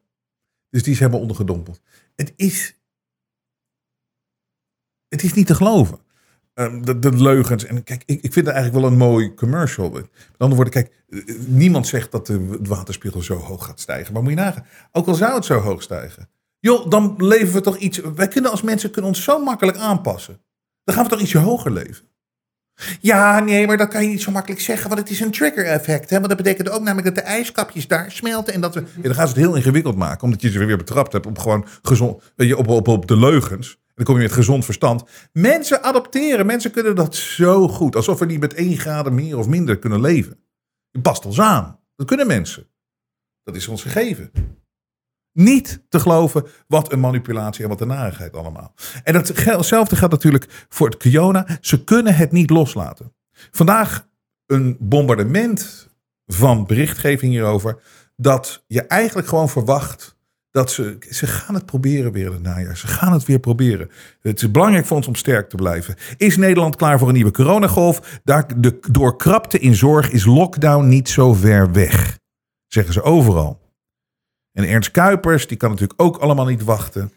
Dus 0.70 0.82
die 0.82 0.92
is 0.92 0.98
helemaal 0.98 1.20
ondergedompeld. 1.20 1.80
Het 2.14 2.32
is... 2.36 2.78
Het 5.08 5.22
is 5.22 5.32
niet 5.32 5.46
te 5.46 5.54
geloven. 5.54 5.98
Um, 6.54 7.00
de, 7.00 7.16
leugens. 7.16 7.64
En 7.64 7.82
kijk, 7.82 8.02
ik, 8.06 8.22
ik 8.22 8.32
vind 8.32 8.46
het 8.46 8.54
eigenlijk 8.54 8.84
wel 8.84 8.92
een 8.92 8.98
mooi 8.98 9.34
commercial. 9.34 9.90
Met 9.90 10.08
andere 10.36 10.62
woorden, 10.62 10.72
kijk, 10.72 11.04
niemand 11.46 11.86
zegt 11.86 12.10
dat 12.10 12.26
de 12.26 12.58
waterspiegel 12.62 13.22
zo 13.22 13.34
hoog 13.34 13.64
gaat 13.64 13.80
stijgen. 13.80 14.12
Maar 14.12 14.22
moet 14.22 14.32
je 14.32 14.38
nagaan, 14.38 14.66
ook 14.92 15.06
al 15.06 15.14
zou 15.14 15.34
het 15.34 15.44
zo 15.44 15.58
hoog 15.58 15.82
stijgen. 15.82 16.30
Joh, 16.58 16.90
dan 16.90 17.14
leven 17.16 17.54
we 17.54 17.60
toch 17.60 17.76
iets. 17.76 17.98
Wij 17.98 18.28
kunnen 18.28 18.50
als 18.50 18.62
mensen 18.62 18.90
kunnen 18.90 19.10
ons 19.10 19.24
zo 19.24 19.44
makkelijk 19.44 19.78
aanpassen. 19.78 20.42
Dan 20.84 20.94
gaan 20.94 21.04
we 21.04 21.10
toch 21.10 21.20
ietsje 21.20 21.38
hoger 21.38 21.72
leven. 21.72 22.09
Ja, 23.00 23.40
nee, 23.40 23.66
maar 23.66 23.76
dat 23.76 23.88
kan 23.88 24.02
je 24.02 24.08
niet 24.08 24.22
zo 24.22 24.30
makkelijk 24.30 24.60
zeggen, 24.60 24.88
want 24.88 25.00
het 25.00 25.10
is 25.10 25.20
een 25.20 25.30
trigger 25.30 25.64
effect. 25.64 26.10
Hè? 26.10 26.16
Want 26.16 26.28
dat 26.28 26.36
betekent 26.36 26.70
ook 26.70 26.82
namelijk 26.82 27.06
dat 27.06 27.14
de 27.14 27.30
ijskapjes 27.30 27.88
daar 27.88 28.12
smelten. 28.12 28.54
En 28.54 28.60
dat 28.60 28.74
we. 28.74 28.84
Dan 29.02 29.14
gaan 29.14 29.28
ze 29.28 29.34
het 29.34 29.42
heel 29.42 29.54
ingewikkeld 29.54 29.96
maken, 29.96 30.22
omdat 30.22 30.42
je 30.42 30.50
ze 30.50 30.64
weer 30.64 30.76
betrapt 30.76 31.12
hebt 31.12 31.26
op 31.26 31.38
gewoon 31.38 31.66
gezond. 31.82 32.32
Weet 32.36 32.48
je, 32.48 32.56
op, 32.56 32.68
op, 32.68 32.88
op 32.88 33.06
de 33.06 33.16
leugens. 33.16 33.78
Dan 33.94 34.04
kom 34.04 34.14
je 34.16 34.22
met 34.22 34.32
gezond 34.32 34.64
verstand. 34.64 35.04
Mensen 35.32 35.82
adopteren. 35.82 36.46
Mensen 36.46 36.70
kunnen 36.70 36.96
dat 36.96 37.16
zo 37.16 37.68
goed. 37.68 37.96
Alsof 37.96 38.18
we 38.18 38.26
niet 38.26 38.40
met 38.40 38.54
één 38.54 38.76
graden 38.76 39.14
meer 39.14 39.38
of 39.38 39.46
minder 39.46 39.78
kunnen 39.78 40.00
leven. 40.00 40.38
Je 40.90 41.00
past 41.00 41.26
ons 41.26 41.40
aan. 41.40 41.78
Dat 41.96 42.06
kunnen 42.06 42.26
mensen. 42.26 42.66
Dat 43.42 43.56
is 43.56 43.68
ons 43.68 43.82
gegeven. 43.82 44.30
Niet 45.32 45.82
te 45.88 46.00
geloven 46.00 46.46
wat 46.66 46.92
een 46.92 47.00
manipulatie 47.00 47.62
en 47.62 47.68
wat 47.68 47.80
een 47.80 47.88
narigheid 47.88 48.36
allemaal. 48.36 48.74
En 49.04 49.14
hetzelfde 49.14 49.96
gaat 49.96 50.10
natuurlijk 50.10 50.66
voor 50.68 50.86
het 50.88 50.96
Kiona. 50.96 51.46
Ze 51.60 51.84
kunnen 51.84 52.14
het 52.14 52.32
niet 52.32 52.50
loslaten. 52.50 53.12
Vandaag 53.50 54.08
een 54.46 54.76
bombardement 54.80 55.88
van 56.26 56.66
berichtgeving 56.66 57.32
hierover. 57.32 57.82
Dat 58.16 58.64
je 58.66 58.82
eigenlijk 58.82 59.28
gewoon 59.28 59.48
verwacht 59.48 60.18
dat 60.50 60.70
ze, 60.70 60.96
ze 61.10 61.26
gaan 61.26 61.54
het 61.54 61.66
proberen 61.66 62.12
weer 62.12 62.26
in 62.26 62.32
het 62.32 62.42
najaar. 62.42 62.76
Ze 62.76 62.86
gaan 62.86 63.12
het 63.12 63.24
weer 63.24 63.38
proberen. 63.38 63.90
Het 64.20 64.42
is 64.42 64.50
belangrijk 64.50 64.86
voor 64.86 64.96
ons 64.96 65.06
om 65.06 65.14
sterk 65.14 65.48
te 65.48 65.56
blijven. 65.56 65.94
Is 66.16 66.36
Nederland 66.36 66.76
klaar 66.76 66.98
voor 66.98 67.08
een 67.08 67.14
nieuwe 67.14 67.30
coronagolf? 67.30 68.20
Daar, 68.24 68.60
de, 68.60 68.78
door 68.90 69.16
krapte 69.16 69.58
in 69.58 69.74
zorg 69.74 70.10
is 70.10 70.24
lockdown 70.24 70.88
niet 70.88 71.08
zo 71.08 71.34
ver 71.34 71.72
weg. 71.72 72.18
Zeggen 72.66 72.92
ze 72.92 73.02
overal. 73.02 73.59
En 74.52 74.68
Ernst 74.68 74.90
Kuipers, 74.90 75.46
die 75.46 75.56
kan 75.56 75.70
natuurlijk 75.70 76.02
ook 76.02 76.16
allemaal 76.16 76.46
niet 76.46 76.64
wachten. 76.64 77.12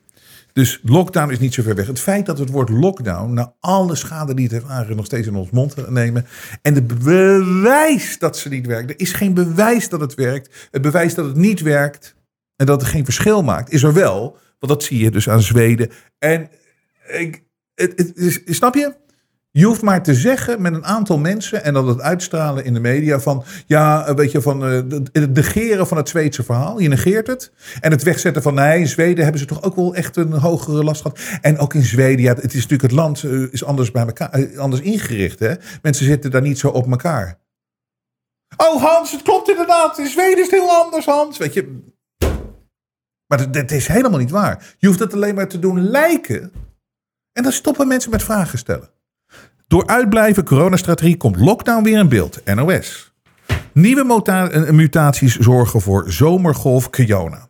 Dus 0.53 0.79
lockdown 0.83 1.31
is 1.31 1.39
niet 1.39 1.53
zo 1.53 1.63
ver 1.63 1.75
weg. 1.75 1.87
Het 1.87 1.99
feit 1.99 2.25
dat 2.25 2.37
het 2.37 2.49
woord 2.49 2.69
lockdown, 2.69 3.33
na 3.33 3.53
alle 3.59 3.95
schade 3.95 4.33
die 4.33 4.43
het 4.43 4.53
heeft 4.53 4.65
aangericht, 4.65 4.95
nog 4.95 5.05
steeds 5.05 5.27
in 5.27 5.35
ons 5.35 5.49
mond 5.49 5.89
nemen. 5.89 6.25
En 6.61 6.73
het 6.73 6.87
bewijs 7.03 8.19
dat 8.19 8.37
ze 8.37 8.49
niet 8.49 8.65
werkt. 8.65 8.89
Er 8.89 8.99
is 8.99 9.11
geen 9.11 9.33
bewijs 9.33 9.89
dat 9.89 9.99
het 9.99 10.13
werkt. 10.13 10.67
Het 10.71 10.81
bewijs 10.81 11.13
dat 11.13 11.25
het 11.25 11.35
niet 11.35 11.61
werkt 11.61 12.15
en 12.55 12.65
dat 12.65 12.81
het 12.81 12.89
geen 12.89 13.05
verschil 13.05 13.43
maakt, 13.43 13.71
is 13.71 13.83
er 13.83 13.93
wel. 13.93 14.37
Want 14.59 14.71
dat 14.71 14.83
zie 14.83 14.99
je 14.99 15.11
dus 15.11 15.29
aan 15.29 15.41
Zweden. 15.41 15.91
En 16.19 16.49
ik, 17.07 17.43
het, 17.75 18.11
het, 18.15 18.41
snap 18.45 18.75
je? 18.75 18.95
Je 19.55 19.65
hoeft 19.65 19.81
maar 19.81 20.03
te 20.03 20.13
zeggen 20.13 20.61
met 20.61 20.73
een 20.73 20.85
aantal 20.85 21.17
mensen 21.17 21.63
en 21.63 21.73
dan 21.73 21.87
het 21.87 22.01
uitstralen 22.01 22.65
in 22.65 22.73
de 22.73 22.79
media 22.79 23.19
van, 23.19 23.43
ja, 23.65 24.07
een 24.07 24.15
beetje 24.15 24.41
van 24.41 24.65
eh, 24.65 24.81
het 25.11 25.33
negeren 25.33 25.87
van 25.87 25.97
het 25.97 26.09
Zweedse 26.09 26.43
verhaal. 26.43 26.79
Je 26.79 26.87
negeert 26.87 27.27
het. 27.27 27.51
En 27.81 27.91
het 27.91 28.03
wegzetten 28.03 28.41
van, 28.41 28.53
nee, 28.53 28.79
in 28.79 28.87
Zweden 28.87 29.23
hebben 29.23 29.41
ze 29.41 29.47
toch 29.47 29.63
ook 29.63 29.75
wel 29.75 29.95
echt 29.95 30.15
een 30.15 30.31
hogere 30.31 30.83
last 30.83 31.01
gehad. 31.01 31.19
En 31.41 31.57
ook 31.57 31.73
in 31.73 31.83
Zweden, 31.83 32.21
ja, 32.21 32.33
het 32.33 32.53
is 32.53 32.53
natuurlijk 32.53 32.81
het 32.81 32.91
land 32.91 33.23
eh, 33.23 33.53
is 33.53 33.63
anders, 33.63 33.91
bij 33.91 34.05
elkaar, 34.05 34.29
eh, 34.29 34.57
anders 34.57 34.81
ingericht. 34.81 35.39
Hè? 35.39 35.53
Mensen 35.81 36.05
zitten 36.05 36.31
daar 36.31 36.41
niet 36.41 36.59
zo 36.59 36.67
op 36.67 36.91
elkaar. 36.91 37.39
Oh 38.57 38.83
Hans, 38.83 39.11
het 39.11 39.21
klopt 39.21 39.49
inderdaad. 39.49 39.97
In 39.97 40.07
Zweden 40.07 40.37
is 40.37 40.51
het 40.51 40.59
heel 40.59 40.69
anders, 40.69 41.05
Hans. 41.05 41.37
Weet 41.37 41.53
je. 41.53 41.79
Maar 43.27 43.51
dat 43.51 43.71
is 43.71 43.87
helemaal 43.87 44.19
niet 44.19 44.31
waar. 44.31 44.75
Je 44.77 44.87
hoeft 44.87 44.99
het 44.99 45.13
alleen 45.13 45.35
maar 45.35 45.47
te 45.47 45.59
doen 45.59 45.89
lijken. 45.89 46.51
En 47.31 47.43
dan 47.43 47.51
stoppen 47.51 47.87
mensen 47.87 48.11
met 48.11 48.23
vragen 48.23 48.57
stellen. 48.57 48.92
Door 49.73 49.87
uitblijven 49.87 50.43
coronastrategie 50.43 51.17
komt 51.17 51.35
lockdown 51.37 51.83
weer 51.83 51.99
in 51.99 52.09
beeld. 52.09 52.45
NOS. 52.45 53.13
Nieuwe 53.71 54.21
eh, 54.23 54.69
mutaties 54.69 55.35
zorgen 55.37 55.81
voor 55.81 56.11
zomergolf 56.11 56.89
Kiona. 56.89 57.49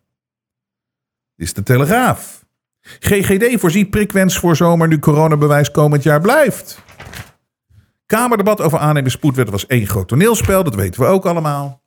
Is 1.35 1.53
de 1.53 1.63
Telegraaf. 1.63 2.45
GGD 2.81 3.59
voorziet 3.59 3.89
prikwens 3.89 4.37
voor 4.37 4.55
zomer 4.55 4.87
nu 4.87 4.99
coronabewijs 4.99 5.71
komend 5.71 6.03
jaar 6.03 6.21
blijft. 6.21 6.81
Kamerdebat 8.05 8.61
over 8.61 8.79
aannemen 8.79 9.11
spoedwet 9.11 9.49
was 9.49 9.67
één 9.67 9.87
groot 9.87 10.07
toneelspel. 10.07 10.63
Dat 10.63 10.75
weten 10.75 11.01
we 11.01 11.07
ook 11.07 11.25
allemaal. 11.25 11.81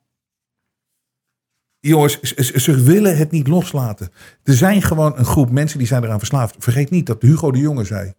Jongens, 1.79 2.21
ze- 2.21 2.59
ze 2.59 2.81
willen 2.83 3.17
het 3.17 3.31
niet 3.31 3.47
loslaten. 3.47 4.09
Er 4.43 4.53
zijn 4.53 4.81
gewoon 4.81 5.17
een 5.17 5.25
groep 5.25 5.51
mensen 5.51 5.77
die 5.77 5.87
zijn 5.87 6.03
eraan 6.03 6.19
verslaafd. 6.19 6.55
Vergeet 6.59 6.89
niet 6.89 7.05
dat 7.05 7.21
Hugo 7.21 7.51
de 7.51 7.59
Jonge 7.59 7.83
zei. 7.83 8.13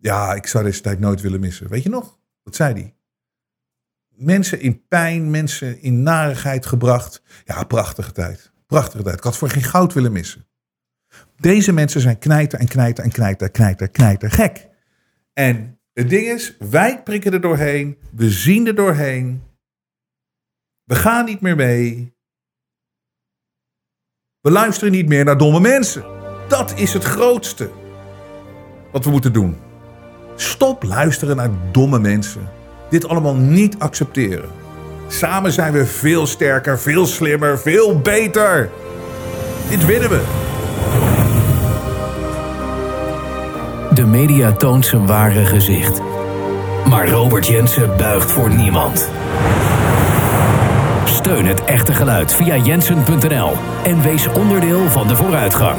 Ja, 0.00 0.34
ik 0.34 0.46
zou 0.46 0.64
deze 0.64 0.80
tijd 0.80 0.98
nooit 0.98 1.20
willen 1.20 1.40
missen. 1.40 1.68
Weet 1.68 1.82
je 1.82 1.88
nog? 1.88 2.18
Dat 2.42 2.54
zei 2.54 2.72
hij. 2.74 2.94
Mensen 4.08 4.60
in 4.60 4.86
pijn, 4.88 5.30
mensen 5.30 5.80
in 5.82 6.02
narigheid 6.02 6.66
gebracht. 6.66 7.22
Ja, 7.44 7.64
prachtige 7.64 8.12
tijd. 8.12 8.52
Prachtige 8.66 9.02
tijd. 9.02 9.16
Ik 9.16 9.22
had 9.22 9.36
voor 9.36 9.50
geen 9.50 9.62
goud 9.62 9.92
willen 9.92 10.12
missen. 10.12 10.46
Deze 11.36 11.72
mensen 11.72 12.00
zijn 12.00 12.18
knijter 12.18 12.58
en 12.58 12.68
knijter 12.68 13.04
en 13.04 13.10
knijter, 13.10 13.50
knijter, 13.50 13.88
knijter 13.88 14.30
gek. 14.30 14.68
En 15.32 15.80
het 15.92 16.08
ding 16.08 16.26
is, 16.26 16.56
wij 16.58 17.02
prikken 17.02 17.32
er 17.32 17.40
doorheen. 17.40 17.98
We 18.14 18.30
zien 18.30 18.66
er 18.66 18.74
doorheen. 18.74 19.42
We 20.84 20.94
gaan 20.94 21.24
niet 21.24 21.40
meer 21.40 21.56
mee. 21.56 22.16
We 24.40 24.50
luisteren 24.50 24.92
niet 24.92 25.08
meer 25.08 25.24
naar 25.24 25.38
domme 25.38 25.60
mensen. 25.60 26.04
Dat 26.48 26.78
is 26.78 26.92
het 26.92 27.04
grootste 27.04 27.70
wat 28.92 29.04
we 29.04 29.10
moeten 29.10 29.32
doen. 29.32 29.67
Stop 30.40 30.82
luisteren 30.82 31.36
naar 31.36 31.50
domme 31.70 31.98
mensen. 31.98 32.48
Dit 32.90 33.08
allemaal 33.08 33.34
niet 33.34 33.78
accepteren. 33.78 34.48
Samen 35.08 35.52
zijn 35.52 35.72
we 35.72 35.86
veel 35.86 36.26
sterker, 36.26 36.78
veel 36.78 37.06
slimmer, 37.06 37.58
veel 37.58 38.00
beter. 38.00 38.70
Dit 39.68 39.86
winnen 39.86 40.10
we. 40.10 40.22
De 43.94 44.04
media 44.04 44.52
toont 44.52 44.86
zijn 44.86 45.06
ware 45.06 45.44
gezicht. 45.44 46.00
Maar 46.88 47.08
Robert 47.08 47.46
Jensen 47.46 47.96
buigt 47.96 48.32
voor 48.32 48.54
niemand. 48.54 49.10
Steun 51.04 51.46
het 51.46 51.64
echte 51.64 51.94
geluid 51.94 52.32
via 52.32 52.56
jensen.nl 52.56 53.52
en 53.84 54.02
wees 54.02 54.28
onderdeel 54.28 54.88
van 54.88 55.08
de 55.08 55.16
vooruitgang. 55.16 55.78